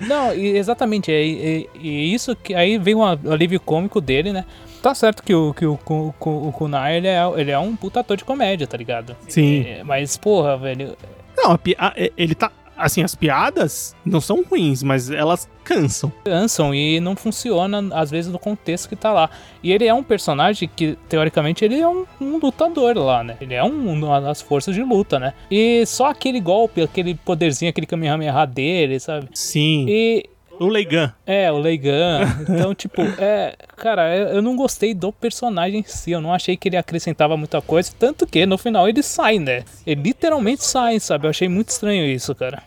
Não, 0.04 0.34
e 0.34 0.56
exatamente. 0.56 1.10
É, 1.10 1.22
e, 1.24 1.68
e 1.74 2.14
isso 2.14 2.34
que. 2.36 2.54
Aí 2.54 2.78
vem 2.78 2.94
o 2.94 3.02
alívio 3.04 3.58
cômico 3.60 4.00
dele, 4.00 4.32
né? 4.32 4.44
Tá 4.82 4.94
certo 4.94 5.22
que 5.22 5.34
o, 5.34 5.54
que 5.54 5.64
o, 5.64 5.78
o, 5.88 6.14
o, 6.48 6.52
Kunai, 6.52 6.96
ele 6.96 7.06
é, 7.06 7.20
ele 7.36 7.50
é 7.52 7.58
um 7.58 7.76
puta 7.76 8.00
ator 8.00 8.16
de 8.16 8.24
comédia, 8.24 8.66
tá 8.66 8.76
ligado? 8.76 9.16
Sim. 9.28 9.64
É, 9.66 9.84
mas, 9.84 10.16
porra, 10.16 10.56
velho. 10.56 10.96
Não, 11.36 11.52
a- 11.78 11.94
ele 12.16 12.34
tá. 12.34 12.50
Assim, 12.82 13.02
as 13.02 13.14
piadas 13.14 13.94
não 14.04 14.20
são 14.20 14.42
ruins, 14.42 14.82
mas 14.82 15.08
elas 15.08 15.48
cansam. 15.62 16.12
cansam 16.24 16.74
e 16.74 16.98
não 16.98 17.14
funciona, 17.14 17.80
às 17.94 18.10
vezes, 18.10 18.30
no 18.30 18.38
contexto 18.38 18.88
que 18.88 18.96
tá 18.96 19.12
lá. 19.12 19.30
E 19.62 19.72
ele 19.72 19.86
é 19.86 19.94
um 19.94 20.02
personagem 20.02 20.68
que, 20.74 20.98
teoricamente, 21.08 21.64
ele 21.64 21.78
é 21.78 21.88
um, 21.88 22.04
um 22.20 22.38
lutador 22.38 22.98
lá, 22.98 23.22
né? 23.22 23.36
Ele 23.40 23.54
é 23.54 23.62
um, 23.62 23.92
uma 23.92 24.20
das 24.20 24.42
forças 24.42 24.74
de 24.74 24.82
luta, 24.82 25.20
né? 25.20 25.32
E 25.48 25.86
só 25.86 26.06
aquele 26.06 26.40
golpe, 26.40 26.82
aquele 26.82 27.14
poderzinho, 27.14 27.70
aquele 27.70 27.86
Kamehameha 27.86 28.44
dele, 28.46 28.98
sabe? 28.98 29.28
Sim. 29.32 29.86
E. 29.88 30.24
O 30.60 30.66
Leigan. 30.66 31.12
É, 31.26 31.50
o 31.50 31.58
Leigan. 31.58 32.20
Então, 32.48 32.74
tipo, 32.76 33.00
é. 33.18 33.54
Cara, 33.76 34.16
eu 34.16 34.28
eu 34.36 34.42
não 34.42 34.54
gostei 34.54 34.94
do 34.94 35.12
personagem 35.12 35.80
em 35.80 35.84
si. 35.84 36.10
Eu 36.10 36.20
não 36.20 36.32
achei 36.32 36.56
que 36.56 36.68
ele 36.68 36.76
acrescentava 36.76 37.36
muita 37.36 37.60
coisa. 37.60 37.90
Tanto 37.98 38.26
que 38.26 38.44
no 38.44 38.58
final 38.58 38.88
ele 38.88 39.02
sai, 39.02 39.38
né? 39.38 39.64
Ele 39.86 40.02
literalmente 40.02 40.64
sai, 40.64 41.00
sabe? 41.00 41.26
Eu 41.26 41.30
achei 41.30 41.48
muito 41.48 41.70
estranho 41.70 42.04
isso, 42.06 42.34
cara. 42.34 42.62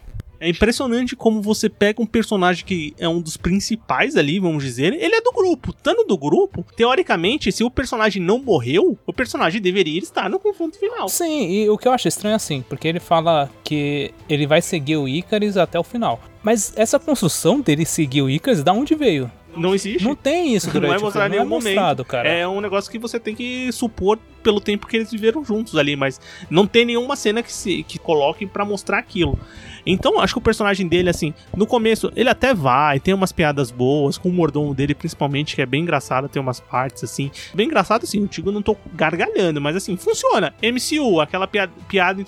É 0.46 0.50
impressionante 0.50 1.16
como 1.16 1.42
você 1.42 1.68
pega 1.68 2.00
um 2.00 2.06
personagem 2.06 2.64
que 2.64 2.94
é 3.00 3.10
um 3.10 3.20
dos 3.20 3.36
principais 3.36 4.16
ali, 4.16 4.40
vamos 4.40 4.64
dizer, 4.64 4.94
ele 4.94 5.16
é 5.16 5.20
do 5.22 5.32
grupo. 5.32 5.72
Estando 5.72 6.04
do 6.04 6.16
grupo, 6.16 6.64
teoricamente, 6.76 7.52
se 7.52 7.64
o 7.64 7.72
personagem 7.72 8.22
não 8.22 8.38
morreu, 8.38 8.96
o 9.08 9.12
personagem 9.12 9.60
deveria 9.60 9.98
estar 9.98 10.30
no 10.30 10.40
confronto 10.40 10.78
final. 10.78 11.10
Sim, 11.10 11.50
e 11.50 11.68
o 11.68 11.80
que 11.80 11.88
eu 11.88 11.92
acho 11.92 12.08
estranho 12.08 12.34
é 12.34 12.36
assim, 12.36 12.64
porque 12.70 12.88
ele 12.88 13.00
fala 13.00 13.50
que 13.64 14.14
ele 14.30 14.46
vai 14.46 14.62
seguir 14.62 14.98
o 14.98 15.08
Icarus 15.08 15.58
até 15.58 15.80
o 15.80 15.84
final. 15.84 16.22
Mas 16.44 16.74
essa 16.76 17.00
construção 17.00 17.60
dele 17.60 17.84
seguir 17.84 18.22
o 18.22 18.30
Icarus, 18.30 18.62
da 18.64 18.72
onde 18.72 18.94
veio? 18.94 19.32
Não 19.58 19.74
existe. 19.74 20.04
Não 20.04 20.16
tem 20.16 20.54
isso 20.54 20.70
durante 20.70 20.92
não 21.02 21.08
é 21.08 21.10
o 21.10 21.12
filme, 21.12 21.30
não 21.30 21.42
é 21.42 21.46
mostrado, 21.46 22.04
momento. 22.04 22.06
cara. 22.06 22.30
É 22.30 22.48
um 22.48 22.62
negócio 22.62 22.92
que 22.92 23.00
você 23.00 23.20
tem 23.20 23.34
que 23.34 23.72
supor 23.72 24.20
pelo 24.46 24.62
tempo 24.62 24.86
que 24.86 24.96
eles 24.96 25.10
viveram 25.10 25.44
juntos 25.44 25.76
ali, 25.76 25.96
mas 25.96 26.22
não 26.52 26.68
tem 26.68 26.86
nenhuma 26.86 27.16
cena 27.16 27.42
que 27.42 27.52
se 27.52 27.82
que 27.82 27.98
coloque 27.98 28.46
pra 28.46 28.64
mostrar 28.64 29.00
aquilo. 29.00 29.40
Então, 29.86 30.20
acho 30.20 30.34
que 30.34 30.40
o 30.40 30.42
personagem 30.42 30.88
dele, 30.88 31.10
assim, 31.10 31.34
no 31.56 31.68
começo, 31.68 32.12
ele 32.16 32.30
até 32.30 32.54
vai, 32.54 33.00
tem 33.00 33.14
umas 33.14 33.32
piadas 33.32 33.70
boas, 33.70 34.18
com 34.18 34.30
o 34.30 34.32
mordomo 34.32 34.74
dele, 34.74 34.96
principalmente, 34.96 35.56
que 35.56 35.62
é 35.62 35.66
bem 35.66 35.84
engraçado, 35.84 36.28
tem 36.28 36.42
umas 36.42 36.60
partes, 36.60 37.04
assim. 37.04 37.30
Bem 37.54 37.68
engraçado, 37.68 38.04
assim, 38.04 38.26
digo, 38.26 38.50
eu 38.50 38.54
não 38.54 38.62
tô 38.62 38.76
gargalhando, 38.94 39.62
mas 39.62 39.76
assim, 39.76 39.96
funciona. 39.96 40.54
MCU, 40.62 41.22
aquela 41.22 41.48
piada, 41.48 41.72
piada 41.88 42.24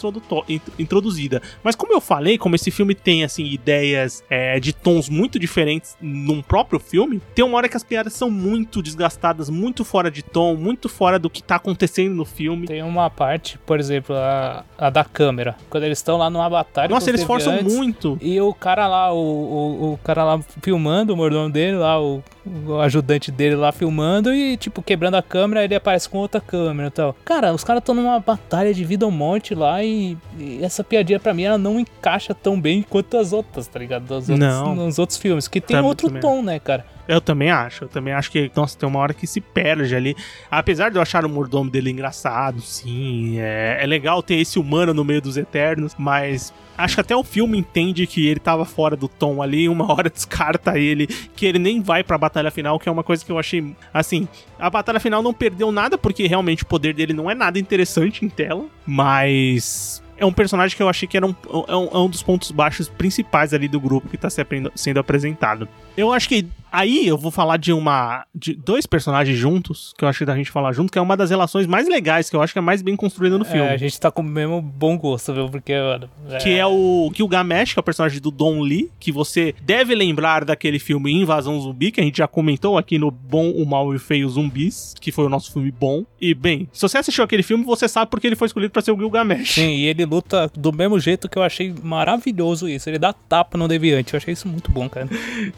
introduzida. 0.78 1.42
Mas 1.64 1.76
como 1.76 1.94
eu 1.94 2.02
falei, 2.02 2.38
como 2.38 2.56
esse 2.56 2.70
filme 2.70 2.94
tem, 2.94 3.24
assim, 3.24 3.46
ideias 3.46 4.24
é, 4.30 4.60
de 4.60 4.74
tons 4.74 5.10
muito 5.10 5.40
diferentes 5.40 5.98
num 6.00 6.42
próprio 6.42 6.80
filme, 6.80 7.22
tem 7.34 7.44
uma 7.44 7.58
hora 7.58 7.68
que 7.70 7.78
as 7.78 7.84
piadas 7.84 8.14
são 8.14 8.30
muito 8.30 8.82
desgastadas, 8.82 9.50
muito 9.50 9.84
fora 9.84 10.12
de 10.12 10.22
tom, 10.22 10.56
muito 10.56 10.88
fora 10.88 11.18
do 11.18 11.30
que 11.30 11.42
tá 11.42 11.56
acontecendo 11.56 12.07
acontecendo 12.08 12.16
no 12.16 12.26
filme. 12.26 12.68
Tem 12.68 12.82
uma 12.84 13.10
parte, 13.10 13.58
por 13.66 13.80
exemplo, 13.80 14.16
a, 14.16 14.64
a 14.78 14.90
da 14.90 15.04
câmera. 15.04 15.56
Quando 15.70 15.84
eles 15.84 15.98
estão 16.00 16.18
lá 16.18 16.30
numa 16.30 16.50
batalha. 16.50 16.90
Nossa, 16.90 17.10
eles 17.10 17.24
forçam 17.24 17.62
muito. 17.64 18.18
E 18.22 18.40
o 18.42 18.54
cara 18.54 18.88
lá, 18.88 19.14
o, 19.14 19.18
o, 19.18 19.94
o 19.94 20.00
cara 20.04 20.24
lá 20.24 20.40
filmando, 20.62 21.14
o 21.14 21.18
mordomo 21.18 21.50
dele 21.50 21.78
lá, 21.78 22.02
o, 22.02 22.24
o 22.66 22.80
ajudante 22.80 23.32
dele 23.32 23.56
lá 23.56 23.72
filmando 23.72 24.34
e, 24.34 24.58
tipo, 24.58 24.82
quebrando 24.82 25.16
a 25.16 25.22
câmera, 25.22 25.64
ele 25.64 25.76
aparece 25.76 26.10
com 26.10 26.18
outra 26.18 26.40
câmera 26.42 26.88
e 26.88 26.92
tal. 26.92 27.16
Cara, 27.26 27.54
os 27.54 27.64
caras 27.64 27.82
estão 27.82 27.96
numa 27.96 28.20
batalha 28.20 28.74
de 28.74 28.84
vida 28.84 29.06
ou 29.06 29.12
morte 29.12 29.54
lá 29.54 29.84
e, 29.84 30.18
e 30.38 30.60
essa 30.64 30.84
piadinha 30.84 31.20
pra 31.20 31.34
mim 31.34 31.44
ela 31.44 31.58
não 31.58 31.80
encaixa 31.80 32.34
tão 32.34 32.60
bem 32.60 32.82
quanto 32.88 33.18
as 33.18 33.34
outras, 33.34 33.68
tá 33.68 33.80
ligado? 33.80 34.10
Outras- 34.12 34.38
Não. 34.40 34.76
nos 34.76 35.00
outros 35.00 35.18
filmes, 35.18 35.48
que 35.48 35.60
tem 35.62 35.80
outro 35.80 36.10
tom, 36.20 36.42
né, 36.42 36.60
cara? 36.60 36.86
Eu 37.08 37.22
também 37.22 37.50
acho. 37.50 37.86
Eu 37.86 37.88
também 37.88 38.14
acho 38.14 38.30
que, 38.30 38.52
nossa, 38.56 38.78
tem 38.78 38.88
uma 38.88 39.00
hora 39.00 39.14
que 39.14 39.26
se 39.26 39.40
perde 39.40 39.96
ali. 39.96 40.16
Apesar 40.52 40.90
de 40.90 40.98
eu 40.98 41.02
achar 41.02 41.26
o 41.26 41.30
mordomo 41.30 41.70
dele 41.70 41.90
engraçado, 41.90 42.62
sim. 42.62 43.40
É, 43.40 43.80
é 43.82 43.86
legal 43.86 44.22
ter 44.22 44.36
esse 44.36 44.60
humano 44.60 44.94
no 44.94 45.04
meio 45.04 45.22
dos 45.22 45.38
Eternos, 45.38 45.94
mas. 45.98 46.54
Acho 46.78 46.94
que 46.94 47.02
até 47.02 47.16
o 47.16 47.24
filme 47.24 47.58
entende 47.58 48.06
que 48.06 48.28
ele 48.28 48.40
tava 48.40 48.64
fora 48.64 48.96
do 48.96 49.08
tom 49.08 49.42
ali, 49.42 49.68
uma 49.68 49.90
hora 49.92 50.12
descarta 50.12 50.78
ele, 50.78 51.08
que 51.08 51.46
ele 51.46 51.58
nem 51.58 51.82
vai 51.82 52.04
pra 52.04 52.20
batalha 52.20 52.52
final, 52.52 52.78
que 52.78 52.88
é 52.88 52.92
uma 52.92 53.04
coisa 53.04 53.26
que 53.26 53.32
eu 53.32 53.40
achei. 53.40 53.76
Assim, 53.92 54.28
a 54.60 54.70
batalha 54.70 55.00
final 55.00 55.24
não 55.24 55.34
perdeu 55.34 55.72
nada, 55.72 55.98
porque 55.98 56.28
realmente 56.28 56.64
o 56.64 56.68
poder 56.68 56.94
dele 56.94 57.14
não 57.14 57.32
é 57.32 57.34
nada 57.34 57.58
interessante 57.58 58.24
em 58.24 58.30
tela, 58.30 58.66
mas. 58.86 60.04
É 60.18 60.26
um 60.26 60.34
personagem 60.34 60.76
que 60.76 60.84
eu 60.84 60.90
achei 60.90 61.08
que 61.08 61.18
era 61.18 61.26
um, 61.26 61.36
é 61.68 61.76
um, 61.76 61.88
é 61.94 61.98
um 61.98 62.10
dos 62.10 62.24
pontos 62.24 62.52
baixos 62.52 62.90
principais 62.90 63.54
ali 63.54 63.68
do 63.68 63.80
grupo 63.80 64.10
que 64.10 64.18
tá 64.18 64.30
se 64.30 64.46
sendo 64.76 65.00
apresentado. 65.00 65.68
Eu 65.96 66.14
acho 66.14 66.30
que 66.30 66.46
aí 66.72 67.08
eu 67.08 67.18
vou 67.18 67.32
falar 67.32 67.58
de 67.58 67.74
uma. 67.74 68.26
de 68.34 68.54
dois 68.54 68.86
personagens 68.86 69.38
juntos, 69.38 69.94
que 69.98 70.04
eu 70.04 70.10
acho 70.10 70.20
que 70.20 70.26
da 70.26 70.36
gente 70.36 70.52
falar 70.52 70.72
junto, 70.74 70.92
que 70.92 71.00
é 71.00 71.02
uma 71.02 71.18
das 71.18 71.30
relações 71.30 71.66
mais 71.66 71.88
legais, 71.88 72.30
que 72.30 72.36
eu 72.36 72.42
acho 72.42 72.54
que 72.54 72.60
é 72.60 72.62
mais 72.62 72.82
bem 72.82 72.96
construída 72.96 73.38
no 73.38 73.46
filme. 73.46 73.68
É, 73.68 73.74
a 73.74 73.78
gente 73.78 74.00
tá 74.00 74.12
com 74.12 74.22
o 74.22 74.26
mesmo 74.26 74.62
bom 74.62 74.98
gosto, 74.98 75.34
viu? 75.34 75.50
Porque, 75.50 75.74
mano. 75.74 76.10
Que 76.42 76.52
é 76.52 76.66
o 76.66 77.12
Gilgamesh, 77.14 77.74
que 77.74 77.80
é 77.80 77.82
o 77.82 77.84
personagem 77.84 78.22
do 78.22 78.32
Don 78.32 78.62
Lee, 78.62 78.92
que 79.00 79.12
você 79.12 79.56
deve 79.62 79.96
lembrar 79.96 80.46
daquele 80.46 80.80
filme 80.80 81.12
Invasão 81.12 81.60
Zumbi, 81.60 81.92
que 81.92 82.02
a 82.02 82.04
gente 82.04 82.18
já 82.18 82.28
comentou 82.28 82.78
aqui 82.78 83.00
no 83.00 83.10
Bom, 83.10 83.52
o 83.52 83.66
Mal 83.66 83.94
e 83.94 83.96
o 83.96 84.00
Feio 84.00 84.30
Zumbis, 84.30 84.94
que 85.00 85.12
foi 85.12 85.26
o 85.26 85.30
nosso 85.30 85.52
filme 85.52 85.72
bom. 85.72 86.06
E, 86.22 86.34
bem, 86.34 86.68
se 86.72 86.82
você 86.82 86.98
assistiu 86.98 87.24
aquele 87.24 87.44
filme, 87.44 87.64
você 87.64 87.88
sabe 87.88 88.12
porque 88.12 88.28
ele 88.28 88.36
foi 88.36 88.48
escolhido 88.48 88.72
pra 88.72 88.82
ser 88.82 88.92
o 88.92 88.98
Gilgamesh. 88.98 89.56
Sim, 89.56 89.70
e 89.70 89.86
ele 89.86 90.06
luta 90.08 90.50
do 90.56 90.74
mesmo 90.74 91.00
jeito 91.00 91.30
que 91.30 91.38
eu 91.38 91.44
achei 91.44 91.74
maravilhoso 91.84 92.68
isso. 92.68 92.90
Ele 92.90 93.00
dá 93.00 93.14
tapa 93.14 93.58
no 93.58 93.68
deviante. 93.68 94.14
Eu 94.14 94.18
achei 94.18 94.34
isso 94.34 94.48
muito 94.48 94.72
bom, 94.72 94.90
cara. 94.90 95.08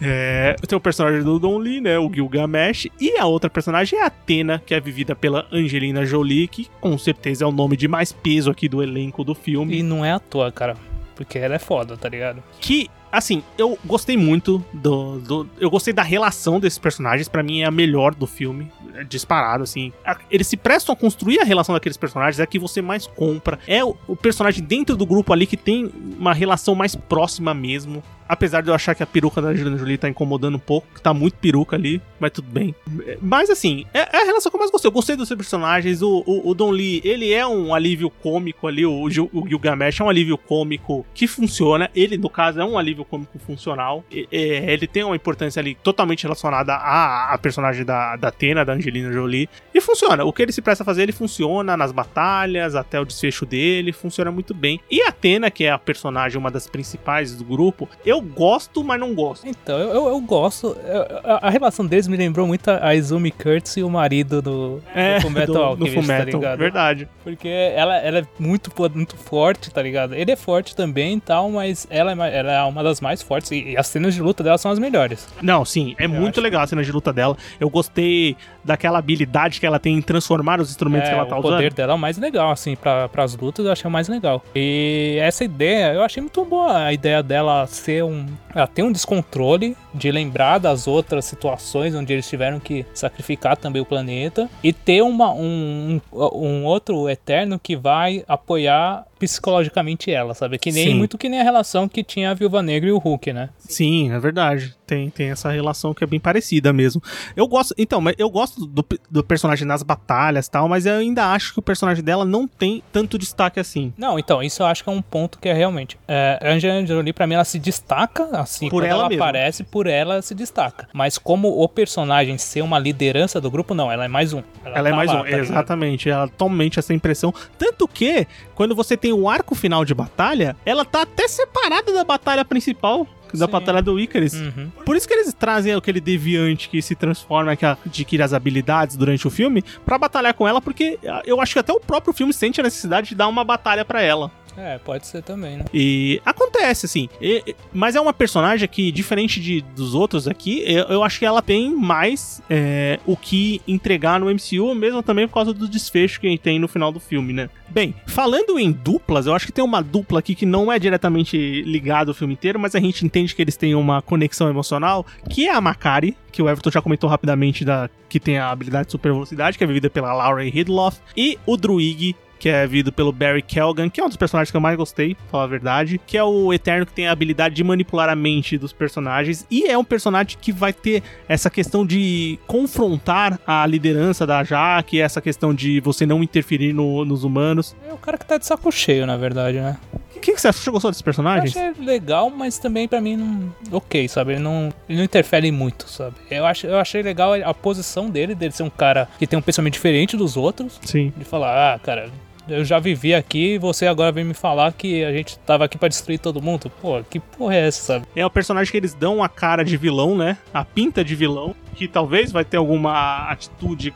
É, 0.01 0.55
tem 0.67 0.77
o 0.77 0.81
personagem 0.81 1.23
do 1.23 1.39
Don 1.39 1.57
Lee, 1.57 1.81
né, 1.81 1.97
o 1.97 2.11
Gilgamesh, 2.11 2.87
e 2.99 3.17
a 3.17 3.25
outra 3.25 3.49
personagem 3.49 3.99
é 3.99 4.03
a 4.03 4.07
Athena, 4.07 4.61
que 4.65 4.73
é 4.73 4.79
vivida 4.79 5.15
pela 5.15 5.45
Angelina 5.51 6.05
Jolie, 6.05 6.47
que 6.47 6.67
com 6.79 6.97
certeza 6.97 7.43
é 7.43 7.47
o 7.47 7.51
nome 7.51 7.77
de 7.77 7.87
mais 7.87 8.11
peso 8.11 8.49
aqui 8.49 8.67
do 8.67 8.81
elenco 8.81 9.23
do 9.23 9.35
filme. 9.35 9.77
E 9.77 9.83
não 9.83 10.03
é 10.03 10.11
à 10.11 10.19
toa, 10.19 10.51
cara. 10.51 10.75
Porque 11.15 11.37
ela 11.37 11.55
é 11.55 11.59
foda, 11.59 11.97
tá 11.97 12.07
ligado? 12.07 12.41
que 12.59 12.89
assim, 13.11 13.43
eu 13.57 13.77
gostei 13.85 14.17
muito 14.17 14.63
do, 14.73 15.19
do 15.19 15.49
eu 15.59 15.69
gostei 15.69 15.93
da 15.93 16.03
relação 16.03 16.59
desses 16.59 16.79
personagens, 16.79 17.27
Pra 17.27 17.43
mim 17.43 17.61
é 17.61 17.65
a 17.65 17.71
melhor 17.71 18.13
do 18.15 18.25
filme, 18.25 18.71
é 18.95 19.03
disparado 19.03 19.63
assim. 19.63 19.93
Eles 20.29 20.47
se 20.47 20.57
prestam 20.57 20.93
a 20.93 20.95
construir 20.95 21.39
a 21.39 21.43
relação 21.43 21.73
daqueles 21.73 21.97
personagens, 21.97 22.39
é 22.39 22.43
a 22.43 22.47
que 22.47 22.59
você 22.59 22.81
mais 22.81 23.07
compra. 23.07 23.59
É 23.67 23.83
o 23.83 24.15
personagem 24.15 24.63
dentro 24.63 24.95
do 24.95 25.05
grupo 25.05 25.31
ali 25.31 25.45
que 25.45 25.57
tem 25.57 25.91
uma 26.17 26.33
relação 26.33 26.75
mais 26.75 26.95
próxima 26.95 27.53
mesmo. 27.53 28.03
Apesar 28.29 28.61
de 28.61 28.69
eu 28.69 28.75
achar 28.75 28.93
que 28.93 29.01
a 29.01 29.07
peruca 29.07 29.41
da 29.41 29.47
Angelina 29.49 29.75
Jolie 29.75 29.97
tá 29.97 30.07
incomodando 30.07 30.53
um 30.55 30.59
pouco, 30.59 30.87
que 30.93 31.01
tá 31.01 31.13
muito 31.15 31.33
peruca 31.37 31.75
ali, 31.75 31.99
mas 32.19 32.31
tudo 32.31 32.47
bem. 32.51 32.75
Mas 33.19 33.49
assim, 33.49 33.87
é, 33.91 34.01
é 34.17 34.21
a 34.21 34.25
relação 34.25 34.51
que 34.51 34.55
eu 34.55 34.59
mais 34.59 34.69
gostei. 34.71 34.87
Eu 34.87 34.93
gostei 34.93 35.15
dos 35.15 35.27
seus 35.27 35.37
personagens. 35.37 36.03
O, 36.03 36.23
o, 36.27 36.49
o 36.49 36.53
Don 36.53 36.69
Lee, 36.69 37.01
ele 37.03 37.33
é 37.33 37.45
um 37.47 37.73
alívio 37.73 38.07
cômico 38.09 38.67
ali. 38.67 38.85
O, 38.85 39.01
o 39.03 39.47
Gilgamesh 39.47 39.99
é 39.99 40.03
um 40.03 40.09
alívio 40.09 40.37
cômico 40.37 41.03
que 41.13 41.25
funciona. 41.27 41.89
Ele, 41.95 42.17
no 42.19 42.29
caso, 42.29 42.61
é 42.61 42.65
um 42.65 42.77
alívio 42.77 43.03
cômico 43.03 43.39
funcional. 43.39 44.03
E- 44.11 44.27
é, 44.31 44.71
ele 44.73 44.85
tem 44.85 45.03
uma 45.03 45.15
importância 45.15 45.59
ali 45.59 45.73
totalmente 45.73 46.21
relacionada 46.23 46.73
à, 46.75 47.33
à 47.33 47.37
personagem 47.39 47.83
da, 47.83 48.15
da 48.15 48.27
Athena, 48.27 48.63
da 48.63 48.73
Angelina 48.73 49.11
Jolie. 49.11 49.49
E 49.73 49.81
funciona. 49.81 50.23
O 50.23 50.31
que 50.31 50.43
ele 50.43 50.51
se 50.51 50.61
presta 50.61 50.83
a 50.83 50.85
fazer, 50.85 51.01
ele 51.01 51.11
funciona 51.11 51.75
nas 51.75 51.91
batalhas, 51.91 52.75
até 52.75 52.99
o 52.99 53.05
desfecho 53.05 53.43
dele. 53.43 53.91
Funciona 53.91 54.31
muito 54.31 54.53
bem. 54.53 54.79
E 54.91 55.01
a 55.01 55.09
Athena, 55.09 55.49
que 55.49 55.63
é 55.63 55.71
a 55.71 55.79
personagem, 55.79 56.37
uma 56.37 56.51
das 56.51 56.67
principais 56.67 57.35
do 57.35 57.43
grupo, 57.43 57.89
eu 58.05 58.18
gosto, 58.21 58.83
mas 58.83 58.99
não 58.99 59.13
gosto. 59.13 59.47
Então, 59.47 59.77
eu, 59.77 59.89
eu, 59.93 60.07
eu 60.09 60.19
gosto. 60.21 60.75
eu- 60.85 61.19
a, 61.23 61.47
a 61.47 61.49
relação 61.49 61.85
deles 61.85 62.07
me 62.07 62.17
lembrou 62.17 62.45
muito 62.47 62.69
a 62.69 62.93
Izumi 62.95 63.31
Kurtz 63.31 63.77
e 63.77 63.83
o 63.83 63.89
marido 63.89 64.41
do, 64.41 64.75
do 64.79 65.21
Fullmetal 65.21 65.75
do, 65.75 65.85
Alchemist, 65.85 66.01
do 66.01 66.07
tá 66.07 66.23
ligado? 66.25 66.59
verdade. 66.59 67.07
Porque 67.23 67.47
ela, 67.47 67.97
ela 67.97 68.19
é 68.19 68.25
muito, 68.39 68.71
muito 68.93 69.15
forte, 69.17 69.71
tá 69.71 69.81
ligado? 69.81 70.13
Ele 70.15 70.31
é 70.31 70.35
forte 70.35 70.75
também 70.75 71.17
e 71.17 71.19
tal, 71.19 71.49
mas 71.49 71.87
ela 71.89 72.11
é, 72.11 72.37
ela 72.39 72.51
é 72.51 72.63
uma 72.63 72.83
das 72.83 73.01
mais 73.01 73.21
fortes 73.21 73.51
e, 73.51 73.71
e 73.71 73.77
as 73.77 73.87
cenas 73.87 74.13
de 74.13 74.21
luta 74.21 74.43
dela 74.43 74.57
são 74.57 74.71
as 74.71 74.79
melhores. 74.79 75.27
Não, 75.41 75.63
sim, 75.65 75.95
é 75.97 76.07
muito 76.07 76.39
acho 76.39 76.41
legal 76.41 76.61
a 76.63 76.67
cena 76.67 76.83
de 76.83 76.91
luta 76.91 77.11
dela. 77.13 77.35
Eu 77.59 77.69
gostei 77.69 78.35
daquela 78.63 78.99
habilidade 78.99 79.59
que 79.59 79.65
ela 79.65 79.79
tem 79.79 79.95
em 79.97 80.01
transformar 80.01 80.59
os 80.59 80.69
instrumentos 80.69 81.07
É, 81.09 81.11
que 81.11 81.17
ela 81.17 81.25
tá 81.27 81.37
o 81.37 81.41
poder 81.41 81.67
usando. 81.67 81.75
dela 81.75 81.93
é 81.93 81.95
o 81.95 81.99
mais 81.99 82.17
legal, 82.17 82.51
assim, 82.51 82.75
pra, 82.75 83.07
pras 83.09 83.35
lutas 83.35 83.65
eu 83.65 83.71
achei 83.71 83.87
o 83.87 83.91
mais 83.91 84.07
legal. 84.07 84.43
E 84.55 85.17
essa 85.21 85.43
ideia, 85.43 85.93
eu 85.93 86.03
achei 86.03 86.21
muito 86.21 86.43
boa 86.45 86.83
a 86.85 86.93
ideia 86.93 87.21
dela 87.23 87.65
ser 87.67 88.03
um. 88.09 88.37
Ela 88.53 88.67
tem 88.67 88.83
um 88.83 88.91
descontrole 88.91 89.75
de 89.93 90.11
lembrar 90.11 90.57
das 90.57 90.87
outras 90.87 91.25
situações 91.25 91.95
onde 91.95 92.13
eles 92.13 92.27
tiveram 92.27 92.59
que 92.59 92.85
sacrificar 92.93 93.57
também 93.57 93.81
o 93.81 93.85
planeta 93.85 94.49
e 94.63 94.71
ter 94.71 95.01
uma, 95.01 95.31
um, 95.33 95.99
um, 96.11 96.19
um 96.33 96.65
outro 96.65 97.09
eterno 97.09 97.59
que 97.59 97.75
vai 97.75 98.23
apoiar 98.27 99.05
psicologicamente 99.19 100.09
ela, 100.09 100.33
sabe? 100.33 100.57
Que 100.57 100.71
nem 100.71 100.87
Sim. 100.87 100.95
muito 100.95 101.17
que 101.17 101.27
nem 101.27 101.41
a 101.41 101.43
relação 101.43 101.89
que 101.89 102.03
tinha 102.03 102.31
a 102.31 102.33
Viúva 102.33 102.63
Negra 102.63 102.89
e 102.89 102.91
o 102.91 102.97
Hulk, 102.97 103.33
né? 103.33 103.49
Sim, 103.59 104.11
é 104.11 104.19
verdade. 104.19 104.75
Tem, 104.87 105.09
tem 105.09 105.29
essa 105.29 105.51
relação 105.51 105.93
que 105.93 106.03
é 106.03 106.07
bem 106.07 106.19
parecida 106.19 106.71
mesmo. 106.71 107.03
Eu 107.35 107.47
gosto. 107.47 107.75
Então, 107.77 108.01
eu 108.17 108.29
gosto 108.29 108.65
do, 108.65 108.83
do 109.11 109.23
personagem 109.23 109.67
nas 109.67 109.83
batalhas 109.83 110.47
e 110.47 110.51
tal, 110.51 110.67
mas 110.69 110.85
eu 110.85 110.93
ainda 110.95 111.31
acho 111.33 111.53
que 111.53 111.59
o 111.59 111.61
personagem 111.61 112.03
dela 112.03 112.23
não 112.23 112.47
tem 112.47 112.81
tanto 112.91 113.17
destaque 113.17 113.59
assim. 113.59 113.93
Não, 113.97 114.17
então, 114.17 114.41
isso 114.41 114.63
eu 114.63 114.65
acho 114.67 114.83
que 114.83 114.89
é 114.89 114.93
um 114.93 115.01
ponto 115.01 115.37
que 115.37 115.49
é 115.49 115.53
realmente. 115.53 115.97
É, 116.07 116.39
a 116.41 116.53
Angelina 116.53 116.87
Jolie, 116.87 117.13
pra 117.13 117.27
mim, 117.27 117.35
ela 117.35 117.43
se 117.43 117.59
destaca, 117.59 118.23
assim, 118.41 118.69
Por 118.69 118.83
ela 118.83 119.05
ela 119.05 119.15
aparece, 119.15 119.63
por 119.63 119.87
ela 119.87 119.99
ela 120.13 120.21
se 120.21 120.33
destaca. 120.33 120.87
Mas 120.93 121.17
como 121.17 121.61
o 121.61 121.67
personagem 121.67 122.37
ser 122.37 122.61
uma 122.61 122.79
liderança 122.79 123.39
do 123.39 123.49
grupo, 123.49 123.73
não, 123.73 123.91
ela 123.91 124.05
é 124.05 124.07
mais 124.07 124.33
um. 124.33 124.41
Ela 124.63 124.87
é 124.87 124.91
tá 124.91 124.95
mais 124.95 125.09
lá, 125.09 125.15
um, 125.15 125.19
tá 125.19 125.25
ligado? 125.25 125.41
exatamente. 125.41 126.09
Ela 126.09 126.27
totalmente 126.27 126.79
essa 126.79 126.93
impressão. 126.93 127.33
Tanto 127.57 127.87
que, 127.87 128.27
quando 128.55 128.75
você 128.75 128.97
tem 128.97 129.13
o 129.13 129.29
arco 129.29 129.55
final 129.55 129.85
de 129.85 129.93
batalha, 129.93 130.55
ela 130.65 130.83
tá 130.85 131.03
até 131.03 131.27
separada 131.27 131.93
da 131.93 132.03
batalha 132.03 132.43
principal. 132.43 133.07
Da 133.31 133.45
Sim. 133.45 133.51
batalha 133.51 133.79
do 133.79 133.99
Icarus. 133.99 134.33
Uhum. 134.33 134.71
Por 134.83 134.95
isso 134.95 135.07
que 135.07 135.13
eles 135.13 135.31
trazem 135.35 135.71
aquele 135.71 136.01
deviante 136.01 136.67
que 136.67 136.81
se 136.81 136.95
transforma, 136.95 137.55
que 137.55 137.63
adquire 137.63 138.23
as 138.23 138.33
habilidades 138.33 138.95
durante 138.97 139.27
o 139.27 139.29
filme, 139.29 139.63
pra 139.85 139.99
batalhar 139.99 140.33
com 140.33 140.47
ela, 140.47 140.59
porque 140.59 140.97
ah, 141.07 141.21
eu 141.23 141.39
acho 141.39 141.53
que 141.53 141.59
até 141.59 141.71
o 141.71 141.79
próprio 141.79 142.11
filme 142.11 142.33
sente 142.33 142.59
a 142.59 142.63
necessidade 142.63 143.09
de 143.09 143.15
dar 143.15 143.27
uma 143.27 143.43
batalha 143.43 143.85
pra 143.85 144.01
ela. 144.01 144.31
É, 144.57 144.77
pode 144.77 145.07
ser 145.07 145.21
também, 145.23 145.57
né? 145.57 145.65
E 145.73 146.21
acontece, 146.25 146.85
assim. 146.85 147.07
E- 147.21 147.55
mas 147.73 147.95
é 147.95 148.01
uma 148.01 148.13
personagem 148.13 148.67
que, 148.67 148.91
diferente 148.91 149.39
de, 149.39 149.61
dos 149.61 149.93
outros 149.95 150.27
aqui, 150.27 150.63
eu, 150.65 150.83
eu 150.85 151.03
acho 151.03 151.19
que 151.19 151.25
ela 151.25 151.41
tem 151.41 151.73
mais 151.75 152.41
é, 152.49 152.99
o 153.05 153.15
que 153.15 153.61
entregar 153.67 154.19
no 154.19 154.27
MCU, 154.29 154.73
mesmo 154.75 155.01
também 155.01 155.27
por 155.27 155.33
causa 155.35 155.53
do 155.53 155.67
desfecho 155.67 156.19
que 156.19 156.27
a 156.27 156.29
gente 156.29 156.41
tem 156.41 156.59
no 156.59 156.67
final 156.67 156.91
do 156.91 156.99
filme, 156.99 157.33
né? 157.33 157.49
Bem, 157.69 157.93
falando 158.07 158.57
em 158.59 158.71
duplas, 158.71 159.27
eu 159.27 159.33
acho 159.35 159.45
que 159.45 159.51
tem 159.51 159.63
uma 159.63 159.81
dupla 159.81 160.19
aqui 160.19 160.33
que 160.33 160.45
não 160.45 160.71
é 160.71 160.79
diretamente 160.79 161.37
ligada 161.63 162.09
ao 162.11 162.15
filme 162.15 162.33
inteiro, 162.33 162.59
mas 162.59 162.73
a 162.75 162.79
gente 162.79 163.05
entende 163.05 163.35
que 163.35 163.41
eles 163.41 163.55
têm 163.55 163.75
uma 163.75 164.01
conexão 164.01 164.49
emocional, 164.49 165.05
que 165.29 165.47
é 165.47 165.53
a 165.53 165.61
Makari, 165.61 166.17
que 166.31 166.41
o 166.41 166.49
Everton 166.49 166.71
já 166.71 166.81
comentou 166.81 167.09
rapidamente, 167.09 167.63
da, 167.63 167.89
que 168.07 168.19
tem 168.19 168.37
a 168.37 168.49
habilidade 168.49 168.87
de 168.87 168.91
super 168.91 169.11
velocidade, 169.11 169.57
que 169.57 169.63
é 169.63 169.67
vivida 169.67 169.89
pela 169.89 170.13
Laura 170.13 170.43
Hidloff, 170.45 170.99
e 171.15 171.37
o 171.45 171.55
Druig, 171.55 172.15
que 172.39 172.47
é 172.49 172.65
vivido 172.65 172.91
pelo 172.91 173.11
Barry 173.11 173.41
Kelgan, 173.41 173.89
que 173.89 173.99
é 173.99 174.03
um 174.03 174.07
dos 174.07 174.17
personagens 174.17 174.49
que 174.49 174.57
eu 174.57 174.61
mais 174.61 174.77
gostei, 174.77 175.13
pra 175.15 175.25
falar 175.29 175.43
a 175.43 175.47
verdade, 175.47 175.99
que 176.07 176.17
é 176.17 176.23
o 176.23 176.53
Eterno 176.53 176.85
que 176.85 176.93
tem 176.93 177.07
a 177.07 177.11
habilidade 177.11 177.53
de 177.55 177.63
manipular 177.63 178.07
a 178.09 178.15
mente 178.15 178.57
dos 178.57 178.71
personagens, 178.73 179.45
e 179.51 179.65
é 179.65 179.77
um 179.77 179.83
personagem 179.83 180.37
que 180.39 180.51
vai 180.51 180.71
ter 180.73 181.03
essa 181.27 181.49
questão 181.49 181.85
de 181.85 182.39
confrontar 182.47 183.39
a 183.45 183.65
liderança 183.65 184.25
da 184.25 184.43
Jaque, 184.43 185.01
essa 185.01 185.19
questão 185.21 185.53
de 185.53 185.79
você 185.81 186.05
não 186.05 186.23
interferir 186.23 186.71
no- 186.73 187.03
nos 187.03 187.23
humanos. 187.23 187.75
É 187.87 187.93
o 187.93 187.97
cara 187.97 188.17
que 188.17 188.25
tá 188.25 188.37
de 188.37 188.45
saco 188.45 188.71
cheio, 188.71 189.05
na 189.05 189.17
verdade, 189.17 189.57
né? 189.59 189.77
O 190.15 190.19
que, 190.19 190.33
que 190.33 190.41
você 190.41 190.47
achou? 190.49 190.59
Você 190.63 190.71
gostou 190.71 190.91
desses 190.91 191.01
Eu 191.01 191.05
personagens? 191.05 191.55
achei 191.55 191.71
legal, 191.83 192.29
mas 192.29 192.57
também 192.59 192.87
pra 192.87 192.99
mim 193.01 193.15
não. 193.15 193.53
Ok, 193.71 194.07
sabe? 194.07 194.33
Ele 194.33 194.41
não, 194.41 194.69
ele 194.87 194.97
não 194.97 195.05
interfere 195.05 195.49
muito, 195.51 195.89
sabe? 195.89 196.15
Eu, 196.29 196.45
ach, 196.45 196.63
eu 196.65 196.77
achei 196.77 197.01
legal 197.01 197.33
a 197.33 197.53
posição 197.53 198.09
dele, 198.09 198.35
dele 198.35 198.51
ser 198.51 198.63
um 198.63 198.69
cara 198.69 199.07
que 199.17 199.25
tem 199.25 199.39
um 199.39 199.41
pensamento 199.41 199.73
diferente 199.73 200.17
dos 200.17 200.35
outros. 200.35 200.79
Sim. 200.83 201.13
De 201.15 201.23
falar, 201.25 201.73
ah, 201.75 201.79
cara, 201.79 202.09
eu 202.49 202.65
já 202.65 202.79
vivi 202.79 203.13
aqui 203.13 203.53
e 203.53 203.57
você 203.57 203.87
agora 203.87 204.11
vem 204.11 204.23
me 204.23 204.33
falar 204.33 204.73
que 204.73 205.03
a 205.03 205.11
gente 205.11 205.37
tava 205.39 205.65
aqui 205.65 205.77
pra 205.77 205.87
destruir 205.87 206.19
todo 206.19 206.41
mundo. 206.41 206.71
Pô, 206.81 207.01
que 207.03 207.19
porra 207.19 207.55
é 207.55 207.67
essa? 207.67 208.01
É 208.15 208.25
o 208.25 208.29
personagem 208.29 208.71
que 208.71 208.77
eles 208.77 208.93
dão 208.93 209.23
a 209.23 209.29
cara 209.29 209.63
de 209.63 209.77
vilão, 209.77 210.17
né? 210.17 210.37
A 210.53 210.63
pinta 210.65 211.03
de 211.03 211.15
vilão, 211.15 211.55
que 211.75 211.87
talvez 211.87 212.31
vai 212.31 212.45
ter 212.45 212.57
alguma 212.57 213.29
atitude 213.29 213.93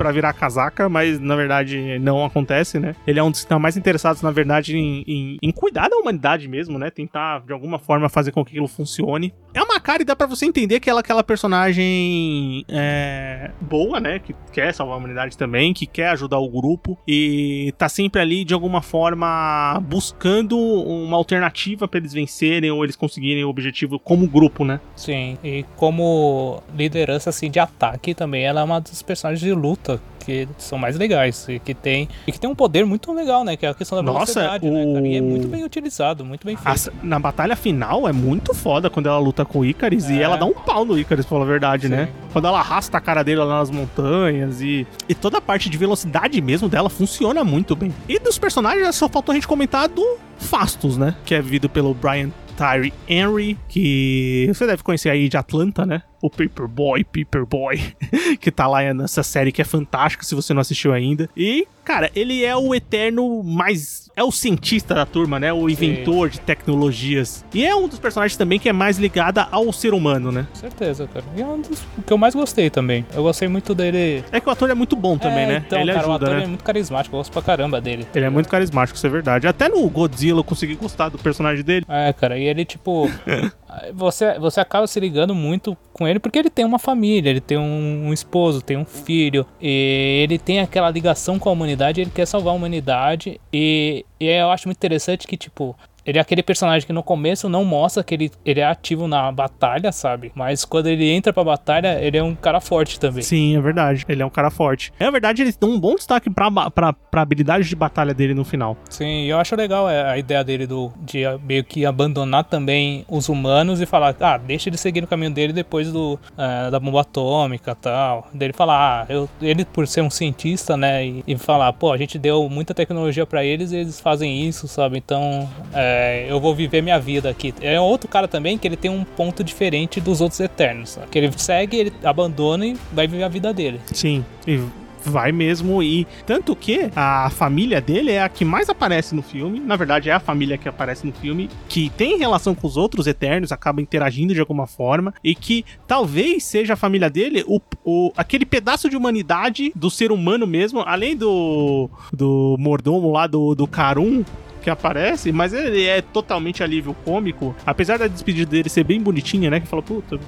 pra 0.00 0.10
virar 0.10 0.32
casaca, 0.32 0.88
mas 0.88 1.20
na 1.20 1.36
verdade 1.36 1.98
não 1.98 2.24
acontece, 2.24 2.78
né? 2.78 2.96
Ele 3.06 3.18
é 3.18 3.22
um 3.22 3.30
dos 3.30 3.42
que 3.42 3.48
tá 3.48 3.58
mais 3.58 3.76
interessados, 3.76 4.22
na 4.22 4.30
verdade, 4.30 4.74
em, 4.76 5.04
em, 5.06 5.38
em 5.42 5.52
cuidar 5.52 5.88
da 5.88 5.96
humanidade 5.96 6.48
mesmo, 6.48 6.78
né? 6.78 6.90
Tentar, 6.90 7.40
de 7.40 7.52
alguma 7.52 7.78
forma, 7.78 8.08
fazer 8.08 8.32
com 8.32 8.42
que 8.42 8.52
aquilo 8.52 8.66
funcione. 8.66 9.34
É 9.52 9.62
uma 9.62 9.78
cara 9.78 10.00
e 10.00 10.04
dá 10.04 10.16
pra 10.16 10.26
você 10.26 10.46
entender 10.46 10.80
que 10.80 10.88
ela 10.88 11.00
é 11.00 11.02
aquela 11.02 11.22
personagem 11.22 12.64
é, 12.68 13.50
boa, 13.60 14.00
né? 14.00 14.18
Que 14.20 14.34
quer 14.52 14.72
salvar 14.72 14.94
a 14.94 14.98
humanidade 14.98 15.36
também, 15.36 15.74
que 15.74 15.86
quer 15.86 16.08
ajudar 16.08 16.38
o 16.38 16.48
grupo 16.48 16.98
e 17.06 17.74
tá 17.76 17.88
sempre 17.88 18.22
ali, 18.22 18.42
de 18.42 18.54
alguma 18.54 18.80
forma, 18.80 19.78
buscando 19.82 20.56
uma 20.58 21.16
alternativa 21.16 21.86
pra 21.86 21.98
eles 21.98 22.14
vencerem 22.14 22.70
ou 22.70 22.82
eles 22.84 22.96
conseguirem 22.96 23.44
o 23.44 23.50
objetivo 23.50 23.98
como 23.98 24.26
grupo, 24.26 24.64
né? 24.64 24.80
Sim, 24.96 25.36
e 25.44 25.62
como 25.76 26.62
liderança 27.10 27.30
assim 27.30 27.50
de 27.50 27.58
ataque 27.58 28.14
também, 28.14 28.44
ela 28.44 28.60
é 28.60 28.64
uma 28.64 28.80
dos 28.80 29.02
personagens 29.02 29.40
de 29.40 29.52
luta 29.52 30.00
que 30.24 30.46
são 30.58 30.78
mais 30.78 30.96
legais 30.96 31.46
e 31.48 31.58
que 31.58 31.74
tem 31.74 32.06
e 32.26 32.30
que 32.32 32.38
tem 32.38 32.48
um 32.48 32.54
poder 32.54 32.84
muito 32.84 33.10
legal, 33.12 33.42
né? 33.42 33.56
Que 33.56 33.64
é 33.66 33.70
a 33.70 33.74
questão 33.74 33.96
da 33.96 34.02
Nossa, 34.02 34.34
velocidade, 34.40 34.70
né, 34.70 34.92
cara? 34.94 35.06
E 35.08 35.16
é 35.16 35.20
o- 35.20 35.24
muito 35.24 35.48
bem 35.48 35.64
utilizado, 35.64 36.24
muito 36.24 36.44
bem 36.46 36.56
A- 36.64 36.76
feito. 36.76 36.96
na 37.02 37.18
batalha 37.18 37.56
final 37.56 38.06
é 38.06 38.12
muito 38.12 38.54
foda 38.54 38.88
quando 38.90 39.06
ela 39.06 39.18
luta 39.18 39.44
com 39.44 39.60
o 39.60 39.64
Icarus 39.64 40.08
e 40.10 40.18
É. 40.18 40.22
ela 40.22 40.36
dá 40.36 40.44
um 40.44 40.52
pau 40.52 40.84
no 40.84 40.98
Icarus, 40.98 41.24
pra 41.24 41.30
falar 41.36 41.44
a 41.44 41.48
verdade, 41.48 41.84
Sim. 41.88 41.94
né? 41.94 42.08
Quando 42.32 42.46
ela 42.46 42.60
arrasta 42.60 42.98
a 42.98 43.00
cara 43.00 43.22
dele 43.22 43.38
lá 43.40 43.58
nas 43.58 43.70
montanhas 43.70 44.60
e, 44.60 44.86
e 45.08 45.14
toda 45.14 45.38
a 45.38 45.40
parte 45.40 45.68
de 45.70 45.76
velocidade 45.78 46.40
mesmo 46.40 46.68
dela 46.68 46.90
funciona 46.90 47.42
muito 47.42 47.74
bem. 47.74 47.92
E 48.08 48.18
dos 48.18 48.38
personagens, 48.38 48.94
só 48.94 49.08
faltou 49.08 49.32
a 49.32 49.34
gente 49.34 49.48
comentar 49.48 49.88
do 49.88 50.18
Fastos, 50.38 50.96
né? 50.96 51.14
Que 51.24 51.34
é 51.34 51.42
vivido 51.42 51.68
pelo 51.68 51.92
Brian 51.94 52.30
Tyree 52.56 52.92
Henry, 53.08 53.58
que 53.68 54.46
você 54.52 54.66
deve 54.66 54.82
conhecer 54.82 55.08
aí 55.08 55.28
de 55.30 55.36
Atlanta, 55.38 55.86
né? 55.86 56.02
O 56.22 56.28
Paperboy, 56.28 57.04
Paperboy, 57.04 57.94
que 58.40 58.50
tá 58.50 58.66
lá 58.66 58.92
nessa 58.92 59.22
série 59.22 59.50
que 59.52 59.62
é 59.62 59.64
fantástica, 59.64 60.24
se 60.24 60.34
você 60.34 60.52
não 60.52 60.60
assistiu 60.60 60.92
ainda. 60.92 61.28
E, 61.36 61.66
cara, 61.84 62.10
ele 62.14 62.44
é 62.44 62.54
o 62.56 62.74
eterno 62.74 63.42
mais. 63.42 64.10
É 64.16 64.22
o 64.22 64.30
cientista 64.30 64.94
da 64.94 65.06
turma, 65.06 65.40
né? 65.40 65.52
O 65.52 65.68
inventor 65.70 66.28
de 66.28 66.40
tecnologias. 66.40 67.44
E 67.54 67.64
é 67.64 67.74
um 67.74 67.88
dos 67.88 67.98
personagens 67.98 68.36
também 68.36 68.58
que 68.58 68.68
é 68.68 68.72
mais 68.72 68.98
ligada 68.98 69.48
ao 69.50 69.72
ser 69.72 69.94
humano, 69.94 70.30
né? 70.30 70.46
Com 70.52 70.56
certeza, 70.56 71.08
cara. 71.12 71.24
E 71.36 71.40
é 71.40 71.46
um 71.46 71.60
dos 71.60 71.80
que 72.06 72.12
eu 72.12 72.18
mais 72.18 72.34
gostei 72.34 72.68
também. 72.70 73.06
Eu 73.14 73.22
gostei 73.22 73.48
muito 73.48 73.74
dele. 73.74 74.22
É 74.30 74.40
que 74.40 74.48
o 74.48 74.52
ator 74.52 74.68
é 74.70 74.74
muito 74.74 74.94
bom 74.96 75.16
também, 75.16 75.44
É, 75.44 75.46
né? 75.46 75.64
Então, 75.66 75.80
ele 75.80 75.92
cara, 75.92 76.06
o 76.06 76.10
ajuda, 76.10 76.26
ator 76.26 76.38
né? 76.38 76.44
é 76.44 76.46
muito 76.46 76.64
carismático, 76.64 77.14
eu 77.16 77.20
gosto 77.20 77.32
pra 77.32 77.42
caramba 77.42 77.80
dele. 77.80 78.06
Ele 78.14 78.24
é 78.24 78.30
muito 78.30 78.48
carismático, 78.48 78.96
isso 78.96 79.06
é 79.06 79.10
verdade. 79.10 79.46
Até 79.46 79.68
no 79.68 79.88
Godzilla 79.88 80.40
eu 80.40 80.44
consegui 80.44 80.74
gostar 80.74 81.08
do 81.08 81.18
personagem 81.18 81.64
dele. 81.64 81.86
É, 81.88 82.12
cara, 82.12 82.38
e 82.38 82.42
ele, 82.44 82.64
tipo. 82.64 83.08
você, 83.94 84.38
você 84.38 84.60
acaba 84.60 84.86
se 84.86 84.98
ligando 84.98 85.34
muito 85.34 85.76
com 85.92 86.06
ele 86.06 86.18
porque 86.18 86.38
ele 86.38 86.50
tem 86.50 86.64
uma 86.64 86.78
família, 86.78 87.30
ele 87.30 87.40
tem 87.40 87.58
um, 87.58 88.08
um 88.08 88.12
esposo, 88.12 88.62
tem 88.62 88.76
um 88.76 88.84
filho, 88.84 89.46
e 89.60 90.20
ele 90.22 90.38
tem 90.38 90.60
aquela 90.60 90.90
ligação 90.90 91.38
com 91.38 91.48
a 91.48 91.52
humanidade, 91.52 92.00
ele 92.00 92.10
quer 92.10 92.26
salvar 92.26 92.52
a 92.52 92.56
humanidade, 92.56 93.40
e, 93.52 94.04
e 94.18 94.26
eu 94.26 94.50
acho 94.50 94.68
muito 94.68 94.78
interessante 94.78 95.26
que, 95.26 95.36
tipo. 95.36 95.76
Ele 96.10 96.18
é 96.18 96.20
aquele 96.20 96.42
personagem 96.42 96.84
que 96.84 96.92
no 96.92 97.02
começo 97.02 97.48
não 97.48 97.64
mostra 97.64 98.02
que 98.02 98.14
ele, 98.14 98.30
ele 98.44 98.58
é 98.58 98.66
ativo 98.66 99.06
na 99.06 99.30
batalha, 99.30 99.92
sabe? 99.92 100.32
Mas 100.34 100.64
quando 100.64 100.88
ele 100.88 101.08
entra 101.08 101.32
pra 101.32 101.44
batalha, 101.44 101.98
ele 102.02 102.18
é 102.18 102.22
um 102.22 102.34
cara 102.34 102.60
forte 102.60 102.98
também. 102.98 103.22
Sim, 103.22 103.56
é 103.56 103.60
verdade. 103.60 104.04
Ele 104.08 104.20
é 104.20 104.26
um 104.26 104.30
cara 104.30 104.50
forte. 104.50 104.92
É 104.98 105.08
verdade, 105.08 105.42
eles 105.42 105.56
dão 105.56 105.70
um 105.70 105.78
bom 105.78 105.94
destaque 105.94 106.28
pra, 106.28 106.50
pra, 106.70 106.92
pra 106.92 107.22
habilidade 107.22 107.68
de 107.68 107.76
batalha 107.76 108.12
dele 108.12 108.34
no 108.34 108.44
final. 108.44 108.76
Sim, 108.88 109.26
eu 109.26 109.38
acho 109.38 109.54
legal 109.54 109.88
é, 109.88 110.10
a 110.10 110.18
ideia 110.18 110.42
dele 110.42 110.66
do, 110.66 110.92
de 111.00 111.24
ah, 111.24 111.38
meio 111.38 111.62
que 111.62 111.86
abandonar 111.86 112.44
também 112.44 113.04
os 113.08 113.28
humanos 113.28 113.80
e 113.80 113.86
falar, 113.86 114.16
ah, 114.20 114.36
deixa 114.36 114.68
ele 114.68 114.76
seguir 114.76 115.00
no 115.00 115.06
caminho 115.06 115.30
dele 115.30 115.52
depois 115.52 115.92
do, 115.92 116.18
ah, 116.36 116.70
da 116.70 116.80
bomba 116.80 117.02
atômica 117.02 117.70
e 117.70 117.74
tal. 117.76 118.28
Dele 118.34 118.52
falar, 118.52 119.02
ah, 119.02 119.12
eu, 119.12 119.28
ele 119.40 119.64
por 119.64 119.86
ser 119.86 120.02
um 120.02 120.10
cientista, 120.10 120.76
né, 120.76 121.06
e, 121.06 121.24
e 121.26 121.38
falar, 121.38 121.72
pô, 121.72 121.92
a 121.92 121.96
gente 121.96 122.18
deu 122.18 122.48
muita 122.48 122.74
tecnologia 122.74 123.24
pra 123.24 123.44
eles 123.44 123.70
e 123.70 123.76
eles 123.76 124.00
fazem 124.00 124.44
isso, 124.46 124.66
sabe? 124.66 124.98
Então, 124.98 125.48
é, 125.72 125.99
eu 126.28 126.40
vou 126.40 126.54
viver 126.54 126.82
minha 126.82 126.98
vida 126.98 127.28
aqui. 127.30 127.54
É 127.60 127.80
outro 127.80 128.08
cara 128.08 128.26
também 128.28 128.56
que 128.58 128.66
ele 128.66 128.76
tem 128.76 128.90
um 128.90 129.04
ponto 129.04 129.42
diferente 129.44 130.00
dos 130.00 130.20
outros 130.20 130.40
Eternos? 130.40 130.98
Que 131.10 131.18
ele 131.18 131.30
segue, 131.36 131.76
ele 131.76 131.92
abandona 132.04 132.66
e 132.66 132.76
vai 132.92 133.06
viver 133.06 133.24
a 133.24 133.28
vida 133.28 133.52
dele. 133.52 133.80
Sim, 133.92 134.24
e 134.46 134.60
vai 135.02 135.32
mesmo. 135.32 135.82
E 135.82 136.06
tanto 136.26 136.54
que 136.54 136.90
a 136.94 137.30
família 137.30 137.80
dele 137.80 138.12
é 138.12 138.22
a 138.22 138.28
que 138.28 138.44
mais 138.44 138.68
aparece 138.68 139.14
no 139.14 139.22
filme. 139.22 139.58
Na 139.58 139.74
verdade, 139.74 140.10
é 140.10 140.12
a 140.12 140.20
família 140.20 140.58
que 140.58 140.68
aparece 140.68 141.06
no 141.06 141.12
filme, 141.14 141.48
que 141.68 141.88
tem 141.96 142.18
relação 142.18 142.54
com 142.54 142.66
os 142.66 142.76
outros 142.76 143.06
Eternos, 143.06 143.50
acaba 143.50 143.80
interagindo 143.80 144.34
de 144.34 144.40
alguma 144.40 144.66
forma. 144.66 145.14
E 145.24 145.34
que 145.34 145.64
talvez 145.86 146.44
seja 146.44 146.74
a 146.74 146.76
família 146.76 147.08
dele 147.08 147.42
o, 147.46 147.58
o- 147.82 148.12
aquele 148.16 148.44
pedaço 148.44 148.90
de 148.90 148.96
humanidade 148.96 149.72
do 149.74 149.90
ser 149.90 150.12
humano 150.12 150.46
mesmo, 150.46 150.80
além 150.80 151.16
do, 151.16 151.88
do 152.12 152.56
mordomo 152.58 153.10
lá 153.10 153.26
do, 153.26 153.54
do 153.54 153.66
Karun. 153.66 154.22
Que 154.62 154.68
aparece, 154.70 155.32
mas 155.32 155.52
ele 155.52 155.84
é 155.86 156.02
totalmente 156.02 156.62
alívio 156.62 156.94
cômico. 157.04 157.54
Apesar 157.64 157.98
da 157.98 158.06
despedida 158.06 158.50
dele 158.50 158.68
ser 158.68 158.84
bem 158.84 159.00
bonitinha, 159.00 159.50
né? 159.50 159.60
Que 159.60 159.66
fala, 159.66 159.82
puta, 159.82 160.18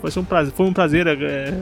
vai 0.00 0.10
ser 0.10 0.20
um 0.20 0.24
prazer, 0.24 0.52
foi 0.54 0.66
um 0.66 0.72
prazer 0.72 1.06
é, 1.06 1.52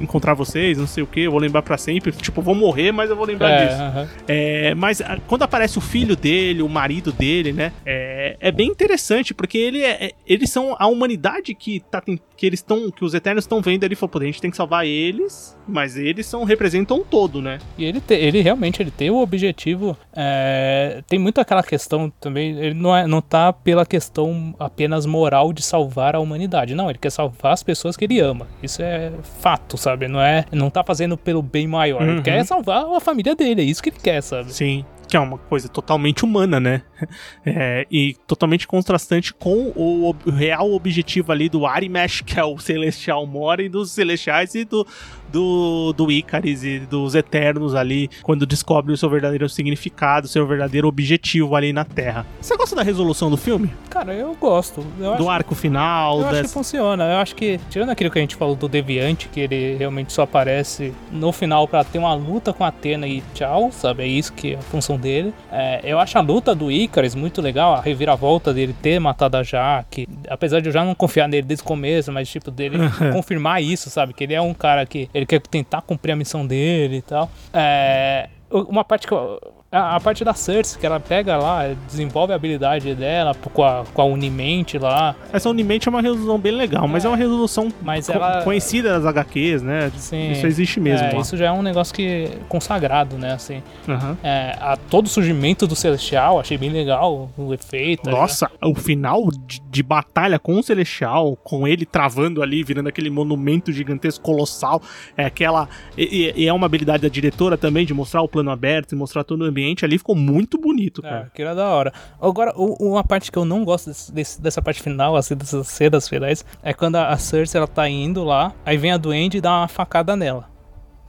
encontrar 0.00 0.34
vocês, 0.34 0.78
não 0.78 0.86
sei 0.86 1.02
o 1.02 1.06
que, 1.06 1.20
eu 1.20 1.30
vou 1.30 1.40
lembrar 1.40 1.62
pra 1.62 1.76
sempre. 1.76 2.10
Tipo, 2.12 2.40
vou 2.42 2.54
morrer, 2.54 2.90
mas 2.92 3.10
eu 3.10 3.16
vou 3.16 3.26
lembrar 3.26 3.50
É, 3.50 3.66
disso. 3.66 3.80
aham. 3.82 4.08
É, 4.26 4.74
mas 4.74 5.00
ah, 5.00 5.18
quando 5.26 5.42
aparece 5.42 5.76
o 5.78 5.80
filho 5.80 6.16
dele, 6.16 6.62
o 6.62 6.68
marido 6.68 7.12
dele, 7.12 7.52
né? 7.52 7.72
É, 7.84 8.36
é 8.40 8.50
bem 8.52 8.68
interessante, 8.68 9.34
porque 9.34 9.58
ele 9.58 9.82
é, 9.82 10.06
é- 10.06 10.12
eles 10.26 10.50
são 10.50 10.74
a 10.78 10.86
humanidade 10.86 11.54
que, 11.54 11.80
tá, 11.90 12.00
que 12.36 12.46
eles 12.46 12.60
estão. 12.60 12.90
Que 12.90 13.04
os 13.04 13.12
Eternos 13.14 13.44
estão 13.44 13.60
vendo 13.60 13.84
ali. 13.84 13.94
Falou, 13.94 14.10
pô, 14.10 14.18
a 14.20 14.24
gente 14.24 14.40
tem 14.40 14.50
que 14.50 14.56
salvar 14.56 14.86
eles, 14.86 15.56
mas 15.66 15.96
eles 15.96 16.26
são, 16.26 16.44
representam 16.44 16.98
um 16.98 17.04
todo, 17.04 17.40
né? 17.40 17.58
E 17.78 17.84
ele, 17.84 18.00
te- 18.00 18.14
ele 18.14 18.40
realmente 18.40 18.82
ele 18.82 18.90
tem 18.90 19.10
o 19.10 19.18
objetivo. 19.18 19.96
é, 20.14 21.02
tem 21.08 21.18
muito 21.18 21.40
aquela 21.40 21.62
questão 21.62 22.10
também. 22.20 22.58
Ele 22.58 22.74
não, 22.74 22.96
é, 22.96 23.06
não 23.06 23.20
tá 23.20 23.52
pela 23.52 23.84
questão 23.86 24.54
apenas 24.58 25.06
moral 25.06 25.52
de 25.52 25.62
salvar 25.62 26.14
a 26.14 26.20
humanidade. 26.20 26.74
Não, 26.74 26.88
ele 26.90 26.98
quer 26.98 27.10
salvar 27.10 27.52
as 27.52 27.62
pessoas 27.62 27.96
que 27.96 28.04
ele 28.04 28.20
ama. 28.20 28.46
Isso 28.62 28.82
é 28.82 29.12
fato, 29.40 29.76
sabe? 29.76 30.08
Não 30.08 30.20
é. 30.20 30.44
Não 30.52 30.70
tá 30.70 30.84
fazendo 30.84 31.16
pelo 31.16 31.42
bem 31.42 31.66
maior. 31.66 32.02
Uhum. 32.02 32.12
Ele 32.14 32.22
quer 32.22 32.44
salvar 32.44 32.84
a 32.94 33.00
família 33.00 33.34
dele. 33.34 33.62
É 33.62 33.64
isso 33.64 33.82
que 33.82 33.90
ele 33.90 33.98
quer, 34.02 34.22
sabe? 34.22 34.52
Sim. 34.52 34.84
Que 35.06 35.16
é 35.18 35.20
uma 35.20 35.36
coisa 35.36 35.68
totalmente 35.68 36.24
humana, 36.24 36.58
né? 36.60 36.82
É, 37.46 37.86
e 37.90 38.16
totalmente 38.26 38.66
contrastante 38.66 39.32
com 39.34 39.70
o, 39.76 40.14
real 40.30 40.72
objetivo 40.72 41.30
ali 41.30 41.48
do 41.48 41.66
Arimesh, 41.66 42.22
que 42.22 42.40
é 42.40 42.44
o 42.44 42.58
Celestial 42.58 43.26
Mora, 43.26 43.62
e 43.62 43.68
dos 43.68 43.90
Celestiais 43.90 44.54
e 44.54 44.64
do, 44.64 44.86
do, 45.34 45.92
do 45.92 46.12
Icaris 46.12 46.62
e 46.62 46.78
dos 46.78 47.16
Eternos 47.16 47.74
ali, 47.74 48.08
quando 48.22 48.46
descobre 48.46 48.92
o 48.92 48.96
seu 48.96 49.10
verdadeiro 49.10 49.48
significado, 49.48 50.26
o 50.26 50.28
seu 50.30 50.46
verdadeiro 50.46 50.86
objetivo 50.86 51.56
ali 51.56 51.72
na 51.72 51.84
Terra. 51.84 52.24
Você 52.40 52.56
gosta 52.56 52.76
da 52.76 52.82
resolução 52.84 53.28
do 53.28 53.36
filme? 53.36 53.68
Cara, 53.90 54.14
eu 54.14 54.34
gosto. 54.40 54.84
Eu 55.00 55.16
do 55.16 55.28
arco 55.28 55.54
final? 55.56 56.20
Eu 56.20 56.26
acho 56.26 56.34
que 56.36 56.42
dessa- 56.42 56.54
funciona. 56.54 57.04
Eu 57.04 57.16
acho 57.18 57.34
que, 57.34 57.58
tirando 57.68 57.90
aquilo 57.90 58.10
que 58.12 58.18
a 58.18 58.20
gente 58.22 58.36
falou 58.36 58.54
do 58.54 58.68
Deviante, 58.68 59.28
que 59.28 59.40
ele 59.40 59.74
realmente 59.76 60.12
só 60.12 60.22
aparece 60.22 60.92
no 61.10 61.32
final 61.32 61.66
pra 61.66 61.82
ter 61.82 61.98
uma 61.98 62.14
luta 62.14 62.52
com 62.52 62.62
a 62.64 62.68
Atena 62.68 63.08
e 63.08 63.20
tchau, 63.34 63.70
sabe? 63.72 64.04
É 64.04 64.06
isso 64.06 64.32
que 64.32 64.52
é 64.52 64.56
a 64.56 64.62
função 64.62 64.96
dele. 64.96 65.34
É, 65.50 65.80
eu 65.82 65.98
acho 65.98 66.16
a 66.16 66.20
luta 66.20 66.54
do 66.54 66.70
Icarus 66.70 67.14
muito 67.16 67.42
legal, 67.42 67.74
a 67.74 67.80
reviravolta 67.80 68.54
dele 68.54 68.74
ter 68.80 69.00
matado 69.00 69.36
a 69.36 69.42
Jaque. 69.42 70.06
Apesar 70.28 70.60
de 70.60 70.68
eu 70.68 70.72
já 70.72 70.84
não 70.84 70.94
confiar 70.94 71.28
nele 71.28 71.42
desde 71.46 71.62
o 71.64 71.66
começo, 71.66 72.12
mas 72.12 72.28
tipo, 72.28 72.50
dele 72.52 72.78
confirmar 73.12 73.60
isso, 73.62 73.90
sabe? 73.90 74.12
Que 74.14 74.22
ele 74.24 74.34
é 74.34 74.40
um 74.40 74.54
cara 74.54 74.86
que 74.86 75.08
ele 75.24 75.26
quer 75.26 75.40
tentar 75.40 75.82
cumprir 75.82 76.12
a 76.12 76.16
missão 76.16 76.46
dele 76.46 76.98
e 76.98 77.02
tal. 77.02 77.30
É, 77.52 78.28
uma 78.50 78.84
parte 78.84 79.06
que 79.06 79.14
eu. 79.14 79.40
A, 79.74 79.96
a 79.96 80.00
parte 80.00 80.24
da 80.24 80.32
Cersei, 80.34 80.78
que 80.78 80.86
ela 80.86 81.00
pega 81.00 81.36
lá, 81.36 81.64
desenvolve 81.86 82.32
a 82.32 82.36
habilidade 82.36 82.94
dela 82.94 83.34
com 83.34 83.62
a, 83.64 83.84
com 83.92 84.02
a 84.02 84.04
Unimente 84.04 84.78
lá. 84.78 85.14
Essa 85.32 85.48
Unimente 85.50 85.88
é 85.88 85.90
uma 85.90 86.00
resolução 86.00 86.38
bem 86.38 86.52
legal, 86.52 86.86
mas 86.86 87.04
é 87.04 87.08
uma 87.08 87.16
resolução 87.16 87.68
Mas 87.82 88.06
co- 88.06 88.12
ela- 88.12 88.42
conhecida 88.42 88.90
das 88.90 89.04
HQs, 89.04 89.62
né? 89.62 89.90
Sim. 89.96 90.30
Isso 90.32 90.46
existe 90.46 90.78
mesmo. 90.80 91.06
É, 91.08 91.16
isso 91.18 91.36
já 91.36 91.46
é 91.46 91.52
um 91.52 91.62
negócio 91.62 91.92
que 91.94 92.28
consagrado, 92.48 93.16
né? 93.18 93.32
Assim, 93.32 93.62
Aham. 93.88 94.16
é, 94.22 94.56
a, 94.60 94.76
todo 94.88 95.06
o 95.06 95.08
surgimento 95.08 95.66
do 95.66 95.74
Celestial, 95.74 96.38
achei 96.38 96.56
bem 96.56 96.70
legal 96.70 97.30
o 97.36 97.52
efeito. 97.52 98.08
Nossa, 98.10 98.50
o 98.62 98.74
final 98.74 99.28
de, 99.46 99.60
de 99.70 99.82
batalha 99.82 100.38
com 100.38 100.58
o 100.58 100.62
Celestial, 100.62 101.36
com 101.42 101.66
ele 101.66 101.84
travando 101.84 102.42
ali, 102.42 102.62
virando 102.62 102.88
aquele 102.88 103.10
monumento 103.10 103.72
gigantesco, 103.72 104.22
colossal, 104.24 104.80
é 105.16 105.24
aquela. 105.24 105.68
E- 105.98 106.32
e 106.36 106.46
é 106.46 106.52
uma 106.52 106.66
habilidade 106.66 107.02
da 107.02 107.08
diretora 107.08 107.56
também 107.56 107.84
de 107.84 107.92
mostrar 107.92 108.22
o 108.22 108.28
plano 108.28 108.50
aberto 108.50 108.92
e 108.92 108.94
mostrar 108.94 109.24
todo 109.24 109.40
o 109.42 109.44
ambiente 109.44 109.63
ali, 109.84 109.96
ficou 109.98 110.14
muito 110.16 110.58
bonito, 110.58 111.00
É, 111.04 111.08
cara. 111.08 111.20
aquilo 111.32 111.48
é 111.50 111.54
da 111.54 111.68
hora. 111.68 111.92
Agora, 112.20 112.52
uma 112.56 113.02
parte 113.04 113.30
que 113.32 113.38
eu 113.38 113.44
não 113.44 113.64
gosto 113.64 113.90
desse- 114.12 114.40
dessa 114.40 114.60
parte 114.60 114.82
final, 114.82 115.16
assim, 115.16 115.34
dessas 115.34 115.66
cenas 115.68 116.08
finais, 116.08 116.44
é 116.62 116.74
quando 116.74 116.96
a, 116.96 117.08
a 117.08 117.16
Cersei 117.16 117.58
ela 117.58 117.66
tá 117.68 117.88
indo 117.88 118.22
lá, 118.24 118.52
aí 118.64 118.76
vem 118.76 118.92
a 118.92 118.96
Duende 118.96 119.38
e 119.38 119.40
dá 119.40 119.58
uma 119.60 119.68
facada 119.68 120.14
nela. 120.16 120.52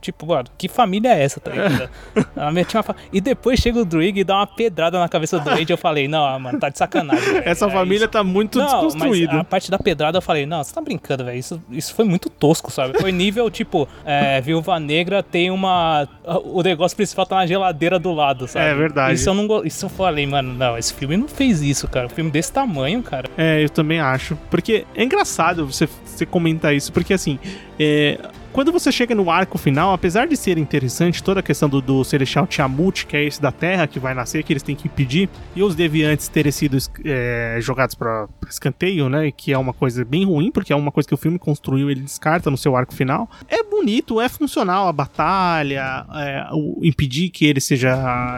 Tipo, 0.05 0.27
mano, 0.27 0.45
que 0.55 0.67
família 0.67 1.09
é 1.15 1.23
essa, 1.23 1.39
tá 1.39 1.49
ligado? 1.49 1.89
Ela 2.35 2.51
metia 2.51 2.79
uma. 2.79 2.95
E 3.11 3.19
depois 3.19 3.59
chega 3.59 3.79
o 3.79 3.83
Druig 3.85 4.19
e 4.19 4.23
dá 4.23 4.35
uma 4.35 4.45
pedrada 4.45 4.99
na 4.99 5.09
cabeça 5.09 5.39
do 5.39 5.49
Wade. 5.49 5.71
Eu 5.73 5.77
falei, 5.79 6.07
não, 6.07 6.39
mano, 6.39 6.59
tá 6.59 6.69
de 6.69 6.77
sacanagem. 6.77 7.23
velho. 7.33 7.43
Essa 7.49 7.65
É 7.65 7.71
família 7.71 8.03
isso. 8.03 8.07
tá 8.09 8.23
muito 8.23 8.59
Não, 8.59 8.65
desconstruída. 8.65 9.31
mas 9.31 9.41
a 9.41 9.43
parte 9.43 9.71
da 9.71 9.79
pedrada 9.79 10.19
eu 10.19 10.21
falei, 10.21 10.45
não, 10.45 10.63
você 10.63 10.71
tá 10.75 10.79
brincando, 10.79 11.25
velho. 11.25 11.39
Isso, 11.39 11.59
isso 11.71 11.95
foi 11.95 12.05
muito 12.05 12.29
tosco, 12.29 12.71
sabe? 12.71 12.99
Foi 13.01 13.11
nível, 13.11 13.49
tipo, 13.49 13.87
é, 14.05 14.39
Viúva 14.41 14.79
Negra 14.79 15.23
tem 15.23 15.49
uma. 15.49 16.07
O 16.43 16.61
negócio 16.61 16.95
principal 16.95 17.25
tá 17.25 17.37
na 17.37 17.47
geladeira 17.47 17.97
do 17.97 18.13
lado, 18.13 18.47
sabe? 18.47 18.65
É 18.67 18.75
verdade. 18.75 19.15
Isso 19.15 19.27
eu 19.27 19.33
não 19.33 19.65
Isso 19.65 19.85
eu 19.85 19.89
falei, 19.89 20.27
mano, 20.27 20.53
não, 20.53 20.77
esse 20.77 20.93
filme 20.93 21.17
não 21.17 21.27
fez 21.27 21.61
isso, 21.63 21.87
cara. 21.87 22.05
Um 22.05 22.09
filme 22.09 22.29
desse 22.29 22.51
tamanho, 22.51 23.01
cara. 23.01 23.27
É, 23.35 23.63
eu 23.63 23.69
também 23.69 23.99
acho. 23.99 24.37
Porque 24.51 24.85
é 24.95 25.03
engraçado 25.03 25.65
você, 25.65 25.89
você 26.05 26.25
comentar 26.27 26.75
isso, 26.75 26.93
porque 26.93 27.13
assim, 27.13 27.39
é, 27.79 28.19
quando 28.55 28.71
você 28.71 28.89
chega 28.89 29.13
no 29.13 29.29
arco 29.29 29.57
final, 29.57 29.91
apesar 29.91 30.27
de 30.27 30.37
ser 30.37 30.57
interessante 30.57 31.21
toda 31.21 31.41
a 31.41 31.43
questão 31.43 31.67
do, 31.67 31.81
do 31.81 32.05
Celestial 32.05 32.47
Tiamut, 32.47 33.05
que 33.05 33.17
é 33.17 33.21
esse 33.25 33.41
da 33.41 33.51
Terra 33.51 33.85
que 33.85 33.99
vai 33.99 34.13
nascer, 34.13 34.43
que 34.43 34.53
eles 34.53 34.63
têm 34.63 34.77
que 34.77 34.87
impedir, 34.87 35.27
e 35.53 35.61
os 35.61 35.75
deviantes 35.75 36.29
terem 36.29 36.53
sido 36.53 36.77
é, 37.03 37.57
jogados 37.59 37.95
para 37.95 38.29
escanteio, 38.49 39.09
né? 39.09 39.29
Que 39.29 39.51
é 39.51 39.57
uma 39.57 39.73
coisa 39.73 40.05
bem 40.05 40.23
ruim, 40.23 40.51
porque 40.51 40.71
é 40.71 40.75
uma 40.75 40.89
coisa 40.89 41.05
que 41.05 41.13
o 41.13 41.17
filme 41.17 41.37
construiu 41.37 41.91
ele 41.91 41.99
descarta 41.99 42.49
no 42.49 42.55
seu 42.55 42.77
arco 42.77 42.93
final. 42.93 43.29
É 43.49 43.61
bonito, 43.61 44.21
é 44.21 44.29
funcional 44.29 44.87
a 44.87 44.93
batalha, 44.93 46.05
é, 46.15 46.47
o, 46.53 46.79
impedir 46.81 47.31
que 47.31 47.45
ele 47.45 47.59
seja. 47.59 47.93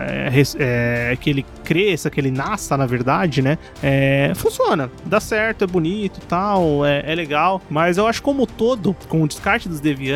é, 0.09 1.11
é, 1.11 1.15
que 1.21 1.29
ele 1.29 1.45
cresça, 1.63 2.09
que 2.09 2.19
ele 2.19 2.31
nasça, 2.31 2.75
na 2.75 2.87
verdade, 2.87 3.43
né? 3.43 3.59
É, 3.83 4.31
funciona, 4.35 4.89
dá 5.05 5.19
certo, 5.19 5.63
é 5.63 5.67
bonito 5.67 6.19
tal, 6.27 6.83
é, 6.83 7.03
é 7.05 7.13
legal, 7.13 7.61
mas 7.69 7.99
eu 7.99 8.07
acho 8.07 8.23
como 8.23 8.47
todo, 8.47 8.95
com 9.07 9.21
o 9.21 9.27
descarte 9.27 9.69
dos 9.69 9.79
deviantes 9.79 10.06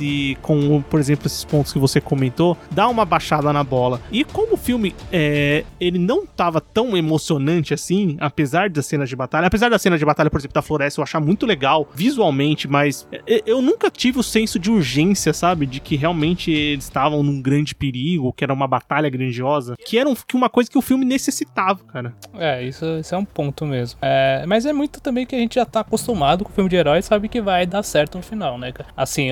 e 0.00 0.36
com, 0.42 0.82
por 0.82 0.98
exemplo, 1.00 1.26
esses 1.26 1.44
pontos 1.44 1.72
que 1.72 1.78
você 1.78 2.00
comentou, 2.00 2.56
dá 2.70 2.88
uma 2.88 3.04
baixada 3.04 3.52
na 3.52 3.62
bola. 3.64 4.00
E 4.10 4.24
como 4.24 4.54
o 4.54 4.56
filme 4.56 4.94
é, 5.12 5.64
ele 5.80 5.98
não 5.98 6.26
tava 6.26 6.60
tão 6.60 6.96
emocionante 6.96 7.74
assim, 7.74 8.16
apesar 8.20 8.68
das 8.70 8.86
cenas 8.86 9.08
de 9.08 9.16
batalha, 9.16 9.46
apesar 9.46 9.68
da 9.68 9.78
cena 9.78 9.98
de 9.98 10.04
batalha, 10.04 10.30
por 10.30 10.38
exemplo, 10.38 10.54
da 10.54 10.62
floresta, 10.62 11.00
eu 11.00 11.04
achar 11.04 11.20
muito 11.20 11.46
legal 11.46 11.88
visualmente, 11.94 12.66
mas 12.68 13.06
é, 13.26 13.42
eu 13.46 13.60
nunca 13.62 13.90
tive 13.90 14.18
o 14.18 14.22
senso 14.22 14.58
de 14.58 14.70
urgência, 14.70 15.32
sabe? 15.32 15.66
De 15.66 15.80
que 15.80 15.96
realmente 15.96 16.50
eles 16.50 16.84
estavam 16.84 17.22
num 17.22 17.40
grande 17.40 17.74
perigo, 17.74 18.32
que 18.32 18.44
era 18.44 18.52
uma 18.52 18.66
batalha 18.66 19.08
grandiosa, 19.08 19.76
que 19.84 19.98
era 19.98 20.08
um- 20.08 20.14
que 20.14 20.36
uma 20.36 20.48
coisa 20.48 20.70
que 20.70 20.78
o 20.78 20.82
filme 20.82 21.04
necessitava, 21.04 21.80
cara. 21.84 22.14
É, 22.34 22.62
isso, 22.62 22.84
isso 22.98 23.14
é 23.14 23.18
um 23.18 23.24
ponto 23.24 23.64
mesmo. 23.66 23.98
É, 24.02 24.44
mas 24.46 24.66
é 24.66 24.72
muito 24.72 25.00
também 25.00 25.24
que 25.26 25.34
a 25.34 25.38
gente 25.38 25.54
já 25.54 25.64
tá 25.64 25.80
acostumado 25.80 26.44
com 26.44 26.52
filme 26.52 26.68
de 26.70 26.76
herói 26.76 27.02
sabe 27.02 27.28
que 27.28 27.40
vai 27.40 27.66
dar 27.66 27.82
certo 27.82 28.16
no 28.16 28.22
final, 28.22 28.58
né? 28.58 28.72
cara? 28.72 28.88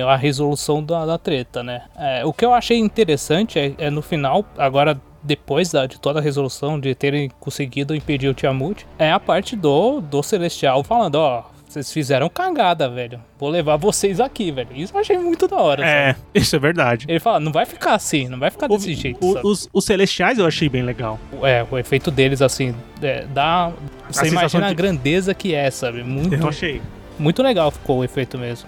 A 0.07 0.15
resolução 0.15 0.83
da, 0.83 1.05
da 1.05 1.17
treta, 1.17 1.61
né? 1.63 1.81
É, 1.97 2.25
o 2.25 2.31
que 2.33 2.45
eu 2.45 2.53
achei 2.53 2.77
interessante 2.77 3.57
é, 3.59 3.73
é 3.77 3.89
no 3.89 4.01
final, 4.01 4.45
agora 4.57 4.99
depois 5.21 5.71
da- 5.71 5.85
de 5.85 5.99
toda 5.99 6.19
a 6.19 6.21
resolução, 6.21 6.79
de 6.79 6.95
terem 6.95 7.29
conseguido 7.39 7.93
impedir 7.93 8.29
o 8.29 8.33
Tiamut, 8.33 8.85
é 8.97 9.11
a 9.11 9.19
parte 9.19 9.55
do, 9.55 9.99
do 9.99 10.23
Celestial 10.23 10.81
falando, 10.83 11.15
ó, 11.15 11.43
vocês 11.67 11.91
fizeram 11.93 12.27
cagada, 12.29 12.89
velho. 12.89 13.19
Vou 13.37 13.47
levar 13.49 13.75
vocês 13.75 14.19
aqui, 14.19 14.49
velho. 14.49 14.69
Isso 14.73 14.91
eu 14.95 14.99
achei 15.01 15.17
muito 15.19 15.47
da 15.47 15.57
hora, 15.57 15.85
É, 15.85 16.13
sabe? 16.13 16.25
isso 16.33 16.55
é 16.55 16.59
verdade. 16.59 17.05
Ele 17.07 17.19
fala, 17.19 17.39
não 17.39 17.51
vai 17.51 17.65
ficar 17.65 17.93
assim, 17.93 18.27
não 18.27 18.39
vai 18.39 18.49
ficar 18.49 18.65
O- 18.71 18.75
desse 18.77 18.95
jeito, 18.95 19.23
o- 19.23 19.47
os, 19.47 19.69
os 19.71 19.85
Celestiais 19.85 20.39
eu 20.39 20.47
achei 20.47 20.67
bem 20.69 20.81
legal. 20.81 21.19
É, 21.43 21.63
o 21.69 21.77
efeito 21.77 22.09
deles, 22.09 22.41
assim, 22.41 22.73
é, 23.01 23.25
dá. 23.31 23.71
Você 24.07 24.21
sensação 24.21 24.39
imagina 24.39 24.65
a 24.65 24.69
de- 24.69 24.75
grandeza 24.75 25.33
que 25.35 25.53
é, 25.53 25.69
sabe? 25.69 26.01
Muito, 26.03 26.33
Eu 26.33 26.47
achei. 26.47 26.81
muito 27.19 27.43
legal 27.43 27.69
ficou 27.69 27.99
o 27.99 28.03
efeito 28.03 28.35
mesmo. 28.37 28.67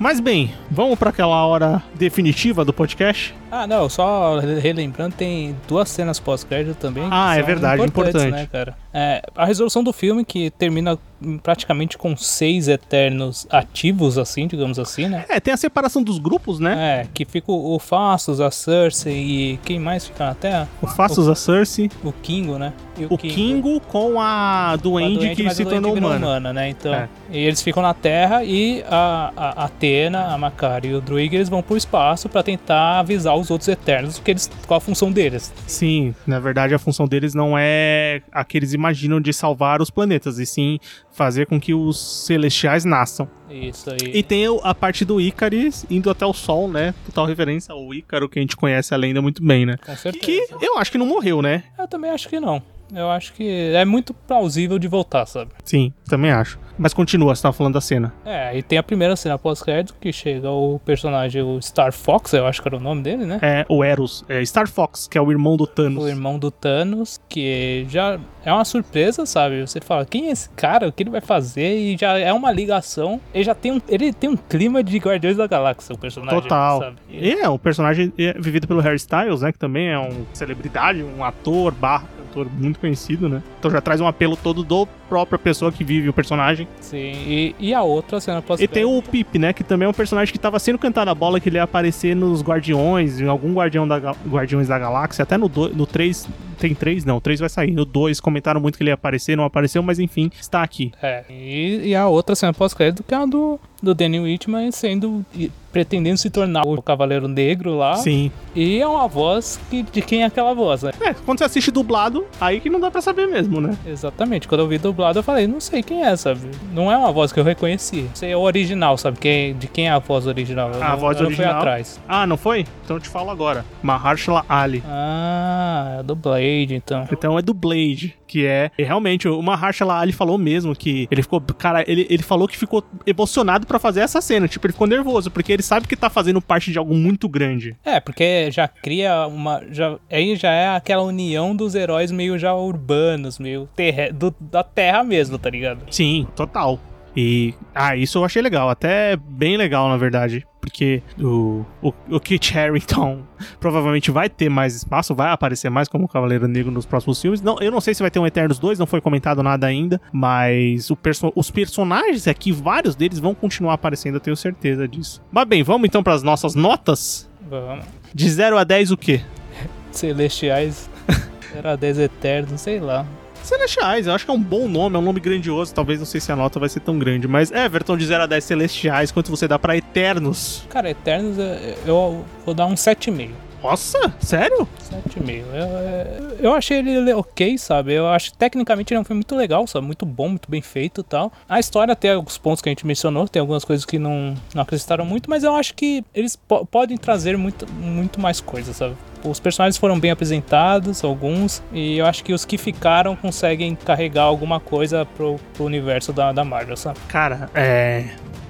Mas 0.00 0.18
bem, 0.18 0.54
vamos 0.70 0.98
para 0.98 1.10
aquela 1.10 1.44
hora 1.44 1.82
definitiva 1.94 2.64
do 2.64 2.72
podcast? 2.72 3.34
Ah, 3.50 3.66
não, 3.66 3.88
só 3.88 4.38
relembrando, 4.38 5.14
tem 5.16 5.56
duas 5.66 5.88
cenas 5.88 6.20
pós-crédito 6.20 6.76
também. 6.76 7.04
Ah, 7.10 7.36
é 7.36 7.42
verdade, 7.42 7.82
importantes, 7.82 8.22
importante. 8.22 8.42
né, 8.42 8.48
cara? 8.50 8.76
É, 8.92 9.22
a 9.36 9.44
resolução 9.44 9.82
do 9.84 9.92
filme, 9.92 10.24
que 10.24 10.50
termina 10.50 10.98
praticamente 11.42 11.98
com 11.98 12.16
seis 12.16 12.66
eternos 12.66 13.46
ativos, 13.50 14.16
assim, 14.18 14.46
digamos 14.46 14.78
assim, 14.78 15.06
né? 15.06 15.24
É, 15.28 15.38
tem 15.38 15.52
a 15.52 15.56
separação 15.56 16.02
dos 16.02 16.18
grupos, 16.18 16.58
né? 16.58 17.02
É, 17.02 17.06
que 17.12 17.24
fica 17.24 17.50
o 17.52 17.70
o 17.74 17.78
Fastos, 17.78 18.40
a 18.40 18.50
Cersei 18.50 19.14
e 19.52 19.56
quem 19.64 19.78
mais 19.78 20.06
fica 20.06 20.26
na 20.26 20.34
Terra? 20.34 20.68
O 20.82 20.86
Fastos, 20.86 21.28
a 21.28 21.34
Cersei, 21.34 21.90
O 22.02 22.10
Kingo, 22.10 22.58
né? 22.58 22.72
E 22.98 23.04
o 23.04 23.16
Kingo 23.18 23.80
com 23.80 24.20
a 24.20 24.20
Com 24.20 24.20
a 24.20 24.76
Duende 24.76 25.34
que 25.36 25.48
se 25.54 25.64
tornou 25.64 25.94
humana. 25.94 26.52
né? 26.52 26.68
Então, 26.70 26.92
É. 26.94 27.08
e 27.30 27.38
eles 27.38 27.62
ficam 27.62 27.82
na 27.82 27.94
Terra 27.94 28.42
e 28.44 28.82
a, 28.90 29.32
a 29.36 29.64
Atena, 29.66 30.34
a 30.34 30.38
Makari 30.38 30.88
e 30.88 30.94
o 30.94 31.00
Druig 31.00 31.34
eles 31.34 31.48
vão 31.48 31.62
pro 31.62 31.76
espaço 31.76 32.28
pra 32.28 32.42
tentar 32.42 32.98
avisar 33.00 33.36
os 33.40 33.50
outros 33.50 33.68
Eternos 33.68 34.18
o 34.18 34.22
que 34.22 34.30
eles, 34.30 34.50
qual 34.66 34.78
a 34.78 34.80
função 34.80 35.10
deles. 35.10 35.52
Sim, 35.66 36.14
na 36.26 36.38
verdade 36.38 36.74
a 36.74 36.78
função 36.78 37.06
deles 37.06 37.34
não 37.34 37.56
é 37.56 38.22
a 38.32 38.44
que 38.44 38.58
eles 38.58 38.72
imaginam 38.72 39.20
de 39.20 39.32
salvar 39.32 39.80
os 39.80 39.90
planetas, 39.90 40.38
e 40.38 40.46
sim 40.46 40.78
fazer 41.10 41.46
com 41.46 41.60
que 41.60 41.74
os 41.74 42.24
celestiais 42.26 42.84
nasçam. 42.84 43.28
Isso 43.50 43.90
aí. 43.90 44.12
E 44.14 44.22
tem 44.22 44.44
a 44.62 44.74
parte 44.74 45.04
do 45.04 45.20
Ícaris 45.20 45.84
indo 45.90 46.08
até 46.08 46.24
o 46.24 46.32
Sol, 46.32 46.68
né? 46.68 46.94
Total 47.04 47.26
referência 47.26 47.72
ao 47.72 47.92
Ícaro, 47.92 48.28
que 48.28 48.38
a 48.38 48.42
gente 48.42 48.56
conhece 48.56 48.94
a 48.94 48.96
lenda 48.96 49.20
muito 49.20 49.44
bem, 49.44 49.66
né? 49.66 49.76
Com 49.84 49.96
certeza. 49.96 50.24
Que 50.24 50.64
eu 50.64 50.78
acho 50.78 50.92
que 50.92 50.98
não 50.98 51.06
morreu, 51.06 51.42
né? 51.42 51.64
Eu 51.78 51.88
também 51.88 52.10
acho 52.10 52.28
que 52.28 52.38
não. 52.38 52.62
Eu 52.94 53.10
acho 53.10 53.32
que 53.32 53.72
é 53.74 53.84
muito 53.84 54.12
plausível 54.12 54.78
de 54.78 54.88
voltar, 54.88 55.26
sabe? 55.26 55.52
Sim, 55.64 55.92
também 56.08 56.30
acho. 56.30 56.58
Mas 56.80 56.94
continua, 56.94 57.34
você 57.34 57.42
tava 57.42 57.52
falando 57.52 57.74
da 57.74 57.80
cena. 57.80 58.10
É, 58.24 58.56
e 58.56 58.62
tem 58.62 58.78
a 58.78 58.82
primeira 58.82 59.14
cena 59.14 59.38
pós-crédito 59.38 59.94
que 60.00 60.10
chega 60.14 60.50
o 60.50 60.80
personagem, 60.82 61.42
o 61.42 61.60
Star 61.60 61.92
Fox, 61.92 62.32
eu 62.32 62.46
acho 62.46 62.62
que 62.62 62.68
era 62.68 62.78
o 62.78 62.80
nome 62.80 63.02
dele, 63.02 63.26
né? 63.26 63.38
É 63.42 63.66
o 63.68 63.84
Eros, 63.84 64.24
é 64.30 64.42
Star 64.42 64.66
Fox, 64.66 65.06
que 65.06 65.18
é 65.18 65.20
o 65.20 65.30
irmão 65.30 65.58
do 65.58 65.66
Thanos. 65.66 66.02
O 66.02 66.08
irmão 66.08 66.38
do 66.38 66.50
Thanos, 66.50 67.20
que 67.28 67.84
já 67.90 68.18
é 68.42 68.50
uma 68.50 68.64
surpresa, 68.64 69.26
sabe? 69.26 69.60
Você 69.60 69.78
fala, 69.78 70.06
quem 70.06 70.28
é 70.28 70.30
esse 70.30 70.48
cara? 70.50 70.88
O 70.88 70.92
que 70.92 71.02
ele 71.02 71.10
vai 71.10 71.20
fazer? 71.20 71.76
E 71.76 71.98
já 71.98 72.18
é 72.18 72.32
uma 72.32 72.50
ligação. 72.50 73.20
Ele 73.34 73.44
já 73.44 73.54
tem 73.54 73.72
um, 73.72 73.80
ele 73.86 74.10
tem 74.10 74.30
um 74.30 74.36
clima 74.36 74.82
de 74.82 74.96
Guardiões 74.96 75.36
da 75.36 75.46
Galáxia, 75.46 75.94
o 75.94 75.98
personagem. 75.98 76.40
Total. 76.40 76.80
Sabe? 76.80 76.96
E 77.10 77.32
é, 77.32 77.46
o 77.46 77.58
personagem 77.58 78.10
é 78.16 78.32
vivido 78.32 78.66
pelo 78.66 78.80
Harry 78.80 78.96
Styles, 78.96 79.42
né? 79.42 79.52
Que 79.52 79.58
também 79.58 79.90
é 79.90 79.98
um 79.98 80.24
celebridade, 80.32 81.02
um 81.02 81.22
ator 81.22 81.72
barra 81.72 82.08
muito 82.52 82.78
conhecido, 82.78 83.28
né? 83.28 83.42
Então 83.58 83.70
já 83.70 83.80
traz 83.80 84.00
um 84.00 84.06
apelo 84.06 84.36
todo 84.36 84.62
do 84.62 84.86
própria 85.08 85.38
pessoa 85.38 85.72
que 85.72 85.82
vive 85.82 86.08
o 86.08 86.12
personagem. 86.12 86.68
Sim, 86.80 87.12
e, 87.26 87.54
e 87.58 87.74
a 87.74 87.82
outra 87.82 88.20
cena 88.20 88.40
pós 88.40 88.60
E 88.60 88.68
tem 88.68 88.84
o 88.84 89.02
Pip, 89.02 89.38
né? 89.38 89.52
Que 89.52 89.64
também 89.64 89.86
é 89.86 89.88
um 89.88 89.92
personagem 89.92 90.32
que 90.32 90.38
tava 90.38 90.58
sendo 90.58 90.78
cantado 90.78 91.10
a 91.10 91.14
bola, 91.14 91.40
que 91.40 91.48
ele 91.48 91.56
ia 91.56 91.64
aparecer 91.64 92.14
nos 92.14 92.42
Guardiões, 92.42 93.20
em 93.20 93.26
algum 93.26 93.52
Guardião 93.52 93.86
da, 93.86 93.98
Guardiões 94.28 94.68
da 94.68 94.78
Galáxia. 94.78 95.22
Até 95.24 95.36
no, 95.36 95.48
do, 95.48 95.68
no 95.70 95.86
3. 95.86 96.28
Tem 96.58 96.74
3? 96.74 97.06
Não, 97.06 97.16
o 97.16 97.20
3 97.20 97.40
vai 97.40 97.48
sair. 97.48 97.70
No 97.70 97.84
2 97.84 98.20
comentaram 98.20 98.60
muito 98.60 98.76
que 98.76 98.82
ele 98.82 98.90
ia 98.90 98.94
aparecer, 98.94 99.34
não 99.34 99.44
apareceu, 99.44 99.82
mas 99.82 99.98
enfim, 99.98 100.30
está 100.38 100.62
aqui. 100.62 100.92
É, 101.02 101.24
e, 101.30 101.88
e 101.88 101.94
a 101.94 102.06
outra 102.06 102.36
cena 102.36 102.52
pós-crédito 102.52 103.02
que 103.02 103.14
é 103.14 103.16
a 103.16 103.24
do, 103.24 103.58
do 103.82 103.94
Danny 103.94 104.20
Whitman 104.20 104.70
sendo. 104.70 105.24
pretendendo 105.72 106.16
se 106.18 106.28
tornar 106.28 106.66
o 106.66 106.82
Cavaleiro 106.82 107.28
Negro 107.28 107.76
lá. 107.76 107.94
Sim. 107.94 108.32
E 108.56 108.80
é 108.80 108.86
uma 108.86 109.06
voz 109.06 109.60
que, 109.70 109.84
de 109.84 110.02
quem 110.02 110.22
é 110.22 110.26
aquela 110.26 110.52
voz, 110.52 110.82
né? 110.82 110.90
É, 111.00 111.14
quando 111.14 111.38
você 111.38 111.44
assiste 111.44 111.70
dublado, 111.70 112.24
aí 112.40 112.58
que 112.58 112.68
não 112.68 112.80
dá 112.80 112.90
pra 112.90 113.00
saber 113.00 113.28
mesmo, 113.28 113.60
né? 113.60 113.76
Exatamente. 113.86 114.48
Quando 114.48 114.62
eu 114.62 114.68
vi 114.68 114.78
dublado, 114.78 115.20
eu 115.20 115.22
falei, 115.22 115.46
não 115.46 115.60
sei 115.60 115.80
quem 115.80 116.02
é, 116.04 116.16
sabe? 116.16 116.40
Não 116.72 116.90
é 116.90 116.96
uma 116.96 117.12
voz 117.12 117.32
que 117.32 117.38
eu 117.38 117.44
reconheci. 117.44 118.10
Sei 118.14 118.32
é 118.32 118.36
o 118.36 118.40
original, 118.40 118.98
sabe? 118.98 119.18
Quem, 119.20 119.54
de 119.54 119.68
quem 119.68 119.86
é 119.86 119.92
a 119.92 120.00
voz 120.00 120.26
original? 120.26 120.72
Eu 120.72 120.82
A 120.82 120.88
não, 120.90 120.96
voz 120.98 121.18
não 121.20 121.26
original. 121.26 121.50
fui 121.52 121.58
atrás. 121.58 122.00
Ah, 122.08 122.26
não 122.26 122.36
foi? 122.36 122.66
Então 122.84 122.96
eu 122.96 123.00
te 123.00 123.08
falo 123.08 123.30
agora. 123.30 123.64
Mahershala 123.80 124.44
Ali. 124.48 124.82
Ah, 124.86 125.98
é 126.00 126.02
do 126.02 126.16
Blade, 126.16 126.74
então. 126.74 127.06
Então 127.12 127.38
é 127.38 127.42
do 127.42 127.54
Blade, 127.54 128.16
que 128.26 128.44
é 128.44 128.72
e 128.76 128.82
realmente 128.82 129.28
o 129.28 129.40
Mahershala 129.40 130.00
Ali 130.00 130.12
falou 130.12 130.36
mesmo 130.36 130.74
que 130.74 131.06
ele 131.12 131.22
ficou, 131.22 131.40
cara, 131.56 131.84
ele, 131.86 132.06
ele 132.10 132.22
falou 132.24 132.48
que 132.48 132.56
ficou 132.58 132.82
emocionado 133.06 133.66
pra 133.70 133.78
fazer 133.78 134.00
essa 134.00 134.20
cena, 134.20 134.48
tipo, 134.48 134.66
ele 134.66 134.72
ficou 134.72 134.88
nervoso 134.88 135.30
porque 135.30 135.52
ele 135.52 135.62
sabe 135.62 135.86
que 135.86 135.94
tá 135.94 136.10
fazendo 136.10 136.40
parte 136.42 136.72
de 136.72 136.78
algo 136.78 136.92
muito 136.92 137.28
grande. 137.28 137.76
É, 137.84 138.00
porque 138.00 138.50
já 138.50 138.66
cria 138.66 139.28
uma. 139.28 139.62
Já, 139.70 139.96
aí 140.10 140.34
já 140.34 140.50
é 140.50 140.74
aquela 140.74 141.04
união 141.04 141.54
dos 141.54 141.76
heróis 141.76 142.10
meio 142.10 142.36
já 142.36 142.52
urbanos, 142.52 143.38
meio 143.38 143.68
terra, 143.76 144.12
do- 144.12 144.34
da 144.40 144.64
terra 144.64 145.04
mesmo, 145.04 145.38
tá 145.38 145.48
ligado? 145.48 145.84
Sim, 145.88 146.26
total. 146.34 146.80
E 147.16 147.54
ah, 147.74 147.96
isso 147.96 148.18
eu 148.18 148.24
achei 148.24 148.40
legal, 148.40 148.68
até 148.68 149.16
bem 149.16 149.56
legal 149.56 149.88
na 149.88 149.96
verdade, 149.96 150.46
porque 150.60 151.02
o, 151.18 151.64
o, 151.82 151.92
o 152.08 152.20
Kit 152.20 152.56
Harington 152.56 153.22
provavelmente 153.58 154.10
vai 154.10 154.28
ter 154.28 154.48
mais 154.48 154.76
espaço, 154.76 155.14
vai 155.14 155.32
aparecer 155.32 155.70
mais 155.70 155.88
como 155.88 156.08
Cavaleiro 156.08 156.46
Negro 156.46 156.70
nos 156.70 156.86
próximos 156.86 157.20
filmes. 157.20 157.40
Não, 157.40 157.58
eu 157.60 157.70
não 157.70 157.80
sei 157.80 157.94
se 157.94 158.02
vai 158.02 158.10
ter 158.10 158.18
um 158.18 158.26
Eternos 158.26 158.58
2, 158.58 158.78
não 158.78 158.86
foi 158.86 159.00
comentado 159.00 159.42
nada 159.42 159.66
ainda, 159.66 160.00
mas 160.12 160.90
o 160.90 160.96
perso 160.96 161.32
os 161.34 161.50
personagens 161.50 162.28
aqui, 162.28 162.52
vários 162.52 162.94
deles 162.94 163.18
vão 163.18 163.34
continuar 163.34 163.74
aparecendo, 163.74 164.14
eu 164.14 164.20
tenho 164.20 164.36
certeza 164.36 164.86
disso. 164.86 165.22
Mas 165.32 165.46
bem, 165.46 165.62
vamos 165.62 165.86
então 165.86 166.02
para 166.02 166.14
as 166.14 166.22
nossas 166.22 166.54
notas? 166.54 167.28
Vamos. 167.48 167.84
De 168.14 168.30
0 168.30 168.58
a 168.58 168.64
10 168.64 168.92
o 168.92 168.96
quê? 168.96 169.20
Celestiais. 169.90 170.88
Era 171.54 171.76
10 171.76 171.98
eternos, 171.98 172.60
sei 172.60 172.78
lá. 172.78 173.04
Celestiais, 173.50 174.06
eu 174.06 174.12
acho 174.14 174.24
que 174.24 174.30
é 174.30 174.34
um 174.34 174.40
bom 174.40 174.68
nome, 174.68 174.96
é 174.96 174.98
um 174.98 175.02
nome 175.02 175.18
grandioso. 175.20 175.74
Talvez 175.74 175.98
não 175.98 176.06
sei 176.06 176.20
se 176.20 176.30
a 176.30 176.36
nota 176.36 176.58
vai 176.60 176.68
ser 176.68 176.80
tão 176.80 176.98
grande, 176.98 177.26
mas 177.26 177.50
Everton 177.50 177.96
de 177.96 178.06
0 178.06 178.22
a 178.22 178.26
10 178.26 178.44
Celestiais, 178.44 179.10
quanto 179.10 179.30
você 179.30 179.48
dá 179.48 179.58
pra 179.58 179.76
Eternos? 179.76 180.64
Cara, 180.70 180.88
Eternos 180.90 181.38
é- 181.38 181.74
eu 181.84 182.24
vou 182.46 182.54
dar 182.54 182.66
um 182.66 182.74
7,5. 182.76 183.32
Nossa, 183.62 184.12
sério? 184.20 184.66
7,5. 184.90 185.44
Eu, 185.52 186.30
eu, 186.30 186.36
eu 186.38 186.54
achei 186.54 186.78
ele 186.78 187.12
ok, 187.12 187.58
sabe? 187.58 187.92
Eu 187.92 188.08
acho 188.08 188.32
que 188.32 188.38
tecnicamente 188.38 188.92
ele 188.92 188.98
é 188.98 189.00
um 189.00 189.04
filme 189.04 189.18
muito 189.18 189.36
legal, 189.36 189.66
sabe? 189.66 189.84
Muito 189.86 190.06
bom, 190.06 190.28
muito 190.30 190.50
bem 190.50 190.62
feito 190.62 191.02
e 191.02 191.04
tal. 191.04 191.30
A 191.48 191.60
história 191.60 191.94
tem 191.94 192.12
alguns 192.12 192.38
pontos 192.38 192.62
que 192.62 192.68
a 192.68 192.72
gente 192.72 192.86
mencionou, 192.86 193.28
tem 193.28 193.40
algumas 193.40 193.64
coisas 193.64 193.84
que 193.84 193.98
não, 193.98 194.34
não 194.54 194.62
acrescentaram 194.62 195.04
muito, 195.04 195.28
mas 195.28 195.44
eu 195.44 195.54
acho 195.54 195.74
que 195.74 196.02
eles 196.14 196.36
po- 196.36 196.64
podem 196.64 196.96
trazer 196.96 197.36
muito, 197.36 197.70
muito 197.72 198.18
mais 198.20 198.40
coisas, 198.40 198.76
sabe? 198.76 198.94
Os 199.22 199.38
personagens 199.38 199.76
foram 199.76 200.00
bem 200.00 200.10
apresentados, 200.10 201.04
alguns, 201.04 201.62
e 201.72 201.98
eu 201.98 202.06
acho 202.06 202.24
que 202.24 202.32
os 202.32 202.46
que 202.46 202.56
ficaram 202.56 203.14
conseguem 203.14 203.74
carregar 203.74 204.22
alguma 204.22 204.58
coisa 204.58 205.04
pro, 205.04 205.36
pro 205.52 205.64
universo 205.66 206.10
da, 206.12 206.32
da 206.32 206.42
Marvel, 206.42 206.76
sabe? 206.78 206.98
Cara, 207.08 207.50
é. 207.54 208.06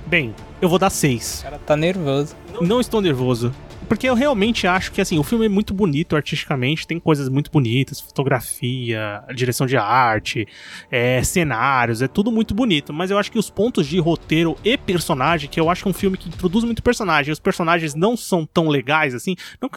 Bem, 0.07 0.33
eu 0.63 0.69
vou 0.69 0.79
dar 0.79 0.91
6. 0.91 1.41
O 1.41 1.43
cara 1.43 1.59
tá 1.67 1.77
nervoso. 1.77 2.37
Não 2.61 2.81
estou 2.81 3.01
nervoso. 3.01 3.53
Porque 3.91 4.09
eu 4.09 4.14
realmente 4.14 4.68
acho 4.68 4.93
que 4.93 5.01
assim, 5.01 5.18
o 5.18 5.24
filme 5.24 5.47
é 5.47 5.49
muito 5.49 5.74
bonito 5.74 6.14
artisticamente, 6.14 6.86
tem 6.86 7.01
coisas 7.01 7.28
muito 7.28 7.51
bonitas, 7.51 8.01
fotografia, 8.01 9.20
direção 9.34 9.66
de 9.66 9.76
arte, 9.76 10.47
é, 10.88 11.20
cenários, 11.24 12.01
é 12.01 12.07
tudo 12.07 12.30
muito 12.30 12.55
bonito. 12.55 12.93
Mas 12.93 13.11
eu 13.11 13.18
acho 13.18 13.32
que 13.32 13.38
os 13.38 13.51
pontos 13.51 13.88
de 13.88 13.99
roteiro 13.99 14.57
e 14.64 14.78
personagem, 14.78 15.51
que 15.51 15.59
eu 15.59 15.68
acho 15.68 15.82
que 15.82 15.88
é 15.88 15.91
um 15.91 15.93
filme 15.93 16.16
que 16.16 16.28
introduz 16.28 16.64
muito 16.64 16.84
personagem, 16.84 17.32
os 17.32 17.41
personagens 17.41 17.97
não 17.97 18.16
são 18.16 18.47
tão 18.47 18.68
legais 18.68 19.12
assim, 19.12 19.34
não 19.61 19.68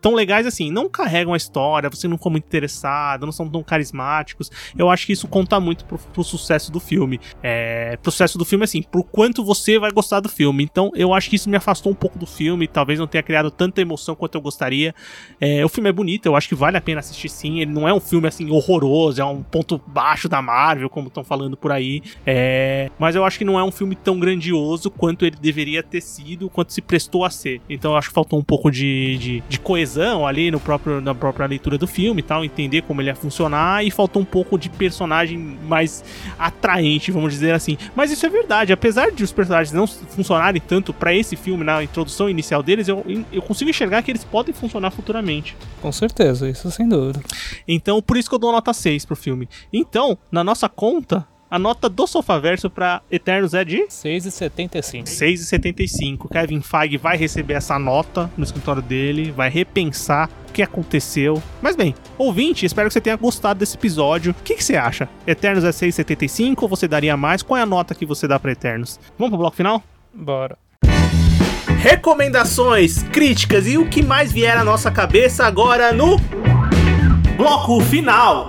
tão 0.00 0.14
legais 0.14 0.44
assim, 0.44 0.72
não 0.72 0.88
carregam 0.88 1.32
a 1.32 1.36
história, 1.36 1.88
você 1.88 2.08
não 2.08 2.16
ficou 2.16 2.32
muito 2.32 2.46
interessado, 2.46 3.24
não 3.24 3.32
são 3.32 3.48
tão 3.48 3.62
carismáticos. 3.62 4.50
Eu 4.76 4.90
acho 4.90 5.06
que 5.06 5.12
isso 5.12 5.28
conta 5.28 5.60
muito 5.60 5.84
pro, 5.84 5.96
pro 5.96 6.24
sucesso 6.24 6.72
do 6.72 6.80
filme. 6.80 7.20
É, 7.40 7.96
pro 7.98 8.10
sucesso 8.10 8.36
do 8.36 8.44
filme, 8.44 8.64
assim, 8.64 8.82
por 8.82 9.04
quanto 9.04 9.44
você 9.44 9.78
vai 9.78 9.92
gostar 9.92 10.18
do 10.18 10.28
filme. 10.28 10.64
Então, 10.64 10.90
eu 10.96 11.14
acho 11.14 11.30
que 11.30 11.36
isso 11.36 11.48
me 11.48 11.56
afastou 11.56 11.92
um 11.92 11.94
pouco 11.94 12.18
do 12.18 12.26
filme, 12.26 12.66
talvez 12.66 12.98
não 12.98 13.06
tenha 13.06 13.27
criado 13.28 13.50
tanta 13.50 13.82
emoção 13.82 14.14
quanto 14.14 14.36
eu 14.36 14.40
gostaria. 14.40 14.94
É, 15.38 15.62
o 15.62 15.68
filme 15.68 15.90
é 15.90 15.92
bonito, 15.92 16.24
eu 16.24 16.34
acho 16.34 16.48
que 16.48 16.54
vale 16.54 16.78
a 16.78 16.80
pena 16.80 17.00
assistir 17.00 17.28
sim. 17.28 17.60
Ele 17.60 17.70
não 17.70 17.86
é 17.86 17.92
um 17.92 18.00
filme, 18.00 18.26
assim, 18.26 18.50
horroroso, 18.50 19.20
é 19.20 19.24
um 19.24 19.42
ponto 19.42 19.78
baixo 19.86 20.30
da 20.30 20.40
Marvel, 20.40 20.88
como 20.88 21.08
estão 21.08 21.22
falando 21.22 21.54
por 21.54 21.70
aí. 21.70 22.02
É, 22.24 22.90
mas 22.98 23.14
eu 23.14 23.24
acho 23.26 23.36
que 23.36 23.44
não 23.44 23.58
é 23.58 23.62
um 23.62 23.70
filme 23.70 23.94
tão 23.94 24.18
grandioso 24.18 24.90
quanto 24.90 25.26
ele 25.26 25.36
deveria 25.38 25.82
ter 25.82 26.00
sido, 26.00 26.48
quanto 26.48 26.72
se 26.72 26.80
prestou 26.80 27.22
a 27.22 27.28
ser. 27.28 27.60
Então, 27.68 27.92
eu 27.92 27.98
acho 27.98 28.08
que 28.08 28.14
faltou 28.14 28.38
um 28.38 28.42
pouco 28.42 28.70
de, 28.70 29.18
de, 29.18 29.42
de 29.46 29.60
coesão 29.60 30.26
ali 30.26 30.50
no 30.50 30.58
próprio, 30.58 31.02
na 31.02 31.14
própria 31.14 31.46
leitura 31.46 31.76
do 31.76 31.86
filme 31.86 32.20
e 32.20 32.24
tal, 32.24 32.42
entender 32.42 32.80
como 32.82 33.02
ele 33.02 33.10
ia 33.10 33.14
funcionar, 33.14 33.84
e 33.84 33.90
faltou 33.90 34.22
um 34.22 34.24
pouco 34.24 34.58
de 34.58 34.70
personagem 34.70 35.36
mais 35.68 36.02
atraente, 36.38 37.12
vamos 37.12 37.34
dizer 37.34 37.52
assim. 37.52 37.76
Mas 37.94 38.10
isso 38.10 38.24
é 38.24 38.30
verdade, 38.30 38.72
apesar 38.72 39.10
de 39.10 39.22
os 39.22 39.32
personagens 39.32 39.74
não 39.74 39.86
funcionarem 39.86 40.62
tanto 40.66 40.94
pra 40.94 41.14
esse 41.14 41.36
filme, 41.36 41.62
na 41.62 41.84
introdução 41.84 42.30
inicial 42.30 42.62
deles, 42.62 42.88
eu, 42.88 43.04
eu 43.32 43.42
consigo 43.42 43.70
enxergar 43.70 44.02
que 44.02 44.10
eles 44.10 44.24
podem 44.24 44.54
funcionar 44.54 44.90
futuramente. 44.90 45.56
Com 45.80 45.92
certeza, 45.92 46.48
isso 46.48 46.70
sem 46.70 46.88
dúvida. 46.88 47.20
Então, 47.66 48.00
por 48.02 48.16
isso 48.16 48.28
que 48.28 48.34
eu 48.34 48.38
dou 48.38 48.52
nota 48.52 48.72
6 48.72 49.04
pro 49.04 49.16
filme. 49.16 49.48
Então, 49.72 50.18
na 50.30 50.42
nossa 50.42 50.68
conta, 50.68 51.26
a 51.50 51.58
nota 51.58 51.88
do 51.88 52.06
Sofaverso 52.06 52.68
pra 52.68 53.00
Eternos 53.10 53.54
é 53.54 53.64
de 53.64 53.78
6,75. 53.86 55.04
6,75. 55.04 56.28
Kevin 56.28 56.60
Feige 56.60 56.98
vai 56.98 57.16
receber 57.16 57.54
essa 57.54 57.78
nota 57.78 58.30
no 58.36 58.44
escritório 58.44 58.82
dele, 58.82 59.30
vai 59.30 59.48
repensar 59.48 60.28
o 60.48 60.52
que 60.52 60.62
aconteceu. 60.62 61.42
Mas 61.62 61.74
bem, 61.74 61.94
ouvinte, 62.18 62.66
espero 62.66 62.88
que 62.88 62.92
você 62.92 63.00
tenha 63.00 63.16
gostado 63.16 63.60
desse 63.60 63.76
episódio. 63.76 64.32
O 64.32 64.42
que, 64.42 64.56
que 64.56 64.64
você 64.64 64.76
acha? 64.76 65.08
Eternos 65.26 65.64
é 65.64 65.70
6,75 65.70 66.62
ou 66.62 66.68
você 66.68 66.86
daria 66.86 67.16
mais? 67.16 67.42
Qual 67.42 67.56
é 67.56 67.62
a 67.62 67.66
nota 67.66 67.94
que 67.94 68.04
você 68.04 68.28
dá 68.28 68.38
pra 68.38 68.52
Eternos? 68.52 69.00
Vamos 69.16 69.30
pro 69.30 69.38
bloco 69.38 69.56
final? 69.56 69.82
Bora. 70.12 70.67
Recomendações, 71.78 73.04
críticas 73.04 73.66
e 73.68 73.78
o 73.78 73.88
que 73.88 74.02
mais 74.02 74.32
vier 74.32 74.56
à 74.56 74.64
nossa 74.64 74.90
cabeça 74.90 75.46
agora 75.46 75.92
no 75.92 76.16
bloco 77.36 77.80
final. 77.80 78.48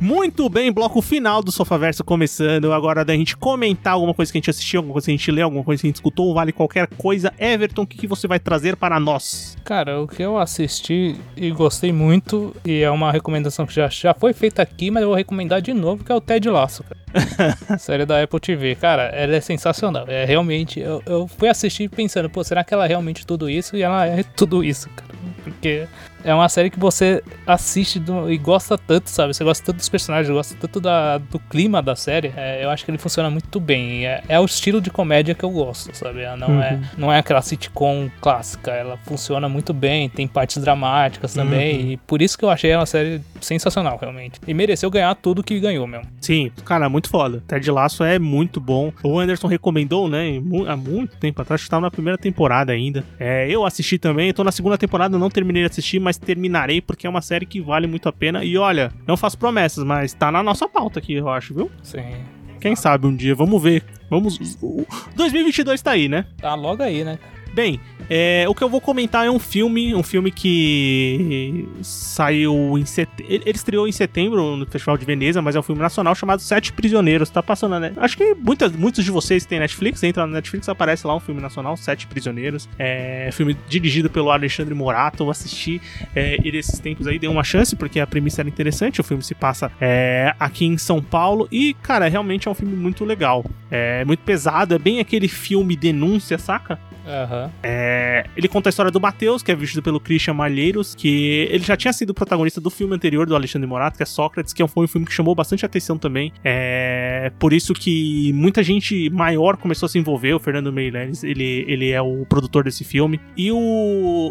Muito 0.00 0.48
bem, 0.48 0.70
bloco 0.70 1.02
final 1.02 1.42
do 1.42 1.50
Sofaverso 1.50 2.04
começando. 2.04 2.72
Agora 2.72 3.04
da 3.04 3.14
gente 3.14 3.36
comentar 3.36 3.94
alguma 3.94 4.14
coisa 4.14 4.30
que 4.30 4.38
a 4.38 4.40
gente 4.40 4.50
assistiu, 4.50 4.78
alguma 4.78 4.92
coisa 4.92 5.06
que 5.06 5.10
a 5.10 5.16
gente 5.16 5.30
leu, 5.32 5.44
alguma 5.44 5.64
coisa 5.64 5.80
que 5.80 5.86
a 5.86 5.88
gente 5.88 5.96
escutou, 5.96 6.32
vale 6.32 6.52
qualquer 6.52 6.86
coisa. 6.86 7.32
Everton, 7.36 7.82
o 7.82 7.86
que, 7.86 7.98
que 7.98 8.06
você 8.06 8.28
vai 8.28 8.38
trazer 8.38 8.76
para 8.76 9.00
nós? 9.00 9.56
Cara, 9.64 10.00
o 10.00 10.06
que 10.06 10.22
eu 10.22 10.38
assisti 10.38 11.16
e 11.36 11.50
gostei 11.50 11.92
muito, 11.92 12.54
e 12.64 12.80
é 12.80 12.90
uma 12.90 13.10
recomendação 13.10 13.66
que 13.66 13.74
já, 13.74 13.88
já 13.88 14.14
foi 14.14 14.32
feita 14.32 14.62
aqui, 14.62 14.88
mas 14.88 15.02
eu 15.02 15.08
vou 15.08 15.16
recomendar 15.16 15.60
de 15.60 15.74
novo, 15.74 16.04
que 16.04 16.12
é 16.12 16.14
o 16.14 16.20
Ted 16.20 16.48
Lasso, 16.48 16.84
cara. 16.84 16.98
Série 17.78 18.06
da 18.06 18.22
Apple 18.22 18.38
TV. 18.38 18.76
Cara, 18.76 19.04
ela 19.04 19.34
é 19.34 19.40
sensacional. 19.40 20.04
É 20.06 20.24
realmente. 20.24 20.78
Eu, 20.78 21.02
eu 21.06 21.26
fui 21.26 21.48
assistir 21.48 21.88
pensando, 21.88 22.30
pô, 22.30 22.44
será 22.44 22.62
que 22.62 22.72
ela 22.72 22.84
é 22.84 22.88
realmente 22.88 23.26
tudo 23.26 23.48
isso? 23.48 23.76
E 23.76 23.82
ela 23.82 24.06
é 24.06 24.22
tudo 24.22 24.62
isso, 24.62 24.88
cara. 24.90 25.12
Porque 25.42 25.88
é 26.30 26.34
uma 26.34 26.48
série 26.48 26.70
que 26.70 26.78
você 26.78 27.22
assiste 27.46 27.98
do- 27.98 28.30
e 28.30 28.36
gosta 28.38 28.76
tanto, 28.76 29.08
sabe? 29.10 29.32
Você 29.34 29.42
gosta 29.44 29.64
tanto 29.64 29.76
dos 29.76 29.88
personagens, 29.88 30.28
gosta 30.32 30.54
tanto 30.60 30.80
da, 30.80 31.18
do 31.18 31.38
clima 31.38 31.82
da 31.82 31.96
série. 31.96 32.32
É, 32.36 32.64
eu 32.64 32.70
acho 32.70 32.84
que 32.84 32.90
ele 32.90 32.98
funciona 32.98 33.30
muito 33.30 33.58
bem. 33.60 34.06
É, 34.06 34.22
é 34.28 34.38
o 34.40 34.44
estilo 34.44 34.80
de 34.80 34.90
comédia 34.90 35.34
que 35.34 35.44
eu 35.44 35.50
gosto, 35.50 35.94
sabe? 35.96 36.20
Ela 36.20 36.36
não, 36.36 36.62
é, 36.62 36.80
não 36.96 37.12
é 37.12 37.18
aquela 37.18 37.40
sitcom 37.42 38.10
clássica. 38.20 38.70
Ela 38.70 38.96
funciona 39.04 39.48
muito 39.48 39.72
bem, 39.72 40.08
tem 40.08 40.26
partes 40.28 40.58
dramáticas 40.62 41.32
também. 41.34 41.92
E 41.92 41.96
por 41.96 42.20
isso 42.22 42.36
que 42.38 42.44
eu 42.44 42.50
achei 42.50 42.70
ela 42.70 42.80
uma 42.80 42.86
série 42.86 43.20
sensacional, 43.40 43.98
realmente. 44.00 44.40
E 44.46 44.52
mereceu 44.54 44.90
ganhar 44.90 45.14
tudo 45.14 45.42
que 45.42 45.58
ganhou 45.58 45.86
mesmo. 45.86 46.06
Sim, 46.20 46.50
cara, 46.64 46.88
muito 46.88 47.08
foda. 47.08 47.42
Ted 47.46 47.70
Laço 47.70 48.04
é 48.04 48.18
muito 48.18 48.60
bom. 48.60 48.92
O 49.02 49.18
Anderson 49.18 49.46
recomendou, 49.46 50.08
né, 50.08 50.40
há 50.66 50.76
muito 50.76 51.16
tempo 51.16 51.40
atrás, 51.40 51.58
acho 51.60 51.64
que 51.64 51.70
tava 51.70 51.82
na 51.82 51.90
primeira 51.90 52.18
temporada 52.18 52.72
ainda. 52.72 53.04
É, 53.18 53.48
eu 53.50 53.64
assisti 53.64 53.98
também, 53.98 54.32
tô 54.32 54.44
na 54.44 54.52
segunda 54.52 54.76
temporada, 54.76 55.16
não 55.18 55.30
terminei 55.30 55.62
de 55.62 55.70
assistir, 55.70 55.98
mas 55.98 56.17
terminarei 56.20 56.80
porque 56.80 57.06
é 57.06 57.10
uma 57.10 57.22
série 57.22 57.46
que 57.46 57.60
vale 57.60 57.86
muito 57.86 58.08
a 58.08 58.12
pena. 58.12 58.44
E 58.44 58.56
olha, 58.56 58.92
não 59.06 59.16
faço 59.16 59.38
promessas, 59.38 59.84
mas 59.84 60.12
tá 60.12 60.30
na 60.30 60.42
nossa 60.42 60.68
pauta 60.68 60.98
aqui, 60.98 61.14
eu 61.14 61.28
acho, 61.28 61.54
viu? 61.54 61.70
Sim. 61.82 62.24
Quem 62.60 62.74
sabe 62.74 63.06
um 63.06 63.14
dia, 63.14 63.34
vamos 63.34 63.62
ver. 63.62 63.84
Vamos. 64.10 64.58
o 64.62 64.84
2022 65.14 65.80
tá 65.82 65.92
aí, 65.92 66.08
né? 66.08 66.26
Tá 66.38 66.54
logo 66.54 66.82
aí, 66.82 67.04
né? 67.04 67.18
Bem, 67.58 67.80
é, 68.08 68.46
o 68.48 68.54
que 68.54 68.62
eu 68.62 68.68
vou 68.68 68.80
comentar 68.80 69.26
é 69.26 69.30
um 69.32 69.40
filme, 69.40 69.92
um 69.92 70.02
filme 70.04 70.30
que 70.30 71.68
saiu 71.82 72.78
em 72.78 72.84
setembro. 72.84 73.32
Ele 73.32 73.50
estreou 73.50 73.88
em 73.88 73.90
setembro 73.90 74.56
no 74.56 74.64
Festival 74.64 74.96
de 74.96 75.04
Veneza, 75.04 75.42
mas 75.42 75.56
é 75.56 75.58
um 75.58 75.62
filme 75.64 75.82
nacional 75.82 76.14
chamado 76.14 76.40
Sete 76.40 76.72
Prisioneiros. 76.72 77.28
Tá 77.30 77.42
passando 77.42 77.76
net. 77.80 77.98
Acho 77.98 78.16
que 78.16 78.32
muitas, 78.32 78.70
muitos 78.70 79.04
de 79.04 79.10
vocês 79.10 79.44
têm 79.44 79.58
Netflix, 79.58 80.04
entra 80.04 80.24
na 80.24 80.34
Netflix, 80.34 80.68
aparece 80.68 81.04
lá 81.04 81.16
um 81.16 81.18
filme 81.18 81.40
nacional, 81.40 81.76
Sete 81.76 82.06
Prisioneiros. 82.06 82.68
É 82.78 83.28
filme 83.32 83.56
dirigido 83.68 84.08
pelo 84.08 84.30
Alexandre 84.30 84.72
Morato. 84.72 85.24
Eu 85.24 85.30
assisti 85.30 85.82
é, 86.14 86.38
ele 86.44 86.58
esses 86.58 86.78
tempos 86.78 87.08
aí, 87.08 87.18
dei 87.18 87.28
uma 87.28 87.42
chance, 87.42 87.74
porque 87.74 87.98
a 87.98 88.06
premissa 88.06 88.40
era 88.40 88.48
interessante. 88.48 89.00
O 89.00 89.04
filme 89.04 89.24
se 89.24 89.34
passa 89.34 89.68
é, 89.80 90.32
aqui 90.38 90.64
em 90.64 90.78
São 90.78 91.02
Paulo. 91.02 91.48
E, 91.50 91.74
cara, 91.82 92.08
realmente 92.08 92.46
é 92.46 92.50
um 92.52 92.54
filme 92.54 92.76
muito 92.76 93.04
legal. 93.04 93.44
É 93.68 94.04
muito 94.04 94.20
pesado, 94.20 94.76
é 94.76 94.78
bem 94.78 95.00
aquele 95.00 95.26
filme 95.26 95.74
denúncia, 95.74 96.38
saca? 96.38 96.78
Aham. 97.08 97.47
É, 97.62 98.24
ele 98.36 98.48
conta 98.48 98.68
a 98.68 98.70
história 98.70 98.90
do 98.90 99.00
Matheus, 99.00 99.42
que 99.42 99.50
é 99.52 99.54
visto 99.54 99.82
pelo 99.82 100.00
Christian 100.00 100.34
Malheiros, 100.34 100.94
que 100.94 101.48
ele 101.50 101.64
já 101.64 101.76
tinha 101.76 101.92
sido 101.92 102.12
protagonista 102.14 102.60
do 102.60 102.70
filme 102.70 102.94
anterior 102.94 103.26
do 103.26 103.34
Alexandre 103.34 103.66
Morato, 103.68 103.96
que 103.96 104.02
é 104.02 104.06
Sócrates, 104.06 104.52
que 104.52 104.66
foi 104.68 104.84
um 104.84 104.88
filme 104.88 105.06
que 105.06 105.12
chamou 105.12 105.34
bastante 105.34 105.64
atenção 105.64 105.96
também. 105.98 106.32
É, 106.44 107.32
por 107.38 107.52
isso 107.52 107.72
que 107.74 108.32
muita 108.34 108.62
gente 108.62 109.08
maior 109.10 109.56
começou 109.56 109.86
a 109.86 109.88
se 109.88 109.98
envolver. 109.98 110.34
O 110.34 110.38
Fernando 110.40 110.72
Meireles, 110.72 111.22
ele, 111.24 111.64
ele 111.68 111.90
é 111.90 112.00
o 112.02 112.24
produtor 112.28 112.64
desse 112.64 112.84
filme. 112.84 113.20
E 113.36 113.50
o, 113.52 113.56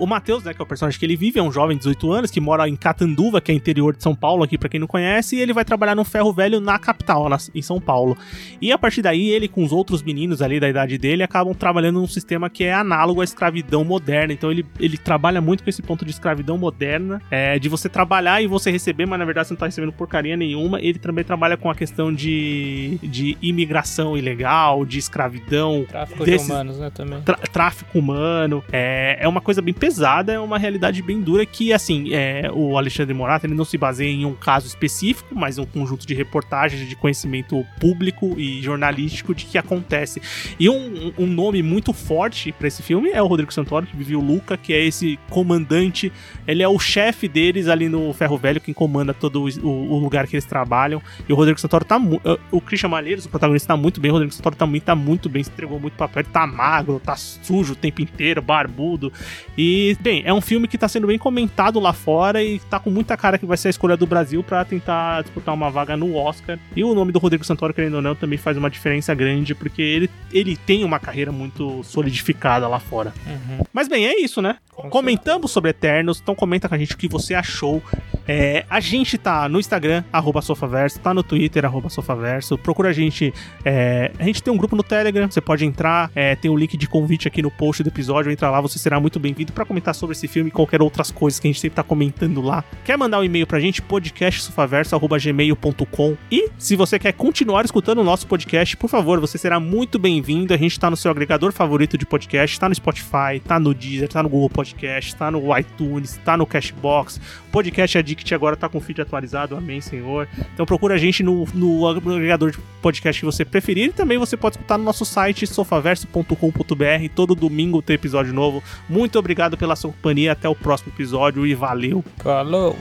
o 0.02 0.06
Matheus, 0.06 0.44
né, 0.44 0.54
que 0.54 0.62
é 0.62 0.64
o 0.64 0.68
personagem 0.68 1.00
que 1.00 1.06
ele 1.06 1.16
vive, 1.16 1.40
é 1.40 1.44
um 1.44 1.52
jovem 1.52 1.76
de 1.78 1.80
18 1.84 2.12
anos 2.12 2.32
que 2.32 2.40
mora 2.40 2.68
em 2.68 2.76
Catanduva, 2.76 3.42
que 3.42 3.52
é 3.52 3.56
interior 3.56 3.96
de 3.96 4.04
São 4.04 4.16
Paulo, 4.16 4.44
aqui 4.44 4.58
pra 4.58 4.70
quem 4.70 4.80
não 4.80 4.88
conhece, 4.88 5.36
e 5.36 5.42
ele 5.42 5.54
vai 5.54 5.64
trabalhar 5.66 5.96
num 5.96 6.04
ferro 6.04 6.32
velho 6.34 6.60
na 6.60 6.78
capital, 6.78 7.30
na- 7.30 7.38
em 7.56 7.62
São 7.62 7.80
Paulo. 7.80 8.18
E 8.62 8.72
a 8.72 8.78
partir 8.78 9.02
daí, 9.02 9.30
ele 9.30 9.48
com 9.48 9.64
os 9.64 9.72
outros 9.72 10.02
meninos 10.04 10.42
ali 10.42 10.60
da 10.60 10.70
idade 10.70 10.98
dele 10.98 11.24
acabam 11.24 11.54
trabalhando 11.54 12.00
num 12.00 12.08
sistema 12.08 12.50
que 12.50 12.64
é 12.64 12.74
análogo 12.74 13.07
à 13.20 13.24
escravidão 13.24 13.84
moderna. 13.84 14.34
Então 14.34 14.52
ele, 14.52 14.66
ele 14.80 14.98
trabalha 14.98 15.42
muito 15.42 15.64
com 15.64 15.70
esse 15.70 15.82
ponto 15.82 16.04
de 16.06 16.12
escravidão 16.12 16.58
moderna, 16.58 17.22
é, 17.32 17.58
de 17.60 17.70
você 17.70 17.88
trabalhar 17.90 18.42
e 18.42 18.48
você 18.48 18.72
receber, 18.72 19.06
mas 19.06 19.20
na 19.20 19.26
verdade 19.26 19.48
você 19.48 19.54
não 19.54 19.60
tá 19.60 19.66
recebendo 19.66 19.92
porcaria 19.94 20.36
nenhuma. 20.38 20.80
Ele 20.82 21.00
também 21.00 21.24
trabalha 21.24 21.58
com 21.58 21.70
a 21.70 21.76
questão 21.76 22.14
de, 22.14 23.00
de 23.04 23.38
imigração 23.42 24.18
ilegal, 24.18 24.86
de 24.86 24.98
escravidão, 25.00 25.86
Tráfico 25.88 26.24
desses- 26.26 26.48
de 26.48 26.54
humanos, 26.54 26.80
né, 26.80 26.90
também. 26.94 27.22
tráfico 27.52 27.98
humano. 28.00 28.64
É, 28.72 29.18
é 29.22 29.28
uma 29.28 29.42
coisa 29.42 29.62
bem 29.62 29.74
pesada, 29.74 30.34
é 30.34 30.40
uma 30.40 30.58
realidade 30.58 31.02
bem 31.02 31.22
dura 31.22 31.46
que, 31.46 31.74
assim, 31.74 32.14
é, 32.14 32.50
o 32.54 32.78
Alexandre 32.78 33.14
Morato 33.14 33.46
ele 33.46 33.54
não 33.56 33.66
se 33.66 33.78
baseia 33.78 34.10
em 34.12 34.26
um 34.26 34.34
caso 34.34 34.68
específico, 34.68 35.34
mas 35.36 35.58
um 35.58 35.66
conjunto 35.66 36.06
de 36.06 36.14
reportagens 36.14 36.88
de 36.88 36.96
conhecimento 36.96 37.66
público 37.80 38.36
e 38.40 38.62
jornalístico 38.62 39.34
de 39.36 39.46
que 39.46 39.58
acontece. 39.58 40.22
E 40.60 40.70
um, 40.70 41.14
um 41.18 41.26
nome 41.26 41.62
muito 41.64 41.94
forte 41.94 42.52
pra 42.52 42.68
esse 42.68 42.82
filme 42.88 43.10
é 43.10 43.22
o 43.22 43.28
Rodrigo 43.28 43.54
Santoro, 43.54 43.86
que 43.86 43.98
vive 43.98 44.16
o 44.16 44.22
Luca, 44.22 44.56
que 44.56 44.72
é 44.72 44.82
esse 44.82 45.20
comandante. 45.30 46.12
Ele 46.48 46.64
é 46.64 46.68
o 46.70 46.80
chefe 46.80 47.28
deles 47.28 47.68
ali 47.68 47.90
no 47.90 48.14
Ferro 48.14 48.38
Velho, 48.38 48.62
quem 48.62 48.74
comanda 48.74 49.14
todo 49.14 49.44
o, 49.44 49.68
o 49.68 50.00
lugar 50.00 50.26
que 50.26 50.38
eles 50.38 50.46
trabalham. 50.46 51.02
E 51.28 51.34
o 51.34 51.36
Rodrigo 51.36 51.60
Santoro 51.60 51.84
tá 51.84 52.00
muito. 52.00 52.40
O 52.50 52.62
Christian 52.62 52.88
Malheiros, 52.88 53.26
o 53.26 53.30
protagonista, 53.30 53.68
tá 53.68 53.78
muito 53.78 54.00
bem. 54.00 54.10
O 54.10 54.14
Rodrigo 54.14 54.34
Santoro 54.34 54.56
também 54.56 54.80
tá 54.80 54.96
muito 54.96 55.28
bem, 55.28 55.44
se 55.44 55.50
entregou 55.50 55.78
muito 55.82 55.98
papel. 55.98 56.22
Ele 56.22 56.30
tá 56.32 56.48
magro, 56.48 57.02
tá 57.04 57.18
sujo 57.18 57.74
o 57.74 57.76
tempo 57.76 58.02
inteiro, 58.02 58.42
barbudo. 58.42 59.12
E, 59.58 59.98
bem, 60.00 60.24
é 60.26 60.34
um 60.34 60.40
filme 60.40 60.66
que 60.66 60.78
tá 60.78 60.88
sendo 60.88 61.08
bem 61.08 61.18
comentado 61.18 61.82
lá 61.82 61.92
fora 61.92 62.42
e 62.42 62.60
tá 62.60 62.80
com 62.80 62.90
muita 62.90 63.18
cara 63.18 63.38
que 63.38 63.46
vai 63.46 63.58
ser 63.58 63.68
a 63.68 63.72
escolha 63.72 63.98
do 63.98 64.08
Brasil 64.08 64.42
para 64.44 64.64
tentar 64.64 65.24
disputar 65.24 65.54
uma 65.54 65.70
vaga 65.70 65.98
no 65.98 66.16
Oscar. 66.16 66.58
E 66.74 66.86
o 66.86 66.96
nome 66.96 67.12
do 67.12 67.20
Rodrigo 67.20 67.44
Santoro, 67.44 67.74
querendo 67.74 67.96
ou 67.96 68.02
não, 68.02 68.16
também 68.16 68.38
faz 68.38 68.56
uma 68.56 68.70
diferença 68.70 69.14
grande, 69.14 69.54
porque 69.54 69.82
ele, 69.82 70.10
ele 70.32 70.56
tem 70.56 70.86
uma 70.86 71.00
carreira 71.00 71.34
muito 71.34 71.84
solidificada 71.84 72.66
lá 72.66 72.77
fora. 72.80 73.14
Uhum. 73.26 73.64
Mas 73.74 73.88
bem, 73.88 74.06
é 74.06 74.20
isso, 74.20 74.42
né? 74.42 74.58
Com 74.74 74.90
Comentamos 74.90 75.52
sobre 75.52 75.72
Eternos, 75.72 76.20
então 76.22 76.36
comenta 76.36 76.70
com 76.70 76.76
a 76.76 76.78
gente 76.78 76.94
o 76.94 76.98
que 76.98 77.08
você 77.08 77.34
achou. 77.34 77.82
É, 78.28 78.66
a 78.70 78.80
gente 78.80 79.18
tá 79.18 79.48
no 79.48 79.60
Instagram, 79.60 80.04
arroba 80.12 80.42
Sofaverso, 80.42 81.00
tá 81.00 81.14
no 81.14 81.24
Twitter, 81.24 81.64
arroba 81.66 81.90
Sofaverso. 81.90 82.58
Procura 82.58 82.90
a 82.90 82.94
gente. 82.94 83.34
é, 83.64 84.12
a 84.20 84.24
gente 84.24 84.44
tem 84.44 84.54
um 84.54 84.58
grupo 84.58 84.76
no 84.76 84.84
Telegram, 84.84 85.30
você 85.30 85.42
pode 85.42 85.66
entrar, 85.66 86.12
é, 86.14 86.36
tem 86.36 86.52
o 86.52 86.58
link 86.58 86.78
de 86.78 86.88
convite 86.88 87.28
aqui 87.28 87.42
no 87.42 87.50
post 87.50 87.84
do 87.84 87.90
episódio. 87.90 88.32
Entra 88.32 88.50
lá, 88.50 88.62
você 88.62 88.78
será 88.78 89.00
muito 89.00 89.20
bem-vindo 89.20 89.54
para 89.54 89.66
comentar 89.66 89.96
sobre 89.96 90.16
esse 90.16 90.28
filme 90.28 90.50
e 90.50 90.52
qualquer 90.52 90.82
outras 90.82 91.10
coisas 91.10 91.40
que 91.40 91.48
a 91.48 91.50
gente 91.50 91.62
sempre 91.62 91.76
tá 91.76 91.84
comentando 91.84 92.42
lá. 92.42 92.64
Quer 92.84 92.98
mandar 92.98 93.20
um 93.20 93.24
e-mail 93.24 93.48
pra 93.48 93.60
gente? 93.60 93.82
podcastsofaverso.gmail.com 93.82 96.18
E 96.32 96.50
se 96.58 96.76
você 96.76 97.00
quer 97.00 97.14
continuar 97.14 97.66
escutando 97.66 98.00
o 98.00 98.04
nosso 98.04 98.28
podcast, 98.28 98.76
por 98.78 98.90
favor, 98.90 99.20
você 99.20 99.38
será 99.38 99.60
muito 99.60 99.98
bem-vindo. 99.98 100.54
A 100.54 100.58
gente 100.58 100.80
tá 100.80 100.90
no 100.90 100.98
seu 100.98 101.12
agregador 101.12 101.52
favorito 101.52 101.98
de 101.98 102.06
podcast, 102.06 102.60
tá 102.68 102.70
no 102.70 102.76
Spotify, 102.76 103.40
tá 103.44 103.60
no 103.60 103.74
Deezer, 103.74 104.10
tá 104.10 104.22
no 104.22 104.30
Google 104.30 104.50
Podcast, 104.50 105.16
tá 105.16 105.32
no 105.32 105.58
iTunes, 105.58 106.20
tá 106.24 106.36
no 106.36 106.46
Cashbox. 106.46 107.20
O 107.48 107.52
podcast 107.52 107.98
Addict 107.98 108.36
agora 108.36 108.56
tá 108.56 108.68
com 108.68 108.78
o 108.78 108.82
feed 108.82 109.02
atualizado, 109.02 109.56
amém, 109.56 109.80
senhor. 109.80 110.28
Então 110.54 110.66
procura 110.66 110.96
a 110.96 110.98
gente 110.98 111.24
no, 111.24 111.46
no 111.54 111.88
agregador 111.88 112.52
de 112.52 112.58
podcast 112.82 113.20
que 113.20 113.26
você 113.26 113.46
preferir. 113.46 113.90
E 113.90 113.94
também 113.94 114.18
você 114.18 114.36
pode 114.36 114.58
escutar 114.58 114.78
no 114.78 114.84
nosso 114.84 115.06
site 115.06 115.48
sofaverso.com.br. 115.48 117.10
Todo 117.16 117.36
domingo 117.36 117.82
tem 117.82 117.96
episódio 117.96 118.34
novo. 118.34 118.62
Muito 118.90 119.18
obrigado 119.18 119.58
pela 119.58 119.76
sua 119.76 119.92
companhia. 119.92 120.34
Até 120.34 120.50
o 120.50 120.56
próximo 120.56 120.92
episódio 120.94 121.46
e 121.46 121.56
valeu! 121.56 122.04
Falou! 122.18 122.78